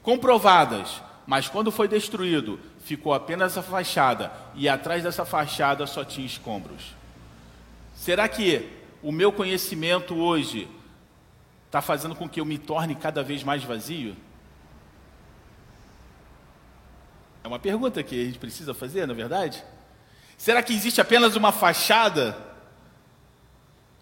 comprovadas. 0.02 1.02
Mas 1.28 1.50
quando 1.50 1.74
foi 1.74 1.90
destruído, 1.90 2.58
ficou 2.90 3.14
apenas 3.14 3.56
a 3.56 3.62
fachada 3.62 4.32
e 4.56 4.68
atrás 4.68 5.04
dessa 5.04 5.24
fachada 5.24 5.86
só 5.86 6.04
tinha 6.04 6.26
escombros. 6.26 6.96
Será 7.96 8.28
que 8.28 8.68
o 9.04 9.12
meu 9.12 9.32
conhecimento 9.32 10.18
hoje 10.18 10.68
está 11.68 11.84
fazendo 11.84 12.16
com 12.16 12.28
que 12.28 12.42
eu 12.42 12.46
me 12.46 12.58
torne 12.58 12.96
cada 12.96 13.22
vez 13.22 13.44
mais 13.44 13.64
vazio? 13.64 14.18
É 17.44 17.48
uma 17.48 17.60
pergunta 17.60 18.02
que 18.02 18.20
a 18.20 18.26
gente 18.26 18.40
precisa 18.40 18.74
fazer, 18.74 19.06
na 19.06 19.14
é 19.14 19.16
verdade? 19.16 19.64
Será 20.36 20.64
que 20.64 20.74
existe 20.74 21.00
apenas 21.00 21.36
uma 21.36 21.52
fachada? 21.52 22.36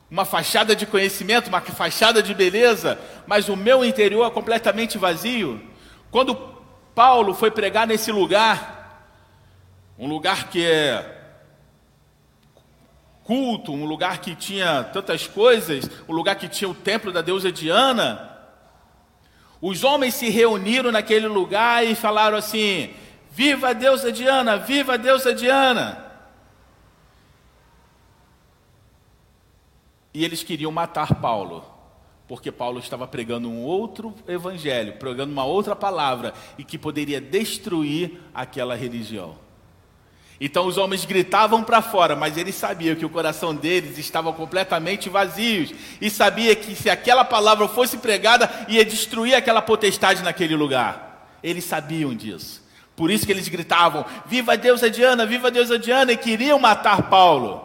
Uma 0.10 0.24
fachada 0.24 0.74
de 0.74 0.86
conhecimento, 0.86 1.50
uma 1.50 1.60
fachada 1.60 2.24
de 2.24 2.34
beleza, 2.34 2.98
mas 3.28 3.50
o 3.50 3.58
meu 3.58 3.84
interior 3.84 4.26
é 4.26 4.32
completamente 4.32 4.98
vazio? 4.98 5.62
Quando 6.10 6.36
Paulo 6.96 7.34
foi 7.34 7.52
pregar 7.52 7.86
nesse 7.86 8.14
lugar, 8.14 8.77
um 9.98 10.08
lugar 10.08 10.50
que 10.50 10.66
é 10.66 11.16
culto, 13.24 13.74
um 13.74 13.86
lugar 13.86 14.22
que 14.22 14.34
tinha 14.36 14.86
tantas 14.86 15.28
coisas, 15.28 15.90
um 16.08 16.14
lugar 16.14 16.36
que 16.36 16.48
tinha 16.48 16.70
o 16.70 16.74
templo 16.74 17.12
da 17.12 17.22
deusa 17.22 17.52
Diana. 17.52 18.38
Os 19.62 19.84
homens 19.84 20.14
se 20.14 20.30
reuniram 20.30 20.92
naquele 20.92 21.28
lugar 21.28 21.86
e 21.86 21.94
falaram 21.96 22.38
assim: 22.38 22.94
Viva 23.32 23.70
a 23.70 23.74
deusa 23.74 24.12
Diana, 24.12 24.58
viva 24.58 24.94
a 24.94 24.98
deusa 24.98 25.34
Diana. 25.34 26.06
E 30.14 30.24
eles 30.24 30.42
queriam 30.42 30.72
matar 30.72 31.16
Paulo, 31.16 31.66
porque 32.28 32.52
Paulo 32.52 32.80
estava 32.80 33.06
pregando 33.06 33.50
um 33.50 33.62
outro 33.62 34.16
evangelho, 34.28 34.94
pregando 34.94 35.34
uma 35.34 35.44
outra 35.44 35.76
palavra 35.76 36.34
e 36.58 36.64
que 36.64 36.78
poderia 36.78 37.20
destruir 37.20 38.20
aquela 38.34 38.74
religião. 38.74 39.47
Então 40.40 40.68
os 40.68 40.78
homens 40.78 41.04
gritavam 41.04 41.64
para 41.64 41.82
fora, 41.82 42.16
mas 42.16 42.38
eles 42.38 42.54
sabiam 42.54 42.96
que 42.96 43.06
o 43.06 43.10
coração 43.10 43.56
deles 43.56 43.98
estava 43.98 44.32
completamente 44.32 45.10
vazio 45.10 45.76
e 46.00 46.10
sabia 46.10 46.56
que 46.56 46.76
se 46.76 46.90
aquela 46.90 47.26
palavra 47.26 47.68
fosse 47.68 47.98
pregada 47.98 48.50
ia 48.68 48.86
destruir 48.86 49.34
aquela 49.34 49.62
potestade 49.62 50.22
naquele 50.22 50.56
lugar. 50.56 51.38
Eles 51.42 51.64
sabiam 51.64 52.14
disso. 52.14 52.64
Por 52.96 53.10
isso 53.10 53.26
que 53.26 53.32
eles 53.32 53.48
gritavam: 53.48 54.06
"Viva 54.28 54.56
Deus 54.56 54.84
a 54.84 55.26
viva 55.26 55.50
Deus 55.50 55.72
a 55.72 55.78
Diana!" 55.78 56.12
e 56.12 56.18
queriam 56.18 56.60
matar 56.60 57.10
Paulo. 57.10 57.64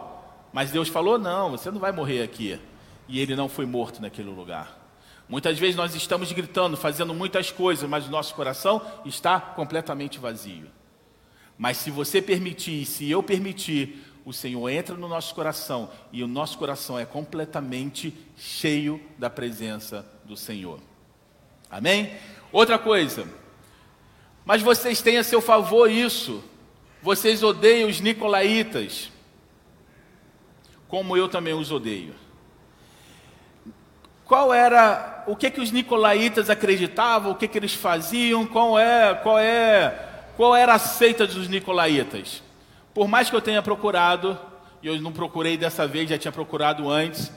Mas 0.51 0.71
Deus 0.71 0.89
falou: 0.89 1.19
"Não, 1.19 1.51
você 1.51 1.69
não 1.69 1.79
vai 1.79 1.91
morrer 1.91 2.23
aqui." 2.23 2.59
E 3.07 3.19
ele 3.19 3.35
não 3.35 3.49
foi 3.49 3.65
morto 3.65 4.01
naquele 4.01 4.29
lugar. 4.29 4.79
Muitas 5.27 5.57
vezes 5.57 5.75
nós 5.75 5.95
estamos 5.95 6.31
gritando, 6.31 6.75
fazendo 6.75 7.13
muitas 7.13 7.51
coisas, 7.51 7.87
mas 7.87 8.07
o 8.07 8.11
nosso 8.11 8.33
coração 8.35 8.81
está 9.05 9.39
completamente 9.39 10.19
vazio. 10.19 10.67
Mas 11.57 11.77
se 11.77 11.91
você 11.91 12.21
permitir, 12.21 12.85
se 12.85 13.09
eu 13.09 13.21
permitir, 13.21 14.03
o 14.25 14.31
Senhor 14.31 14.69
entra 14.69 14.95
no 14.95 15.07
nosso 15.07 15.35
coração 15.35 15.89
e 16.11 16.23
o 16.23 16.27
nosso 16.27 16.57
coração 16.57 16.97
é 16.97 17.05
completamente 17.05 18.13
cheio 18.37 19.01
da 19.17 19.29
presença 19.29 20.05
do 20.23 20.37
Senhor. 20.37 20.79
Amém? 21.69 22.13
Outra 22.51 22.77
coisa, 22.77 23.27
mas 24.45 24.61
vocês 24.61 25.01
têm 25.01 25.17
a 25.17 25.23
seu 25.23 25.41
favor 25.41 25.89
isso, 25.89 26.43
vocês 27.01 27.43
odeiam 27.43 27.89
os 27.89 27.99
nicolaítas, 27.99 29.11
como 30.87 31.17
eu 31.17 31.27
também 31.27 31.53
os 31.53 31.71
odeio. 31.71 32.13
Qual 34.25 34.53
era, 34.53 35.23
o 35.27 35.35
que 35.35 35.51
que 35.51 35.59
os 35.59 35.71
nicolaítas 35.71 36.49
acreditavam, 36.49 37.31
o 37.31 37.35
que 37.35 37.47
que 37.47 37.57
eles 37.57 37.73
faziam, 37.73 38.45
qual 38.45 38.79
é, 38.79 39.13
qual 39.15 39.37
é 39.37 40.12
qual 40.35 40.55
era 40.55 40.73
a 40.73 40.79
seita 40.79 41.27
dos 41.27 41.47
nicolaítas? 41.47 42.41
Por 42.93 43.07
mais 43.07 43.29
que 43.29 43.35
eu 43.35 43.41
tenha 43.41 43.61
procurado, 43.61 44.37
e 44.81 44.87
eu 44.87 44.99
não 45.01 45.11
procurei 45.11 45.57
dessa 45.57 45.87
vez, 45.87 46.09
já 46.09 46.17
tinha 46.17 46.31
procurado 46.31 46.89
antes, 46.89 47.31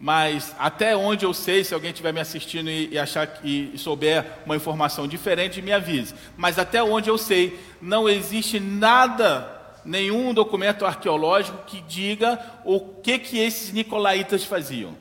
mas 0.00 0.54
até 0.58 0.96
onde 0.96 1.24
eu 1.24 1.34
sei, 1.34 1.64
se 1.64 1.74
alguém 1.74 1.90
estiver 1.90 2.12
me 2.12 2.20
assistindo 2.20 2.70
e, 2.70 2.88
e 2.92 2.98
achar 2.98 3.40
e, 3.42 3.72
e 3.74 3.78
souber 3.78 4.24
uma 4.46 4.56
informação 4.56 5.08
diferente, 5.08 5.60
me 5.60 5.72
avise. 5.72 6.14
Mas 6.36 6.58
até 6.58 6.82
onde 6.82 7.10
eu 7.10 7.18
sei, 7.18 7.58
não 7.82 8.08
existe 8.08 8.60
nada, 8.60 9.50
nenhum 9.84 10.32
documento 10.32 10.86
arqueológico 10.86 11.64
que 11.66 11.80
diga 11.80 12.38
o 12.64 12.80
que 12.80 13.18
que 13.18 13.38
esses 13.38 13.72
nicolaítas 13.72 14.44
faziam. 14.44 14.96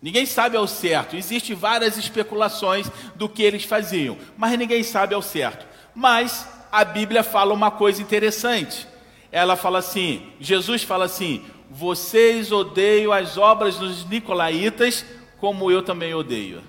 Ninguém 0.00 0.24
sabe 0.24 0.56
ao 0.56 0.68
certo. 0.68 1.16
Existem 1.16 1.56
várias 1.56 1.96
especulações 1.96 2.88
do 3.16 3.28
que 3.28 3.42
eles 3.42 3.64
faziam, 3.64 4.16
mas 4.36 4.56
ninguém 4.56 4.84
sabe 4.84 5.14
ao 5.14 5.22
certo. 5.22 5.66
Mas 5.92 6.46
a 6.70 6.84
Bíblia 6.84 7.22
fala 7.22 7.54
uma 7.54 7.70
coisa 7.70 8.00
interessante. 8.02 8.86
ela 9.30 9.56
fala 9.56 9.78
assim: 9.78 10.26
Jesus 10.40 10.82
fala 10.82 11.04
assim: 11.04 11.44
vocês 11.70 12.50
odeiam 12.50 13.12
as 13.12 13.36
obras 13.36 13.76
dos 13.76 14.08
nicolaítas, 14.08 15.04
como 15.38 15.70
eu 15.70 15.82
também 15.82 16.14
odeio. 16.14 16.62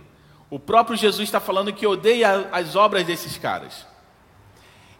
O 0.50 0.60
próprio 0.60 0.98
Jesus 0.98 1.28
está 1.28 1.40
falando 1.40 1.72
que 1.72 1.86
odeia 1.86 2.50
as 2.52 2.76
obras 2.76 3.06
desses 3.06 3.38
caras. 3.38 3.86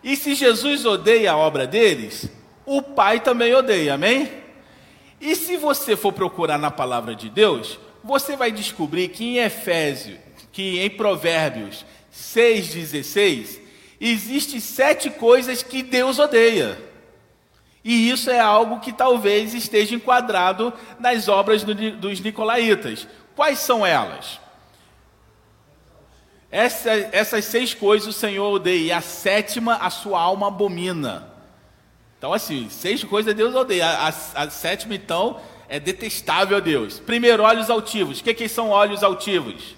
E 0.04 0.16
se 0.16 0.36
Jesus 0.36 0.86
odeia 0.86 1.32
a 1.32 1.38
obra 1.38 1.68
deles, 1.68 2.30
o 2.66 2.82
Pai 2.82 3.20
também 3.20 3.54
odeia, 3.54 3.96
amém? 3.96 4.32
E 5.20 5.36
se 5.36 5.58
você 5.58 5.98
for 5.98 6.14
procurar 6.14 6.58
na 6.58 6.72
palavra 6.72 7.14
de 7.14 7.30
Deus, 7.30 7.80
você 8.04 8.38
vai 8.38 8.52
descobrir 8.52 9.10
que 9.10 9.26
em 9.26 9.38
Efésios, 9.40 10.18
que 10.52 10.80
em 10.80 10.90
Provérbios 10.90 11.86
6,16, 12.14 13.60
existe 14.00 14.62
sete 14.62 15.10
coisas 15.10 15.62
que 15.62 15.84
Deus 15.84 16.20
odeia. 16.20 16.78
E 17.84 18.10
isso 18.10 18.30
é 18.30 18.40
algo 18.40 18.80
que 18.80 18.92
talvez 18.92 19.54
esteja 19.54 19.96
enquadrado 19.96 20.74
nas 21.00 21.28
obras 21.28 21.64
do, 21.64 21.74
dos 21.74 22.20
Nicolaitas. 22.20 23.08
Quais 23.36 23.60
são 23.60 23.86
elas? 23.86 24.40
Essa, 26.52 26.90
essas 27.12 27.46
seis 27.46 27.74
coisas 27.74 28.08
o 28.08 28.14
Senhor 28.14 28.52
odeia, 28.52 28.86
e 28.86 28.92
a 28.92 29.02
sétima 29.02 29.76
a 29.76 29.90
sua 29.90 30.20
alma 30.20 30.48
abomina. 30.48 31.28
Então, 32.18 32.34
assim, 32.34 32.70
seis 32.70 33.04
coisas 33.04 33.34
Deus 33.34 33.56
odeia. 33.56 33.88
A, 33.88 34.10
a, 34.10 34.44
a 34.44 34.50
sétima, 34.50 34.96
então, 34.96 35.40
é 35.70 35.80
detestável 35.80 36.58
a 36.58 36.60
Deus. 36.60 37.00
Primeiro, 37.00 37.44
olhos 37.44 37.70
altivos. 37.70 38.20
O 38.20 38.24
que, 38.24 38.34
que 38.34 38.50
são 38.50 38.70
olhos 38.70 39.04
altivos? 39.04 39.76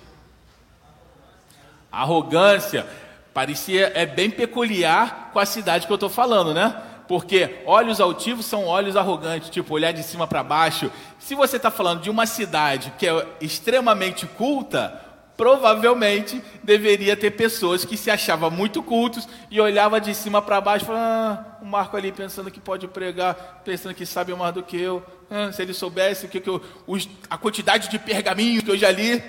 Arrogância. 1.91 2.87
Parecia, 3.33 3.91
é 3.95 4.05
bem 4.05 4.29
peculiar 4.29 5.29
com 5.31 5.39
a 5.39 5.45
cidade 5.45 5.87
que 5.87 5.91
eu 5.91 5.95
estou 5.95 6.09
falando, 6.09 6.53
né? 6.53 6.75
Porque 7.07 7.61
olhos 7.65 8.01
altivos 8.01 8.45
são 8.45 8.65
olhos 8.65 8.95
arrogantes, 8.95 9.49
tipo 9.49 9.73
olhar 9.73 9.91
de 9.91 10.03
cima 10.03 10.27
para 10.27 10.43
baixo. 10.43 10.91
Se 11.19 11.33
você 11.35 11.57
está 11.57 11.71
falando 11.71 12.01
de 12.01 12.09
uma 12.09 12.25
cidade 12.25 12.93
que 12.97 13.07
é 13.07 13.27
extremamente 13.39 14.25
culta, 14.25 15.01
provavelmente 15.37 16.41
deveria 16.61 17.15
ter 17.15 17.31
pessoas 17.31 17.83
que 17.85 17.97
se 17.97 18.11
achavam 18.11 18.51
muito 18.51 18.83
cultos 18.83 19.27
e 19.49 19.59
olhava 19.59 19.99
de 19.99 20.13
cima 20.13 20.41
para 20.41 20.61
baixo, 20.61 20.85
falando, 20.85 21.01
ah, 21.01 21.57
o 21.61 21.65
Marco 21.65 21.97
ali 21.97 22.11
pensando 22.11 22.51
que 22.51 22.59
pode 22.59 22.87
pregar, 22.87 23.61
pensando 23.63 23.95
que 23.95 24.05
sabe 24.05 24.33
mais 24.35 24.53
do 24.53 24.61
que 24.61 24.79
eu. 24.79 25.03
Ah, 25.29 25.51
se 25.51 25.61
ele 25.61 25.73
soubesse 25.73 26.25
o 26.25 26.29
que, 26.29 26.39
que 26.39 26.49
eu, 26.49 26.61
os, 26.85 27.09
a 27.29 27.37
quantidade 27.37 27.89
de 27.89 27.97
pergaminho 27.97 28.61
que 28.61 28.69
eu 28.69 28.77
já 28.77 28.91
li, 28.91 29.23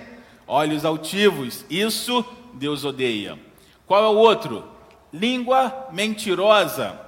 olhos 0.47 0.85
altivos, 0.85 1.65
isso 1.71 2.25
Deus 2.53 2.85
odeia. 2.85 3.52
Qual 3.93 4.03
é 4.03 4.09
o 4.09 4.17
outro? 4.17 4.67
Língua 5.13 5.91
mentirosa. 5.93 6.99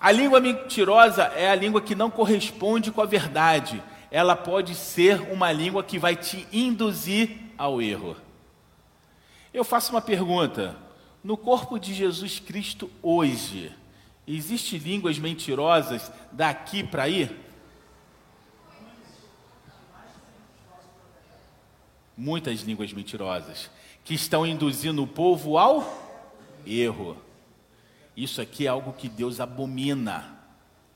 A 0.00 0.10
língua 0.10 0.40
mentirosa 0.40 1.26
é 1.36 1.48
a 1.48 1.54
língua 1.54 1.80
que 1.80 1.94
não 1.94 2.10
corresponde 2.10 2.90
com 2.90 3.00
a 3.00 3.06
verdade. 3.06 3.80
Ela 4.10 4.34
pode 4.34 4.74
ser 4.74 5.32
uma 5.32 5.52
língua 5.52 5.84
que 5.84 5.96
vai 5.96 6.16
te 6.16 6.44
induzir 6.52 7.38
ao 7.56 7.80
erro. 7.80 8.16
Eu 9.54 9.62
faço 9.62 9.92
uma 9.92 10.00
pergunta: 10.00 10.76
no 11.22 11.36
corpo 11.36 11.78
de 11.78 11.94
Jesus 11.94 12.40
Cristo 12.40 12.90
hoje, 13.00 13.72
existe 14.26 14.76
línguas 14.76 15.20
mentirosas 15.20 16.10
daqui 16.32 16.82
para 16.82 17.04
aí? 17.04 17.30
Muitas 22.16 22.62
línguas 22.62 22.92
mentirosas 22.92 23.70
que 24.04 24.14
estão 24.14 24.46
induzindo 24.46 25.02
o 25.02 25.06
povo 25.06 25.58
ao 25.58 25.84
erro. 26.66 27.16
Isso 28.16 28.40
aqui 28.40 28.66
é 28.66 28.68
algo 28.68 28.92
que 28.92 29.08
Deus 29.08 29.40
abomina. 29.40 30.38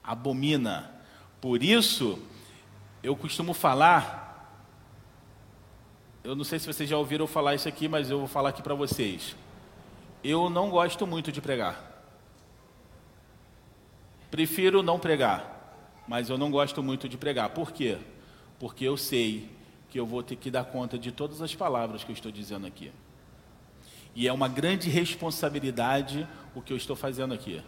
Abomina. 0.03 0.91
Por 1.41 1.63
isso, 1.63 2.19
eu 3.03 3.15
costumo 3.17 3.55
falar. 3.55 4.23
Eu 6.23 6.35
não 6.35 6.45
sei 6.45 6.59
se 6.59 6.67
vocês 6.67 6.89
já 6.89 6.97
ouviram 6.97 7.27
falar 7.27 7.55
isso 7.55 7.69
aqui, 7.69 7.89
mas 7.89 8.11
eu 8.11 8.19
vou 8.19 8.29
falar 8.29 8.51
aqui 8.51 8.63
para 8.63 8.75
vocês. 8.75 9.37
Eu 10.23 10.49
não 10.49 10.71
gosto 10.71 11.07
muito 11.07 11.31
de 11.31 11.41
pregar. 11.41 11.93
Prefiro 14.31 14.83
não 14.83 14.99
pregar, 14.99 16.03
mas 16.09 16.29
eu 16.29 16.37
não 16.37 16.51
gosto 16.51 16.83
muito 16.83 17.09
de 17.09 17.17
pregar. 17.17 17.51
Por 17.51 17.71
quê? 17.71 17.99
Porque 18.59 18.85
eu 18.85 18.97
sei 18.97 19.54
que 19.95 20.01
eu 20.01 20.05
vou 20.05 20.25
ter 20.25 20.35
que 20.35 20.51
dar 20.51 20.65
conta 20.65 20.99
de 20.99 21.13
todas 21.13 21.41
as 21.41 21.55
palavras 21.55 22.03
que 22.03 22.11
eu 22.11 22.15
estou 22.15 22.33
dizendo 22.33 22.67
aqui. 22.67 22.91
E 24.13 24.27
é 24.27 24.33
uma 24.33 24.49
grande 24.49 24.91
responsabilidade 24.91 26.27
o 26.53 26.61
que 26.61 26.73
eu 26.73 26.77
estou 26.77 26.97
fazendo 26.97 27.33
aqui. 27.33 27.63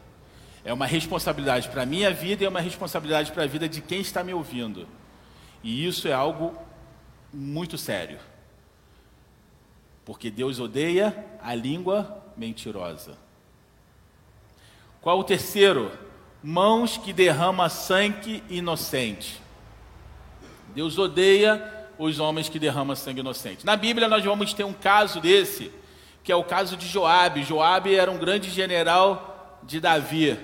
É 0.64 0.72
uma 0.72 0.86
responsabilidade 0.86 1.68
para 1.68 1.82
a 1.82 1.86
minha 1.86 2.10
vida 2.12 2.42
e 2.42 2.46
é 2.46 2.48
uma 2.48 2.60
responsabilidade 2.60 3.30
para 3.30 3.44
a 3.44 3.46
vida 3.46 3.68
de 3.68 3.80
quem 3.80 4.00
está 4.00 4.24
me 4.24 4.34
ouvindo. 4.34 4.88
E 5.62 5.86
isso 5.86 6.08
é 6.08 6.12
algo 6.12 6.58
muito 7.32 7.78
sério. 7.78 8.18
Porque 10.04 10.28
Deus 10.28 10.58
odeia 10.58 11.24
a 11.40 11.54
língua 11.54 12.24
mentirosa. 12.36 13.16
Qual 15.00 15.20
o 15.20 15.22
terceiro? 15.22 15.92
Mãos 16.42 16.96
que 16.96 17.12
derramam 17.12 17.68
sangue 17.68 18.42
inocente. 18.50 19.40
Deus 20.74 20.98
odeia 20.98 21.75
os 21.98 22.18
homens 22.18 22.48
que 22.48 22.58
derramam 22.58 22.94
sangue 22.96 23.20
inocente. 23.20 23.64
Na 23.64 23.76
Bíblia 23.76 24.08
nós 24.08 24.24
vamos 24.24 24.52
ter 24.52 24.64
um 24.64 24.72
caso 24.72 25.20
desse 25.20 25.70
que 26.26 26.32
é 26.32 26.36
o 26.36 26.42
caso 26.42 26.76
de 26.76 26.88
Joabe. 26.88 27.44
Joabe 27.44 27.94
era 27.94 28.10
um 28.10 28.18
grande 28.18 28.50
general 28.50 29.60
de 29.62 29.78
Davi. 29.78 30.36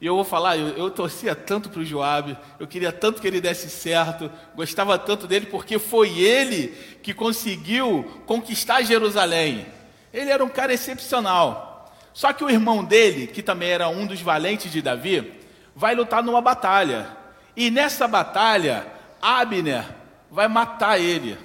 E 0.00 0.06
eu 0.06 0.14
vou 0.14 0.24
falar, 0.24 0.56
eu, 0.56 0.68
eu 0.68 0.90
torcia 0.90 1.34
tanto 1.34 1.68
para 1.68 1.80
o 1.80 1.84
Joabe, 1.84 2.38
eu 2.58 2.66
queria 2.66 2.90
tanto 2.90 3.20
que 3.20 3.26
ele 3.28 3.38
desse 3.38 3.68
certo, 3.68 4.32
gostava 4.54 4.98
tanto 4.98 5.26
dele, 5.26 5.44
porque 5.44 5.78
foi 5.78 6.18
ele 6.18 6.68
que 7.02 7.12
conseguiu 7.12 8.22
conquistar 8.24 8.80
Jerusalém. 8.80 9.66
Ele 10.10 10.30
era 10.30 10.42
um 10.42 10.48
cara 10.48 10.72
excepcional. 10.72 11.94
Só 12.14 12.32
que 12.32 12.42
o 12.42 12.48
irmão 12.48 12.82
dele, 12.82 13.26
que 13.26 13.42
também 13.42 13.68
era 13.68 13.90
um 13.90 14.06
dos 14.06 14.22
valentes 14.22 14.72
de 14.72 14.80
Davi, 14.80 15.34
vai 15.74 15.94
lutar 15.94 16.22
numa 16.22 16.40
batalha. 16.40 17.08
E 17.54 17.70
nessa 17.70 18.08
batalha, 18.08 18.86
Abner 19.20 19.84
vai 20.30 20.48
matar 20.48 21.00
ele. 21.00 21.36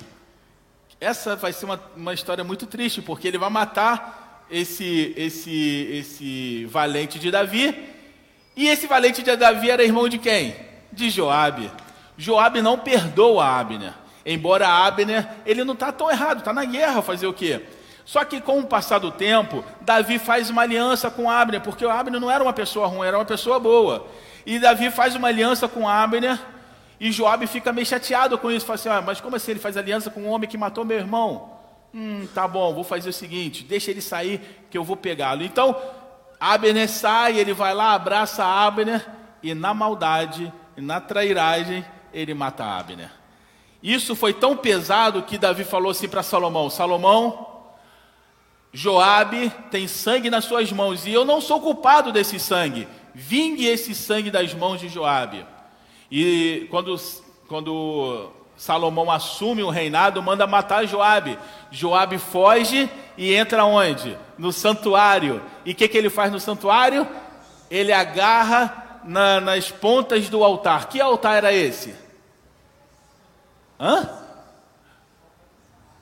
Essa 1.00 1.36
vai 1.36 1.52
ser 1.54 1.66
uma, 1.66 1.80
uma 1.96 2.14
história 2.14 2.44
muito 2.44 2.66
triste, 2.68 3.02
porque 3.02 3.28
ele 3.28 3.38
vai 3.38 3.50
matar 3.50 4.46
esse, 4.50 5.14
esse, 5.18 5.88
esse 5.92 6.66
valente 6.66 7.18
de 7.18 7.32
Davi. 7.32 7.90
E 8.56 8.68
esse 8.68 8.86
valente 8.86 9.24
de 9.24 9.36
Davi 9.36 9.72
era 9.72 9.84
irmão 9.84 10.08
de 10.10 10.18
quem? 10.18 10.56
De 10.92 11.10
Joabe. 11.10 11.72
Joabe 12.18 12.62
não 12.62 12.78
perdoa 12.78 13.46
Abner. 13.46 13.94
Embora 14.26 14.68
Abner, 14.68 15.28
ele 15.46 15.64
não 15.64 15.74
está 15.74 15.92
tão 15.92 16.12
errado, 16.12 16.40
está 16.40 16.54
na 16.54 16.66
guerra, 16.66 17.02
fazer 17.02 17.26
o 17.26 17.34
quê? 17.34 17.62
Só 18.06 18.24
que 18.24 18.42
com 18.42 18.60
o 18.60 18.68
passar 18.68 19.00
do 19.00 19.12
tempo, 19.12 19.64
Davi 19.82 20.20
faz 20.20 20.50
uma 20.50 20.64
aliança 20.64 21.10
com 21.10 21.30
Abner, 21.30 21.62
porque 21.62 21.86
o 21.86 21.90
Abner 21.90 22.20
não 22.20 22.30
era 22.30 22.44
uma 22.44 22.54
pessoa 22.54 22.88
ruim, 22.88 23.08
era 23.08 23.18
uma 23.18 23.26
pessoa 23.26 23.60
boa. 23.60 24.08
E 24.46 24.60
Davi 24.60 24.92
faz 24.92 25.16
uma 25.16 25.30
aliança 25.30 25.68
com 25.68 25.88
Abner, 25.88 26.38
e 27.04 27.12
Joabe 27.12 27.48
fica 27.48 27.74
meio 27.74 27.88
chateado 27.88 28.38
com 28.38 28.52
isso, 28.52 28.64
fala 28.64 28.76
assim: 28.76 28.90
ah, 28.90 29.02
mas 29.02 29.20
como 29.20 29.36
assim 29.36 29.50
ele 29.50 29.60
faz 29.60 29.76
aliança 29.76 30.12
com 30.12 30.22
um 30.22 30.30
homem 30.30 30.48
que 30.48 30.56
matou 30.56 30.86
meu 30.86 31.00
irmão? 31.00 31.58
Hum, 31.92 32.28
tá 32.32 32.48
bom, 32.48 32.76
vou 32.76 32.84
fazer 32.84 33.10
o 33.10 33.14
seguinte, 33.14 33.64
deixa 33.64 33.90
ele 33.90 34.02
sair 34.02 34.40
que 34.70 34.78
eu 34.78 34.84
vou 34.84 34.96
pegá-lo. 34.96 35.42
Então, 35.42 35.76
Abner 36.40 36.88
sai, 36.88 37.40
ele 37.40 37.56
vai 37.56 37.74
lá, 37.74 37.94
abraça 37.94 38.46
Abner 38.46 39.04
e 39.42 39.56
na 39.56 39.74
maldade, 39.74 40.54
e 40.78 40.82
na 40.82 41.02
trairagem, 41.02 41.84
ele 42.14 42.36
mata 42.36 42.64
Abner. 42.64 43.10
Isso 43.82 44.16
foi 44.16 44.32
tão 44.32 44.56
pesado 44.56 45.24
que 45.24 45.40
Davi 45.40 45.64
falou 45.64 45.90
assim 45.90 46.08
para 46.08 46.22
Salomão: 46.22 46.70
Salomão, 46.70 47.64
Joabe 48.72 49.52
tem 49.72 49.88
sangue 49.88 50.30
nas 50.30 50.46
suas 50.46 50.72
mãos 50.72 51.08
e 51.08 51.12
eu 51.12 51.26
não 51.26 51.42
sou 51.42 51.60
culpado 51.60 52.12
desse 52.12 52.40
sangue. 52.40 52.88
Vingue 53.16 53.66
esse 53.66 53.96
sangue 53.96 54.30
das 54.30 54.54
mãos 54.54 54.80
de 54.80 54.88
Joabe. 54.88 55.48
E 56.12 56.68
quando, 56.70 57.00
quando 57.48 58.30
Salomão 58.58 59.10
assume 59.10 59.64
o 59.64 59.70
reinado, 59.70 60.22
manda 60.22 60.46
matar 60.46 60.86
Joabe. 60.86 61.40
Joabe 61.72 62.18
foge 62.18 62.90
e 63.18 63.34
entra 63.34 63.64
onde? 63.64 64.18
No 64.38 64.52
santuário. 64.52 65.42
E 65.66 65.72
o 65.72 65.76
que, 65.76 65.88
que 65.88 65.98
ele 65.98 66.10
faz 66.10 66.32
no 66.32 66.40
santuário? 66.40 67.08
Ele 67.70 67.94
agarra 67.94 69.02
na, 69.06 69.40
nas 69.40 69.72
pontas 69.72 70.30
do 70.30 70.44
altar. 70.44 70.90
Que 70.90 71.00
altar 71.00 71.38
era 71.38 71.54
esse? 71.54 71.96
Hã? 73.80 74.10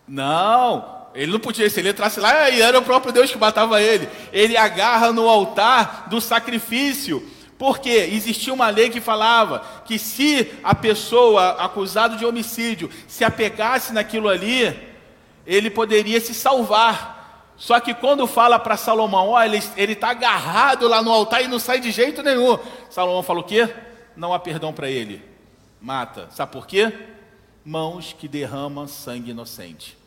Não, 0.07 0.99
ele 1.13 1.31
não 1.31 1.39
podia, 1.39 1.69
se 1.69 1.79
ele 1.79 1.89
entrasse 1.89 2.19
lá, 2.19 2.49
era 2.49 2.79
o 2.79 2.83
próprio 2.83 3.13
Deus 3.13 3.31
que 3.31 3.37
matava 3.37 3.81
ele. 3.81 4.09
Ele 4.33 4.57
agarra 4.57 5.11
no 5.11 5.29
altar 5.29 6.09
do 6.09 6.19
sacrifício 6.19 7.23
porque 7.59 7.89
existia 7.89 8.53
uma 8.53 8.69
lei 8.69 8.89
que 8.89 9.01
falava 9.01 9.59
que 9.83 9.99
se 9.99 10.49
a 10.63 10.73
pessoa 10.73 11.61
acusada 11.61 12.15
de 12.15 12.25
homicídio 12.25 12.89
se 13.05 13.25
apegasse 13.25 13.91
naquilo 13.91 14.29
ali, 14.29 14.73
ele 15.45 15.69
poderia 15.69 16.21
se 16.21 16.33
salvar. 16.33 17.51
Só 17.57 17.77
que 17.81 17.93
quando 17.93 18.25
fala 18.25 18.57
para 18.57 18.77
Salomão, 18.77 19.31
olha, 19.31 19.61
ele 19.75 19.91
está 19.91 20.11
agarrado 20.11 20.87
lá 20.87 21.01
no 21.01 21.11
altar 21.11 21.43
e 21.43 21.49
não 21.49 21.59
sai 21.59 21.81
de 21.81 21.91
jeito 21.91 22.23
nenhum. 22.23 22.57
Salomão 22.89 23.21
fala 23.21 23.41
o 23.41 23.43
quê? 23.43 23.69
Não 24.15 24.33
há 24.33 24.39
perdão 24.39 24.71
para 24.71 24.89
ele. 24.89 25.21
Mata. 25.81 26.29
Sabe 26.31 26.53
por 26.53 26.65
quê? 26.65 26.93
Mãos 27.65 28.15
que 28.17 28.29
derramam 28.29 28.87
sangue 28.87 29.31
inocente. 29.31 29.97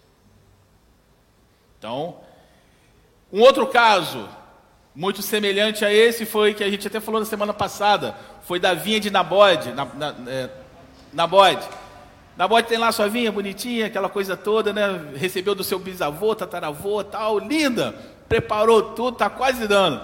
Então, 1.78 2.16
um 3.30 3.42
outro 3.42 3.66
caso, 3.66 4.26
muito 4.94 5.22
semelhante 5.22 5.84
a 5.84 5.92
esse 5.92 6.26
foi 6.26 6.52
que 6.52 6.62
a 6.62 6.70
gente 6.70 6.86
até 6.86 7.00
falou 7.00 7.20
na 7.20 7.26
semana 7.26 7.54
passada, 7.54 8.14
foi 8.42 8.60
da 8.60 8.74
vinha 8.74 9.00
de 9.00 9.10
Nabode, 9.10 9.72
na, 9.72 9.84
na, 9.86 10.14
é, 10.26 10.50
Nabode. 11.12 11.66
Nabode 12.36 12.68
tem 12.68 12.78
lá 12.78 12.92
sua 12.92 13.08
vinha 13.08 13.32
bonitinha, 13.32 13.86
aquela 13.86 14.08
coisa 14.08 14.36
toda, 14.36 14.72
né? 14.72 15.12
Recebeu 15.16 15.54
do 15.54 15.64
seu 15.64 15.78
bisavô, 15.78 16.34
tataravô, 16.34 17.02
tal, 17.04 17.38
linda. 17.38 17.94
Preparou 18.28 18.82
tudo, 18.94 19.16
tá 19.16 19.28
quase 19.28 19.66
dando. 19.66 20.00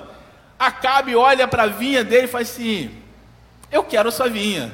Acabe 0.58 1.14
olha 1.16 1.46
para 1.48 1.64
a 1.64 1.66
vinha 1.66 2.04
dele 2.04 2.24
e 2.24 2.28
faz 2.28 2.50
assim: 2.50 2.90
"Eu 3.70 3.84
quero 3.84 4.12
sua 4.12 4.28
vinha". 4.28 4.72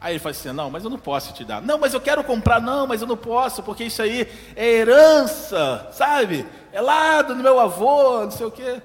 Aí 0.00 0.14
ele 0.14 0.18
fala 0.18 0.32
assim: 0.32 0.52
Não, 0.52 0.70
mas 0.70 0.84
eu 0.84 0.90
não 0.90 0.98
posso 0.98 1.32
te 1.32 1.44
dar. 1.44 1.62
Não, 1.62 1.78
mas 1.78 1.94
eu 1.94 2.00
quero 2.00 2.24
comprar. 2.24 2.60
Não, 2.60 2.86
mas 2.86 3.00
eu 3.00 3.06
não 3.06 3.16
posso, 3.16 3.62
porque 3.62 3.84
isso 3.84 4.02
aí 4.02 4.28
é 4.56 4.68
herança, 4.68 5.88
sabe? 5.92 6.44
É 6.72 6.80
lá 6.80 7.22
do 7.22 7.36
meu 7.36 7.58
avô, 7.60 8.24
não 8.24 8.30
sei 8.30 8.46
o 8.46 8.50
quê. 8.50 8.82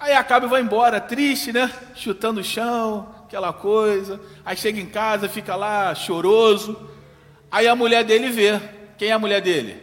Aí 0.00 0.12
acaba 0.12 0.46
e 0.46 0.48
vai 0.48 0.60
embora, 0.60 1.00
triste, 1.00 1.52
né? 1.52 1.72
Chutando 1.94 2.40
o 2.40 2.44
chão, 2.44 3.12
aquela 3.26 3.52
coisa. 3.52 4.20
Aí 4.44 4.56
chega 4.56 4.80
em 4.80 4.86
casa, 4.86 5.28
fica 5.28 5.56
lá 5.56 5.92
choroso. 5.94 6.78
Aí 7.50 7.66
a 7.66 7.74
mulher 7.74 8.04
dele 8.04 8.30
vê. 8.30 8.60
Quem 8.96 9.10
é 9.10 9.12
a 9.12 9.18
mulher 9.18 9.40
dele? 9.40 9.82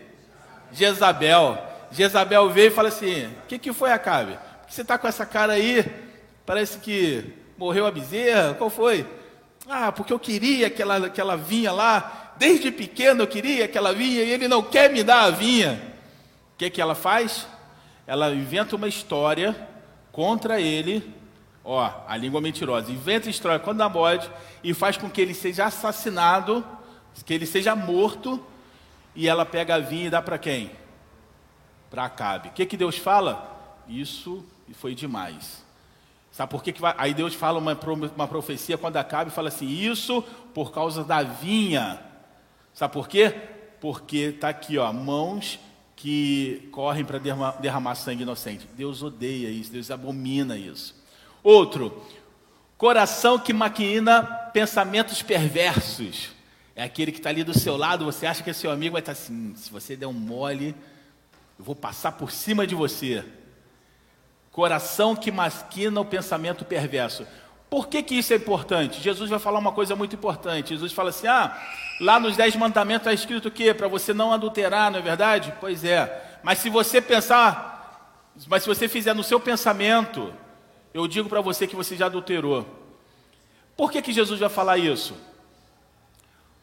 Jezabel. 0.71 1.57
Jezabel 1.91 2.49
vê 2.49 2.67
e 2.67 2.71
fala 2.71 2.87
assim: 2.87 3.25
O 3.25 3.47
que, 3.47 3.59
que 3.59 3.73
foi, 3.73 3.91
Acabe? 3.91 4.33
Por 4.33 4.67
que 4.67 4.73
você 4.73 4.81
está 4.81 4.97
com 4.97 5.07
essa 5.07 5.25
cara 5.25 5.53
aí? 5.53 5.85
Parece 6.45 6.79
que 6.79 7.33
morreu 7.57 7.85
a 7.85 7.91
bezerra. 7.91 8.53
Qual 8.53 8.69
foi? 8.69 9.05
Ah, 9.67 9.91
porque 9.91 10.13
eu 10.13 10.19
queria 10.19 10.69
que 10.69 10.81
ela, 10.81 11.09
que 11.09 11.19
ela 11.19 11.35
vinha 11.35 11.73
lá. 11.73 12.33
Desde 12.37 12.71
pequeno 12.71 13.23
eu 13.23 13.27
queria 13.27 13.67
que 13.67 13.77
ela 13.77 13.93
vinha 13.93 14.23
e 14.23 14.31
ele 14.31 14.47
não 14.47 14.63
quer 14.63 14.89
me 14.89 15.03
dar 15.03 15.23
a 15.23 15.29
vinha. 15.29 15.81
O 16.53 16.57
que, 16.57 16.69
que 16.69 16.81
ela 16.81 16.95
faz? 16.95 17.47
Ela 18.07 18.31
inventa 18.31 18.75
uma 18.75 18.87
história 18.87 19.55
contra 20.15 20.61
ele. 20.61 21.13
Ó, 21.61 21.91
a 22.07 22.15
língua 22.15 22.39
mentirosa. 22.39 22.89
Inventa 22.89 23.29
história 23.29 23.59
contra 23.59 23.73
Nabode 23.73 24.31
e 24.63 24.73
faz 24.73 24.95
com 24.95 25.09
que 25.09 25.19
ele 25.19 25.33
seja 25.33 25.65
assassinado, 25.65 26.65
que 27.25 27.33
ele 27.33 27.45
seja 27.45 27.75
morto. 27.75 28.41
E 29.13 29.27
ela 29.27 29.45
pega 29.45 29.75
a 29.75 29.79
vinha 29.79 30.07
e 30.07 30.09
dá 30.09 30.21
para 30.21 30.37
quem? 30.37 30.71
Para 31.89 32.05
Acabe. 32.05 32.47
O 32.47 32.51
que, 32.53 32.65
que 32.65 32.77
Deus 32.77 32.97
fala? 32.97 33.83
Isso 33.89 34.45
foi 34.75 34.95
demais. 34.95 35.65
Sabe 36.31 36.49
por 36.49 36.63
que, 36.63 36.71
que 36.71 36.81
vai? 36.81 36.95
Aí 36.97 37.13
Deus 37.13 37.33
fala 37.33 37.59
uma, 37.59 37.77
uma 38.15 38.27
profecia 38.27 38.77
quando 38.77 38.95
acaba 38.95 39.29
e 39.29 39.33
fala 39.33 39.49
assim: 39.49 39.67
Isso 39.67 40.21
por 40.53 40.71
causa 40.71 41.03
da 41.03 41.23
vinha. 41.23 41.99
Sabe 42.73 42.93
por 42.93 43.09
quê? 43.09 43.33
Porque 43.81 44.17
está 44.17 44.49
aqui, 44.49 44.77
ó, 44.77 44.91
mãos 44.93 45.59
que 45.95 46.67
correm 46.71 47.05
para 47.05 47.17
derramar, 47.17 47.95
sangue 47.95 48.23
inocente. 48.23 48.67
Deus 48.75 49.01
odeia 49.01 49.49
isso, 49.49 49.71
Deus 49.71 49.89
abomina 49.89 50.57
isso. 50.57 50.95
Outro, 51.41 52.03
coração 52.77 53.39
que 53.39 53.53
maquina 53.53 54.23
pensamentos 54.51 55.21
perversos. 55.21 56.29
É 56.75 56.83
aquele 56.83 57.11
que 57.11 57.19
está 57.19 57.29
ali 57.29 57.43
do 57.43 57.57
seu 57.57 57.77
lado, 57.77 58.03
você 58.03 58.25
acha 58.25 58.43
que 58.43 58.49
é 58.49 58.53
seu 58.53 58.69
amigo, 58.69 58.93
vai 58.93 59.01
estar 59.01 59.15
tá 59.15 59.19
assim: 59.19 59.55
se 59.55 59.71
você 59.71 59.95
der 59.95 60.07
um 60.07 60.13
mole, 60.13 60.75
eu 61.57 61.63
vou 61.63 61.75
passar 61.75 62.11
por 62.13 62.31
cima 62.31 62.67
de 62.67 62.75
você. 62.75 63.23
Coração 64.51 65.15
que 65.15 65.31
maquina 65.31 66.01
o 66.01 66.05
pensamento 66.05 66.65
perverso. 66.65 67.25
Por 67.69 67.87
que, 67.87 68.03
que 68.03 68.15
isso 68.15 68.33
é 68.33 68.35
importante? 68.35 69.01
Jesus 69.01 69.29
vai 69.29 69.39
falar 69.39 69.59
uma 69.59 69.71
coisa 69.71 69.95
muito 69.95 70.15
importante. 70.15 70.69
Jesus 70.69 70.93
fala 70.93 71.09
assim: 71.09 71.27
ah, 71.27 71.57
lá 71.99 72.19
nos 72.19 72.37
Dez 72.37 72.55
Mandamentos 72.55 73.07
está 73.07 73.13
escrito 73.13 73.47
o 73.47 73.51
quê? 73.51 73.73
Para 73.73 73.87
você 73.87 74.13
não 74.13 74.31
adulterar, 74.31 74.91
não 74.91 74.99
é 74.99 75.01
verdade? 75.01 75.53
Pois 75.59 75.83
é. 75.83 76.39
Mas 76.43 76.59
se 76.59 76.69
você 76.69 77.01
pensar, 77.01 78.31
mas 78.47 78.63
se 78.63 78.69
você 78.69 78.87
fizer 78.87 79.13
no 79.13 79.23
seu 79.23 79.39
pensamento, 79.39 80.33
eu 80.93 81.07
digo 81.07 81.27
para 81.27 81.41
você 81.41 81.67
que 81.67 81.75
você 81.75 81.95
já 81.95 82.05
adulterou. 82.05 82.65
Por 83.75 83.91
que, 83.91 84.01
que 84.01 84.13
Jesus 84.13 84.39
vai 84.39 84.49
falar 84.49 84.77
isso? 84.77 85.15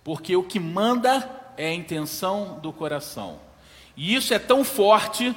Porque 0.02 0.34
o 0.36 0.42
que 0.42 0.58
manda 0.58 1.28
é 1.56 1.68
a 1.68 1.74
intenção 1.74 2.58
do 2.60 2.72
coração. 2.72 3.38
E 3.96 4.14
isso 4.14 4.32
é 4.32 4.38
tão 4.38 4.64
forte 4.64 5.36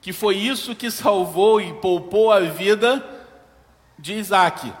que 0.00 0.12
foi 0.12 0.36
isso 0.36 0.74
que 0.74 0.90
salvou 0.90 1.60
e 1.60 1.72
poupou 1.74 2.32
a 2.32 2.40
vida 2.40 3.04
de 3.98 4.14
Isaac. 4.14 4.72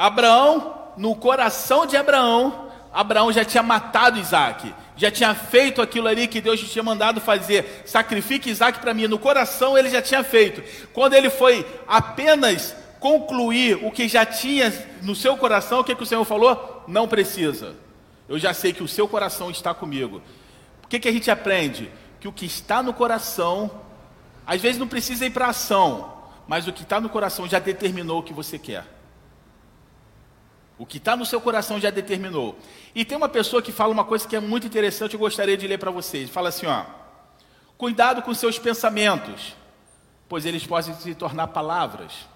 Abraão, 0.00 0.92
no 0.96 1.14
coração 1.14 1.84
de 1.84 1.94
Abraão, 1.94 2.70
Abraão 2.90 3.30
já 3.30 3.44
tinha 3.44 3.62
matado 3.62 4.18
Isaac, 4.18 4.74
já 4.96 5.10
tinha 5.10 5.34
feito 5.34 5.82
aquilo 5.82 6.08
ali 6.08 6.26
que 6.26 6.40
Deus 6.40 6.58
tinha 6.58 6.82
mandado 6.82 7.20
fazer, 7.20 7.82
sacrifique 7.84 8.48
Isaac 8.48 8.78
para 8.78 8.94
mim. 8.94 9.06
No 9.06 9.18
coração 9.18 9.76
ele 9.76 9.90
já 9.90 10.00
tinha 10.00 10.24
feito. 10.24 10.62
Quando 10.94 11.12
ele 11.12 11.28
foi 11.28 11.66
apenas 11.86 12.74
concluir 12.98 13.78
o 13.84 13.90
que 13.90 14.08
já 14.08 14.24
tinha 14.24 14.72
no 15.02 15.14
seu 15.14 15.36
coração, 15.36 15.80
o 15.80 15.84
que, 15.84 15.94
que 15.94 16.02
o 16.02 16.06
Senhor 16.06 16.24
falou? 16.24 16.82
Não 16.88 17.06
precisa. 17.06 17.76
Eu 18.26 18.38
já 18.38 18.54
sei 18.54 18.72
que 18.72 18.82
o 18.82 18.88
seu 18.88 19.06
coração 19.06 19.50
está 19.50 19.74
comigo. 19.74 20.22
O 20.82 20.88
que, 20.88 20.98
que 20.98 21.08
a 21.08 21.12
gente 21.12 21.30
aprende? 21.30 21.92
Que 22.18 22.26
o 22.26 22.32
que 22.32 22.46
está 22.46 22.82
no 22.82 22.94
coração, 22.94 23.70
às 24.46 24.62
vezes 24.62 24.78
não 24.78 24.88
precisa 24.88 25.26
ir 25.26 25.30
para 25.30 25.48
ação, 25.48 26.10
mas 26.48 26.66
o 26.66 26.72
que 26.72 26.84
está 26.84 26.98
no 26.98 27.10
coração 27.10 27.46
já 27.46 27.58
determinou 27.58 28.20
o 28.20 28.22
que 28.22 28.32
você 28.32 28.58
quer. 28.58 28.99
O 30.80 30.86
que 30.86 30.96
está 30.96 31.14
no 31.14 31.26
seu 31.26 31.42
coração 31.42 31.78
já 31.78 31.90
determinou. 31.90 32.58
E 32.94 33.04
tem 33.04 33.14
uma 33.14 33.28
pessoa 33.28 33.60
que 33.60 33.70
fala 33.70 33.92
uma 33.92 34.02
coisa 34.02 34.26
que 34.26 34.34
é 34.34 34.40
muito 34.40 34.66
interessante, 34.66 35.12
eu 35.12 35.20
gostaria 35.20 35.54
de 35.54 35.68
ler 35.68 35.76
para 35.76 35.90
vocês. 35.90 36.30
Fala 36.30 36.48
assim, 36.48 36.64
ó. 36.64 36.86
Cuidado 37.76 38.22
com 38.22 38.32
seus 38.32 38.58
pensamentos, 38.58 39.54
pois 40.26 40.46
eles 40.46 40.66
podem 40.66 40.94
se 40.94 41.14
tornar 41.14 41.48
palavras. 41.48 42.26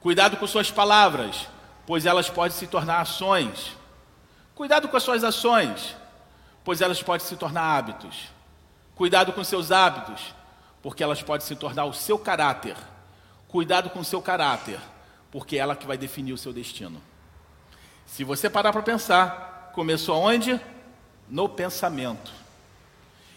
Cuidado 0.00 0.36
com 0.36 0.46
suas 0.46 0.70
palavras, 0.70 1.48
pois 1.88 2.06
elas 2.06 2.30
podem 2.30 2.56
se 2.56 2.68
tornar 2.68 3.00
ações. 3.00 3.76
Cuidado 4.54 4.86
com 4.86 4.96
as 4.96 5.02
suas 5.02 5.24
ações, 5.24 5.96
pois 6.62 6.80
elas 6.80 7.02
podem 7.02 7.26
se 7.26 7.34
tornar 7.34 7.76
hábitos. 7.76 8.28
Cuidado 8.94 9.32
com 9.32 9.42
seus 9.42 9.72
hábitos, 9.72 10.32
porque 10.80 11.02
elas 11.02 11.20
podem 11.20 11.44
se 11.44 11.56
tornar 11.56 11.86
o 11.86 11.92
seu 11.92 12.16
caráter. 12.16 12.76
Cuidado 13.48 13.90
com 13.90 13.98
o 13.98 14.04
seu 14.04 14.22
caráter, 14.22 14.78
porque 15.32 15.56
é 15.56 15.58
ela 15.58 15.74
que 15.74 15.84
vai 15.84 15.98
definir 15.98 16.32
o 16.32 16.38
seu 16.38 16.52
destino. 16.52 17.09
Se 18.10 18.24
você 18.24 18.50
parar 18.50 18.72
para 18.72 18.82
pensar, 18.82 19.70
começou 19.72 20.18
onde? 20.18 20.60
No 21.28 21.48
pensamento. 21.48 22.32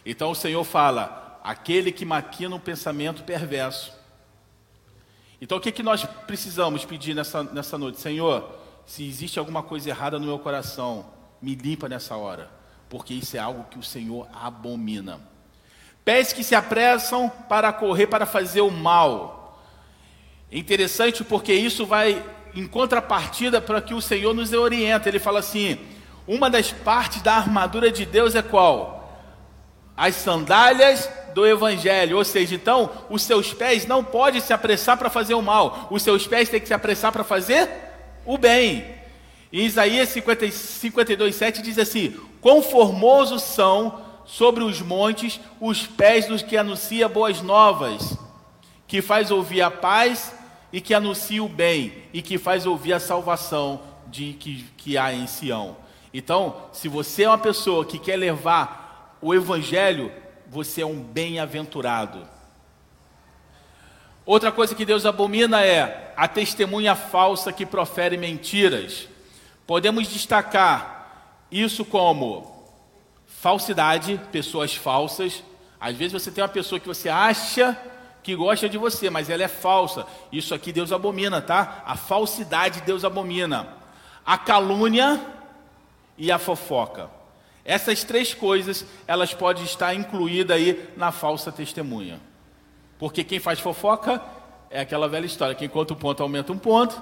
Então 0.04 0.32
o 0.32 0.36
Senhor 0.36 0.64
fala: 0.64 1.40
aquele 1.44 1.92
que 1.92 2.04
maquina 2.04 2.56
um 2.56 2.60
pensamento 2.60 3.24
perverso. 3.24 3.94
Então 5.40 5.60
o 5.60 5.62
que, 5.62 5.72
que 5.72 5.84
nós 5.84 6.04
precisamos 6.26 6.86
pedir 6.86 7.14
nessa, 7.14 7.44
nessa 7.44 7.78
noite? 7.78 8.02
Senhor, 8.02 8.50
se 8.84 9.08
existe 9.08 9.38
alguma 9.38 9.62
coisa 9.62 9.90
errada 9.90 10.18
no 10.18 10.26
meu 10.26 10.40
coração, 10.40 11.06
me 11.40 11.54
limpa 11.54 11.88
nessa 11.88 12.16
hora, 12.18 12.50
porque 12.90 13.14
isso 13.14 13.38
é 13.38 13.40
algo 13.40 13.66
que 13.66 13.78
o 13.78 13.84
Senhor 13.84 14.28
abomina. 14.34 15.22
Pés 16.04 16.34
que 16.34 16.44
se 16.44 16.56
apressam 16.56 17.30
para 17.48 17.72
correr 17.72 18.08
para 18.08 18.26
fazer 18.26 18.62
o 18.62 18.72
mal. 18.72 19.62
É 20.52 20.58
interessante 20.58 21.24
porque 21.24 21.54
isso 21.54 21.86
vai 21.86 22.26
em 22.56 22.68
contrapartida 22.68 23.60
para 23.60 23.82
que 23.82 23.93
o 23.93 24.01
Senhor 24.01 24.34
nos 24.34 24.54
orienta. 24.54 25.10
Ele 25.10 25.20
fala 25.20 25.39
assim: 25.39 25.78
uma 26.28 26.49
das 26.49 26.72
partes 26.72 27.22
da 27.22 27.34
armadura 27.34 27.91
de 27.91 28.06
Deus 28.06 28.36
é 28.36 28.41
qual? 28.41 29.22
As 29.95 30.16
sandálias 30.16 31.10
do 31.34 31.45
Evangelho. 31.45 32.18
Ou 32.18 32.24
seja, 32.24 32.56
então, 32.56 32.89
os 33.10 33.24
seus 33.24 33.54
pés 33.54 33.86
não 33.86 34.04
podem 34.04 34.41
se 34.41 34.54
apressar 34.54 34.97
para 34.97 35.10
fazer 35.10 35.34
o 35.34 35.41
mal, 35.41 35.88
os 35.91 36.01
seus 36.01 36.28
pés 36.28 36.49
têm 36.49 36.60
que 36.60 36.68
se 36.68 36.74
apressar 36.74 37.12
para 37.12 37.24
fazer 37.24 37.70
o 38.26 38.38
bem. 38.38 38.86
Em 39.51 39.66
Isaías 39.66 40.10
50, 40.10 40.49
52, 40.49 41.36
7 41.36 41.62
diz 41.62 41.78
assim: 41.78 42.16
Quão 42.41 42.62
formosos 42.62 43.43
são 43.43 44.01
sobre 44.26 44.64
os 44.64 44.82
montes 44.82 45.39
os 45.60 45.86
pés 45.86 46.28
dos 46.28 46.41
que 46.41 46.58
anuncia 46.58 47.10
boas 47.10 47.41
novas, 47.41 48.18
que 48.88 49.01
faz 49.01 49.32
ouvir 49.32 49.62
a 49.62 49.70
paz 49.70 50.34
e 50.74 50.82
que 50.82 50.96
anuncia 50.96 51.44
o 51.44 51.48
bem 51.48 51.94
e 52.12 52.20
que 52.20 52.40
faz 52.40 52.66
ouvir 52.66 52.94
a 52.94 53.00
salvação 53.00 53.80
de 54.08 54.34
que, 54.34 54.64
que 54.76 54.98
há 54.98 55.14
em 55.14 55.28
Sião. 55.28 55.78
Então, 56.12 56.68
se 56.74 56.88
você 56.88 57.24
é 57.24 57.30
uma 57.30 57.38
pessoa 57.38 57.86
que 57.86 58.00
quer 58.00 58.18
levar 58.18 59.18
o 59.22 59.36
evangelho, 59.36 60.12
você 60.48 60.82
é 60.82 60.86
um 60.86 61.00
bem-aventurado. 61.00 62.28
Outra 64.26 64.52
coisa 64.52 64.74
que 64.74 64.86
Deus 64.86 65.06
abomina 65.06 65.64
é 65.64 66.12
a 66.18 66.28
testemunha 66.28 66.96
falsa 66.96 67.54
que 67.54 67.66
profere 67.66 68.18
mentiras. 68.18 69.08
Podemos 69.68 70.08
destacar 70.08 71.46
isso 71.52 71.86
como 71.86 72.68
falsidade, 73.28 74.20
pessoas 74.32 74.76
falsas. 74.76 75.44
Às 75.80 75.96
vezes 75.96 76.14
você 76.14 76.32
tem 76.32 76.44
uma 76.44 76.50
pessoa 76.50 76.80
que 76.80 76.88
você 76.88 77.10
acha 77.10 77.78
que 78.24 78.36
gosta 78.36 78.70
de 78.70 78.78
você, 78.78 79.10
mas 79.10 79.30
ela 79.30 79.44
é 79.44 79.48
falsa. 79.48 80.08
Isso 80.32 80.56
aqui 80.56 80.72
Deus 80.72 80.92
abomina, 80.92 81.42
tá? 81.42 81.84
A 81.86 81.96
falsidade 81.98 82.82
Deus 82.82 83.04
abomina. 83.04 83.68
A 84.26 84.38
calúnia 84.38 85.20
e 86.18 86.32
a 86.32 86.40
fofoca. 86.40 87.10
Essas 87.66 88.04
três 88.04 88.34
coisas, 88.34 88.86
elas 89.06 89.34
podem 89.34 89.64
estar 89.64 89.94
incluídas 89.94 90.58
aí 90.58 90.90
na 90.96 91.12
falsa 91.12 91.52
testemunha. 91.52 92.20
Porque 92.98 93.24
quem 93.24 93.40
faz 93.40 93.60
fofoca 93.60 94.22
é 94.70 94.82
aquela 94.82 95.08
velha 95.08 95.26
história, 95.26 95.54
quem 95.54 95.70
conta 95.70 95.94
um 95.94 95.98
ponto 95.98 96.24
aumenta 96.24 96.52
um 96.52 96.58
ponto. 96.58 97.02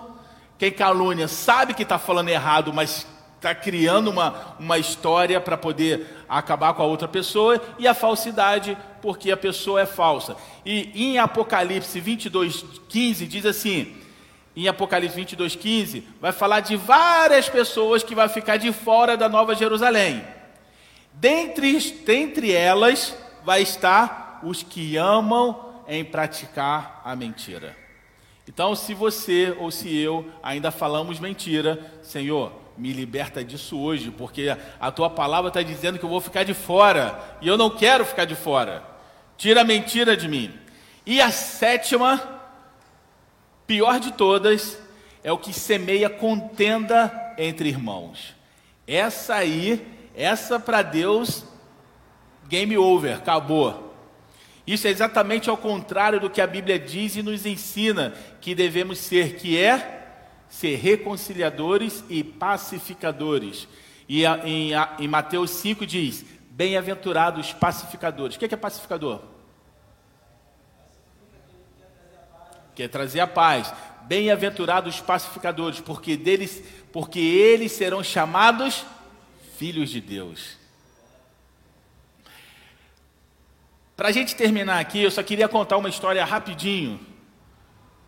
Quem 0.58 0.72
calúnia 0.72 1.28
sabe 1.28 1.74
que 1.74 1.84
está 1.84 1.98
falando 1.98 2.30
errado, 2.30 2.74
mas 2.74 3.08
está 3.42 3.56
criando 3.56 4.12
uma, 4.12 4.56
uma 4.60 4.78
história 4.78 5.42
para 5.42 5.58
poder 5.58 6.24
acabar 6.30 6.76
com 6.76 6.84
a 6.84 6.86
outra 6.86 7.08
pessoa. 7.08 7.60
E 7.80 7.88
a 7.88 7.94
falsidade, 7.96 8.78
porque 9.02 9.32
a 9.32 9.38
pessoa 9.38 9.82
é 9.82 9.86
falsa. 9.88 10.38
E 10.64 10.92
em 10.94 11.18
Apocalipse 11.18 12.00
22, 12.00 12.64
15, 12.88 13.26
diz 13.26 13.46
assim: 13.48 13.98
em 14.56 14.68
Apocalipse 14.68 15.16
22, 15.16 15.56
15, 15.56 16.08
vai 16.22 16.32
falar 16.32 16.60
de 16.60 16.76
várias 16.76 17.50
pessoas 17.50 18.04
que 18.04 18.14
vão 18.14 18.30
ficar 18.30 18.58
de 18.58 18.72
fora 18.72 19.18
da 19.18 19.28
Nova 19.28 19.56
Jerusalém. 19.56 20.24
Dentre, 21.12 21.80
dentre 22.06 22.54
elas 22.54 23.18
vai 23.44 23.64
estar 23.64 24.40
os 24.44 24.62
que 24.62 24.98
amam 24.98 25.74
em 25.88 26.06
praticar 26.06 27.02
a 27.04 27.16
mentira. 27.16 27.81
Então, 28.48 28.76
se 28.76 28.94
você 28.94 29.56
ou 29.60 29.72
se 29.72 29.96
eu 29.96 30.26
ainda 30.42 30.72
falamos 30.72 31.20
mentira, 31.20 31.80
Senhor, 32.02 32.52
me 32.78 32.92
liberta 32.92 33.44
disso 33.44 33.80
hoje, 33.80 34.10
porque 34.12 34.56
a 34.80 34.92
tua 34.92 35.10
palavra 35.10 35.50
está 35.50 35.62
dizendo 35.62 36.00
que 36.00 36.06
eu 36.06 36.10
vou 36.10 36.22
ficar 36.22 36.44
de 36.44 36.54
fora 36.54 37.38
e 37.42 37.48
eu 37.48 37.58
não 37.58 37.70
quero 37.70 38.06
ficar 38.06 38.26
de 38.26 38.36
fora. 38.36 38.84
Tira 39.38 39.62
a 39.62 39.66
mentira 39.66 40.18
de 40.18 40.28
mim. 40.28 40.52
E 41.06 41.22
a 41.22 41.32
sétima, 41.32 42.42
pior 43.68 44.00
de 44.00 44.12
todas, 44.12 44.80
é 45.24 45.32
o 45.32 45.38
que 45.38 45.54
semeia 45.54 46.10
contenda 46.10 47.34
entre 47.38 47.70
irmãos. 47.70 48.36
Essa 48.88 49.36
aí, 49.36 49.86
essa 50.16 50.60
para 50.60 50.82
Deus, 50.82 51.46
game 52.48 52.78
over, 52.78 53.16
acabou. 53.16 53.91
Isso 54.66 54.88
é 54.88 54.90
exatamente 54.90 55.50
ao 55.50 55.58
contrário 55.58 56.20
do 56.20 56.30
que 56.30 56.40
a 56.40 56.48
Bíblia 56.48 56.78
diz 56.78 57.16
e 57.16 57.24
nos 57.24 57.46
ensina 57.46 58.14
que 58.40 58.54
devemos 58.54 59.00
ser, 59.00 59.36
que 59.36 59.58
é 59.58 60.02
ser 60.48 60.76
reconciliadores 60.76 62.04
e 62.10 62.24
pacificadores. 62.24 63.68
E 64.08 64.24
em, 64.26 64.72
em 65.00 65.08
Mateus 65.08 65.50
5 65.52 65.86
diz: 65.86 66.26
Bem-aventurados 66.52 67.54
pacificadores. 67.54 68.36
O 68.36 68.40
que 68.40 68.46
é, 68.46 68.48
que 68.48 68.54
é 68.54 68.58
pacificador? 68.58 69.22
Quer 72.76 72.90
trazer 72.90 73.22
a 73.22 73.28
paz. 73.28 73.74
Bem-aventurados 74.04 75.00
pacificadores, 75.00 75.80
porque 75.80 76.18
deles, 76.18 76.64
porque 76.92 77.20
eles 77.20 77.72
serão 77.72 78.04
chamados 78.04 78.86
filhos 79.58 79.90
de 79.90 80.02
Deus. 80.02 80.61
Para 84.02 84.10
a 84.10 84.12
gente 84.12 84.36
terminar 84.36 84.80
aqui, 84.80 85.04
eu 85.04 85.12
só 85.12 85.22
queria 85.22 85.48
contar 85.48 85.78
uma 85.78 85.88
história 85.88 86.26
rapidinho 86.26 87.00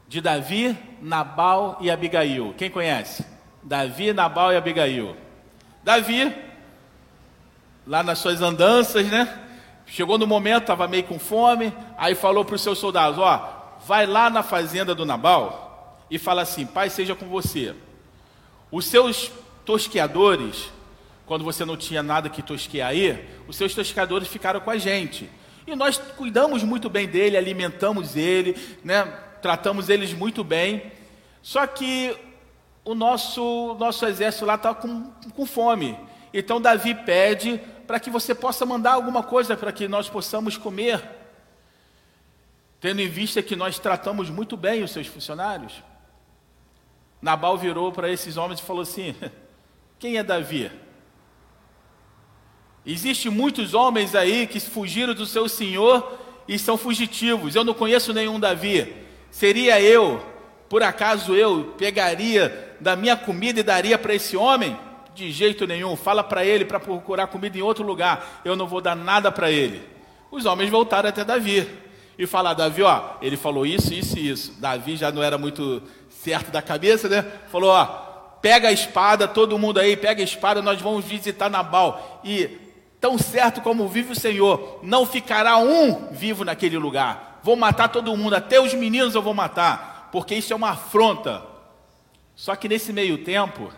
de 0.08 0.22
Davi, 0.22 0.76
Nabal 1.00 1.78
e 1.80 1.92
Abigail. 1.92 2.56
Quem 2.58 2.68
conhece? 2.68 3.24
Davi, 3.62 4.12
Nabal 4.12 4.52
e 4.52 4.56
Abigail. 4.56 5.16
Davi, 5.84 6.36
lá 7.86 8.02
nas 8.02 8.18
suas 8.18 8.42
andanças, 8.42 9.06
né? 9.06 9.40
Chegou 9.86 10.18
no 10.18 10.26
momento, 10.26 10.64
estava 10.64 10.88
meio 10.88 11.04
com 11.04 11.20
fome, 11.20 11.72
aí 11.96 12.16
falou 12.16 12.44
para 12.44 12.56
os 12.56 12.64
seus 12.64 12.80
soldados: 12.80 13.20
Ó, 13.20 13.78
vai 13.86 14.08
lá 14.08 14.32
na 14.32 14.42
fazenda 14.42 14.96
do 14.96 15.06
Nabal 15.06 16.04
e 16.10 16.18
fala 16.18 16.42
assim: 16.42 16.66
Pai, 16.66 16.90
seja 16.90 17.14
com 17.14 17.28
você. 17.28 17.76
Os 18.72 18.88
seus 18.88 19.32
tosqueadores, 19.64 20.72
quando 21.28 21.44
você 21.44 21.64
não 21.64 21.78
tinha 21.78 22.02
nada 22.02 22.30
que 22.30 22.42
tosquear 22.42 22.90
aí, 22.90 23.30
os 23.48 23.56
seus 23.56 23.76
tosqueadores 23.76 24.28
ficaram 24.28 24.60
com 24.60 24.72
a 24.72 24.78
gente. 24.80 25.30
E 25.66 25.76
nós 25.76 25.98
cuidamos 25.98 26.64
muito 26.64 26.90
bem 26.90 27.08
dele, 27.08 27.38
alimentamos 27.38 28.16
ele, 28.16 28.56
né? 28.84 29.06
tratamos 29.42 29.90
eles 29.90 30.14
muito 30.14 30.44
bem. 30.44 30.92
Só 31.42 31.68
que 31.68 32.16
o 32.86 32.96
nosso, 32.96 33.76
nosso 33.80 34.06
exército 34.06 34.46
lá 34.46 34.56
está 34.56 34.74
com, 34.74 35.12
com 35.36 35.46
fome. 35.46 35.98
Então 36.34 36.60
Davi 36.60 36.96
pede 36.96 37.60
para 37.86 38.00
que 38.00 38.10
você 38.10 38.34
possa 38.34 38.66
mandar 38.66 38.94
alguma 38.94 39.22
coisa 39.22 39.56
para 39.56 39.72
que 39.72 39.88
nós 39.88 40.10
possamos 40.10 40.58
comer, 40.58 41.02
tendo 42.80 43.02
em 43.02 43.08
vista 43.08 43.42
que 43.42 43.56
nós 43.56 43.78
tratamos 43.78 44.30
muito 44.30 44.58
bem 44.58 44.84
os 44.84 44.92
seus 44.92 45.08
funcionários. 45.08 45.84
Nabal 47.22 47.58
virou 47.58 47.92
para 47.92 48.10
esses 48.10 48.36
homens 48.36 48.60
e 48.60 48.64
falou 48.64 48.82
assim: 48.82 49.16
Quem 50.00 50.18
é 50.18 50.24
Davi? 50.24 50.72
Existem 52.86 53.32
muitos 53.32 53.74
homens 53.74 54.14
aí 54.14 54.46
que 54.46 54.60
fugiram 54.60 55.14
do 55.14 55.26
seu 55.26 55.48
senhor 55.48 56.20
e 56.48 56.60
são 56.60 56.78
fugitivos. 56.78 57.56
Eu 57.56 57.64
não 57.64 57.74
conheço 57.74 58.14
nenhum 58.14 58.40
Davi. 58.40 58.94
Seria 59.32 59.82
eu, 59.82 60.22
por 60.68 60.84
acaso 60.84 61.34
eu 61.34 61.74
pegaria 61.78 62.76
da 62.80 62.96
minha 62.96 63.16
comida 63.16 63.60
e 63.60 63.64
daria 63.64 63.98
para 63.98 64.14
esse 64.14 64.36
homem? 64.36 64.78
De 65.16 65.32
jeito 65.32 65.66
nenhum. 65.66 65.96
Fala 65.96 66.24
para 66.24 66.44
ele 66.44 66.66
para 66.66 66.80
procurar 66.80 67.28
comida 67.28 67.58
em 67.58 67.62
outro 67.62 67.86
lugar. 67.86 68.42
Eu 68.44 68.56
não 68.56 68.68
vou 68.68 68.82
dar 68.82 68.96
nada 68.96 69.32
para 69.32 69.50
ele. 69.50 69.82
Os 70.30 70.46
homens 70.46 70.70
voltaram 70.70 71.08
até 71.08 71.24
Davi 71.24 71.68
e 72.18 72.28
falaram: 72.28 72.58
Davi, 72.58 72.82
ó, 72.82 73.02
ele 73.22 73.38
falou 73.38 73.66
isso, 73.66 73.94
isso 73.94 74.18
e 74.18 74.30
isso. 74.30 74.54
Davi 74.60 74.98
já 74.98 75.12
não 75.12 75.24
era 75.24 75.38
muito 75.38 75.82
certo 76.10 76.52
da 76.52 76.62
cabeça, 76.62 77.08
né? 77.08 77.24
Falou: 77.52 77.70
ó, 77.70 77.86
pega 78.42 78.68
a 78.68 78.72
espada, 78.72 79.28
todo 79.28 79.58
mundo 79.58 79.80
aí, 79.80 79.96
pega 79.96 80.22
a 80.22 80.26
espada, 80.26 80.62
nós 80.62 80.82
vamos 80.82 81.06
visitar 81.06 81.50
Nabal. 81.50 82.22
E 82.24 82.63
tão 83.04 83.18
certo 83.18 83.62
como 83.62 83.88
vive 83.88 84.14
o 84.14 84.20
Senhor, 84.20 84.80
não 84.82 85.06
ficará 85.06 85.58
um 85.58 86.14
vivo 86.14 86.44
naquele 86.44 86.78
lugar 86.78 87.34
vou 87.44 87.58
matar 87.58 87.90
todo 87.90 88.16
mundo, 88.16 88.36
até 88.36 88.60
os 88.60 88.74
meninos 88.74 89.14
eu 89.14 89.22
vou 89.22 89.34
matar, 89.34 90.10
porque 90.12 90.34
isso 90.34 90.54
é 90.54 90.56
uma 90.56 90.70
afronta. 90.70 91.46
Só 92.36 92.56
que 92.56 92.70
nesse 92.70 92.94
meio 92.94 93.18
tempo, 93.18 93.70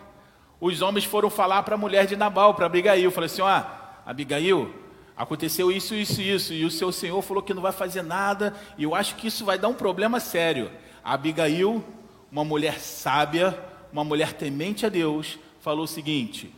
os 0.61 0.82
homens 0.82 1.03
foram 1.03 1.32
falar 1.32 1.63
para 1.63 1.73
a 1.73 1.78
mulher 1.78 2.05
de 2.05 2.15
Nabal, 2.15 2.53
para 2.53 2.67
Abigail, 2.67 3.09
falou 3.09 3.26
assim: 3.26 3.41
ah, 3.41 3.99
Abigail, 4.05 4.71
aconteceu 5.17 5.71
isso, 5.71 5.95
isso, 5.95 6.21
isso, 6.21 6.53
e 6.53 6.63
o 6.63 6.69
seu 6.69 6.91
senhor 6.91 7.19
falou 7.23 7.41
que 7.41 7.55
não 7.55 7.61
vai 7.61 7.71
fazer 7.71 8.03
nada, 8.03 8.53
e 8.78 8.84
eu 8.84 8.93
acho 8.93 9.15
que 9.15 9.28
isso 9.28 9.43
vai 9.43 9.57
dar 9.57 9.67
um 9.67 9.73
problema 9.73 10.19
sério. 10.19 10.71
Abigail, 11.03 11.84
uma 12.32 12.45
mulher 12.45 12.80
sábia, 12.80 13.59
uma 13.91 14.03
mulher 14.03 14.34
temente 14.34 14.86
a 14.86 14.89
Deus, 14.89 15.39
falou 15.59 15.86
o 15.86 15.88
seguinte: 15.88 16.53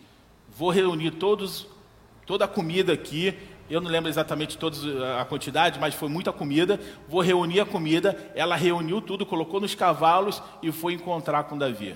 vou 0.49 0.71
reunir 0.71 1.11
todos, 1.11 1.65
toda 2.27 2.45
a 2.45 2.47
comida 2.47 2.93
aqui, 2.93 3.33
eu 3.69 3.81
não 3.81 3.89
lembro 3.89 4.09
exatamente 4.09 4.57
toda 4.57 5.19
a 5.19 5.25
quantidade, 5.25 5.79
mas 5.79 5.95
foi 5.95 6.09
muita 6.09 6.31
comida. 6.31 6.79
Vou 7.07 7.21
reunir 7.21 7.61
a 7.61 7.65
comida. 7.65 8.31
Ela 8.35 8.55
reuniu 8.55 9.01
tudo, 9.01 9.25
colocou 9.25 9.59
nos 9.59 9.73
cavalos 9.73 10.41
e 10.61 10.71
foi 10.71 10.93
encontrar 10.93 11.45
com 11.45 11.57
Davi. 11.57 11.95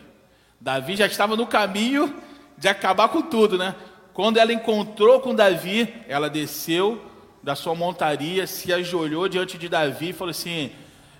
Davi 0.60 0.96
já 0.96 1.06
estava 1.06 1.36
no 1.36 1.46
caminho 1.46 2.14
de 2.58 2.68
acabar 2.68 3.10
com 3.10 3.22
tudo, 3.22 3.58
né? 3.58 3.76
Quando 4.14 4.38
ela 4.38 4.52
encontrou 4.52 5.22
com 5.22 5.34
Davi, 5.34 5.94
ela 6.08 6.30
desceu 6.30 7.02
da 7.42 7.56
sua 7.56 7.74
montaria, 7.74 8.46
se 8.46 8.72
ajoelhou 8.72 9.30
diante 9.30 9.58
de 9.58 9.70
Davi 9.70 10.10
e 10.10 10.14
falou 10.14 10.32
assim: 10.32 10.72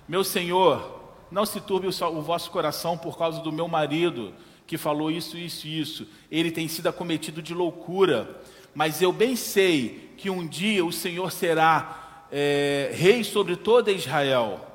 Meu 0.06 0.22
senhor, 0.22 1.00
não 1.30 1.46
se 1.46 1.60
turbe 1.62 1.86
o 1.88 2.22
vosso 2.22 2.50
coração 2.50 2.98
por 2.98 3.16
causa 3.16 3.40
do 3.40 3.50
meu 3.50 3.68
marido, 3.68 4.34
que 4.66 4.76
falou 4.76 5.10
isso, 5.10 5.38
isso 5.38 5.66
isso. 5.66 6.06
Ele 6.30 6.50
tem 6.50 6.68
sido 6.68 6.88
acometido 6.88 7.40
de 7.40 7.54
loucura 7.54 8.41
mas 8.74 9.02
eu 9.02 9.12
bem 9.12 9.36
sei 9.36 10.14
que 10.16 10.30
um 10.30 10.46
dia 10.46 10.84
o 10.84 10.92
Senhor 10.92 11.30
será 11.30 12.26
é, 12.30 12.90
rei 12.94 13.22
sobre 13.22 13.56
toda 13.56 13.92
Israel. 13.92 14.68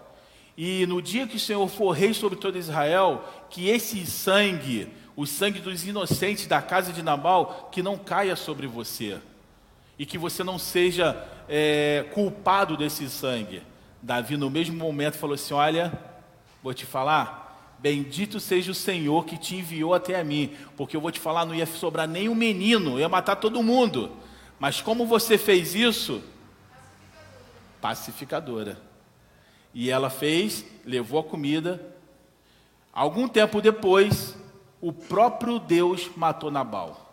E 0.58 0.86
no 0.88 1.02
dia 1.02 1.28
que 1.28 1.38
o 1.38 1.39
Senhor 1.39 1.68
for 1.68 1.91
rei 1.91 2.14
sobre 2.14 2.38
toda 2.38 2.58
Israel, 2.58 3.24
que 3.50 3.70
esse 3.70 4.06
sangue, 4.06 4.88
o 5.16 5.26
sangue 5.26 5.60
dos 5.60 5.86
inocentes 5.86 6.48
da 6.48 6.62
casa 6.62 6.91
de 6.91 7.02
Nabal, 7.02 7.70
que 7.72 7.84
não 7.84 7.98
caia 7.98 8.36
sobre 8.36 8.68
você. 8.68 9.20
E 10.00 10.06
que 10.06 10.18
você 10.18 10.43
não 10.43 10.60
seja 10.60 11.16
é, 11.50 12.06
culpado 12.14 12.76
desse 12.76 13.10
sangue. 13.10 13.62
Davi, 14.02 14.38
no 14.38 14.50
mesmo 14.50 14.76
momento, 14.76 15.18
falou 15.18 15.34
assim: 15.36 15.54
Olha, 15.54 15.91
vou 16.62 16.74
te 16.74 16.86
falar, 16.86 17.47
Bendito 17.80 18.39
seja 18.39 18.71
o 18.71 18.75
Senhor 18.75 19.25
que 19.25 19.38
te 19.38 19.55
enviou 19.55 19.93
até 19.93 20.19
a 20.19 20.23
mim, 20.23 20.55
porque 20.75 20.97
eu 20.97 21.01
vou 21.01 21.11
te 21.11 21.19
falar, 21.19 21.45
não 21.45 21.53
ia 21.53 21.65
sobrar 21.65 22.07
nenhum 22.07 22.34
menino, 22.34 22.99
ia 22.99 23.07
matar 23.07 23.36
todo 23.36 23.61
mundo. 23.61 24.11
Mas 24.59 24.82
como 24.82 25.05
você 25.05 25.38
fez 25.38 25.75
isso? 25.75 26.23
Pacificadora. 27.80 28.82
E 29.73 29.91
ela 29.91 30.09
fez, 30.09 30.65
levou 30.84 31.19
a 31.19 31.23
comida. 31.23 31.95
Algum 32.91 33.28
tempo 33.28 33.61
depois, 33.61 34.36
o 34.82 34.91
próprio 34.91 35.59
Deus 35.59 36.09
matou 36.15 36.49
Nabal. 36.49 37.03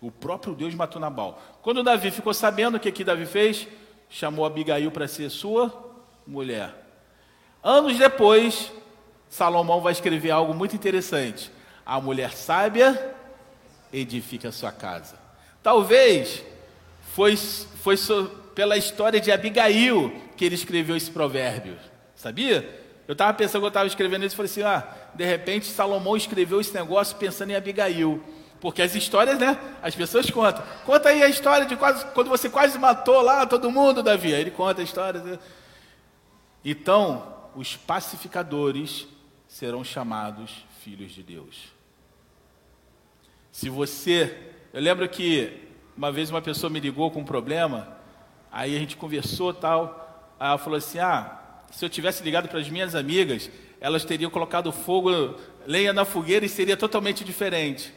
O 0.00 0.10
próprio 0.10 0.54
Deus 0.54 0.72
matou 0.74 1.00
Nabal. 1.00 1.42
Quando 1.62 1.82
Davi 1.82 2.12
ficou 2.12 2.32
sabendo 2.32 2.76
o 2.76 2.80
que, 2.80 2.92
que 2.92 3.04
Davi 3.04 3.26
fez, 3.26 3.66
chamou 4.08 4.46
Abigail 4.46 4.90
para 4.92 5.08
ser 5.08 5.28
sua 5.30 5.92
mulher. 6.26 6.74
Anos 7.62 7.98
depois, 7.98 8.72
Salomão 9.30 9.80
vai 9.80 9.92
escrever 9.92 10.32
algo 10.32 10.52
muito 10.52 10.74
interessante. 10.74 11.50
A 11.86 12.00
mulher 12.00 12.32
sábia 12.32 13.14
edifica 13.92 14.48
a 14.48 14.52
sua 14.52 14.72
casa. 14.72 15.14
Talvez 15.62 16.44
foi, 17.14 17.36
foi 17.36 17.96
pela 18.54 18.76
história 18.76 19.20
de 19.20 19.30
Abigail 19.30 20.12
que 20.36 20.44
ele 20.44 20.56
escreveu 20.56 20.96
esse 20.96 21.10
provérbio. 21.10 21.78
Sabia? 22.16 22.78
Eu 23.06 23.12
estava 23.12 23.32
pensando, 23.32 23.64
eu 23.64 23.68
estava 23.68 23.86
escrevendo 23.86 24.26
isso, 24.26 24.36
falei 24.36 24.50
assim: 24.50 24.62
ah, 24.62 24.86
de 25.14 25.24
repente 25.24 25.66
Salomão 25.66 26.16
escreveu 26.16 26.60
esse 26.60 26.74
negócio 26.74 27.16
pensando 27.16 27.50
em 27.50 27.54
Abigail. 27.54 28.22
Porque 28.60 28.82
as 28.82 28.94
histórias, 28.94 29.38
né? 29.38 29.58
As 29.80 29.94
pessoas 29.94 30.28
contam. 30.28 30.62
Conta 30.84 31.08
aí 31.08 31.22
a 31.22 31.28
história 31.28 31.64
de 31.64 31.76
quase, 31.76 32.04
quando 32.06 32.28
você 32.28 32.50
quase 32.50 32.78
matou 32.78 33.22
lá 33.22 33.46
todo 33.46 33.70
mundo, 33.70 34.02
Davi. 34.02 34.34
Aí 34.34 34.40
ele 34.40 34.50
conta 34.50 34.82
a 34.82 34.84
história. 34.84 35.20
Né? 35.20 35.38
Então, 36.62 37.26
os 37.56 37.76
pacificadores 37.76 39.08
serão 39.50 39.82
chamados 39.82 40.64
filhos 40.78 41.10
de 41.10 41.24
Deus. 41.24 41.64
Se 43.50 43.68
você. 43.68 44.52
Eu 44.72 44.80
lembro 44.80 45.08
que 45.08 45.68
uma 45.96 46.12
vez 46.12 46.30
uma 46.30 46.40
pessoa 46.40 46.70
me 46.70 46.78
ligou 46.78 47.10
com 47.10 47.20
um 47.20 47.24
problema, 47.24 47.98
aí 48.50 48.76
a 48.76 48.78
gente 48.78 48.96
conversou 48.96 49.52
tal. 49.52 50.36
Aí 50.38 50.48
ela 50.48 50.56
falou 50.56 50.76
assim: 50.78 51.00
ah, 51.00 51.36
se 51.72 51.84
eu 51.84 51.90
tivesse 51.90 52.22
ligado 52.22 52.48
para 52.48 52.60
as 52.60 52.70
minhas 52.70 52.94
amigas, 52.94 53.50
elas 53.80 54.04
teriam 54.04 54.30
colocado 54.30 54.70
fogo, 54.70 55.10
lenha 55.66 55.92
na 55.92 56.04
fogueira 56.04 56.46
e 56.46 56.48
seria 56.48 56.76
totalmente 56.76 57.24
diferente. 57.24 57.92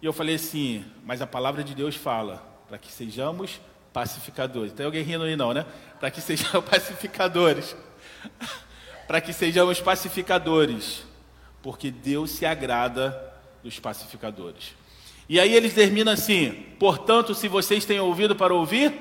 E 0.00 0.06
eu 0.06 0.12
falei 0.12 0.36
assim, 0.36 0.84
mas 1.04 1.20
a 1.20 1.26
palavra 1.26 1.64
de 1.64 1.74
Deus 1.74 1.96
fala 1.96 2.42
para 2.68 2.78
que 2.78 2.90
sejamos 2.90 3.60
pacificadores. 3.92 4.72
Tem 4.72 4.86
alguém 4.86 5.02
rindo 5.02 5.24
aí 5.24 5.36
não, 5.36 5.52
né? 5.52 5.66
Para 5.98 6.10
que 6.10 6.20
sejamos 6.20 6.64
pacificadores. 6.70 7.76
Para 9.06 9.20
que 9.20 9.32
sejamos 9.32 9.80
pacificadores, 9.80 11.04
porque 11.62 11.90
Deus 11.90 12.30
se 12.30 12.46
agrada 12.46 13.32
dos 13.62 13.78
pacificadores. 13.78 14.74
E 15.28 15.38
aí 15.38 15.54
eles 15.54 15.74
terminam 15.74 16.12
assim: 16.12 16.64
portanto, 16.78 17.34
se 17.34 17.48
vocês 17.48 17.84
têm 17.84 18.00
ouvido 18.00 18.34
para 18.34 18.54
ouvir, 18.54 18.92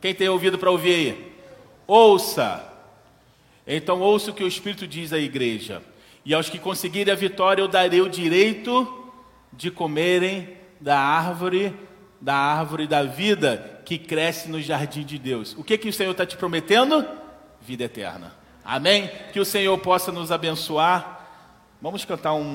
quem 0.00 0.14
tem 0.14 0.28
ouvido 0.28 0.58
para 0.58 0.70
ouvir 0.70 0.94
aí? 0.94 1.32
Ouça. 1.86 2.72
Então 3.66 4.00
ouça 4.00 4.30
o 4.30 4.34
que 4.34 4.44
o 4.44 4.48
Espírito 4.48 4.86
diz 4.86 5.12
à 5.12 5.18
igreja. 5.18 5.82
E 6.24 6.34
aos 6.34 6.50
que 6.50 6.58
conseguirem 6.58 7.12
a 7.12 7.16
vitória, 7.16 7.62
eu 7.62 7.68
darei 7.68 8.00
o 8.00 8.08
direito 8.08 9.12
de 9.52 9.70
comerem 9.70 10.56
da 10.80 10.98
árvore, 10.98 11.74
da 12.20 12.34
árvore 12.34 12.86
da 12.86 13.02
vida 13.02 13.80
que 13.84 13.96
cresce 13.96 14.48
no 14.48 14.60
jardim 14.60 15.04
de 15.04 15.18
Deus. 15.18 15.54
O 15.56 15.62
que, 15.62 15.78
que 15.78 15.88
o 15.88 15.92
Senhor 15.92 16.10
está 16.10 16.26
te 16.26 16.36
prometendo? 16.36 17.06
Vida 17.60 17.84
eterna. 17.84 18.34
Amém? 18.66 19.08
Que 19.32 19.38
o 19.38 19.44
Senhor 19.44 19.78
possa 19.78 20.10
nos 20.10 20.32
abençoar. 20.32 21.20
Vamos 21.80 22.04
cantar 22.04 22.34
um. 22.34 22.44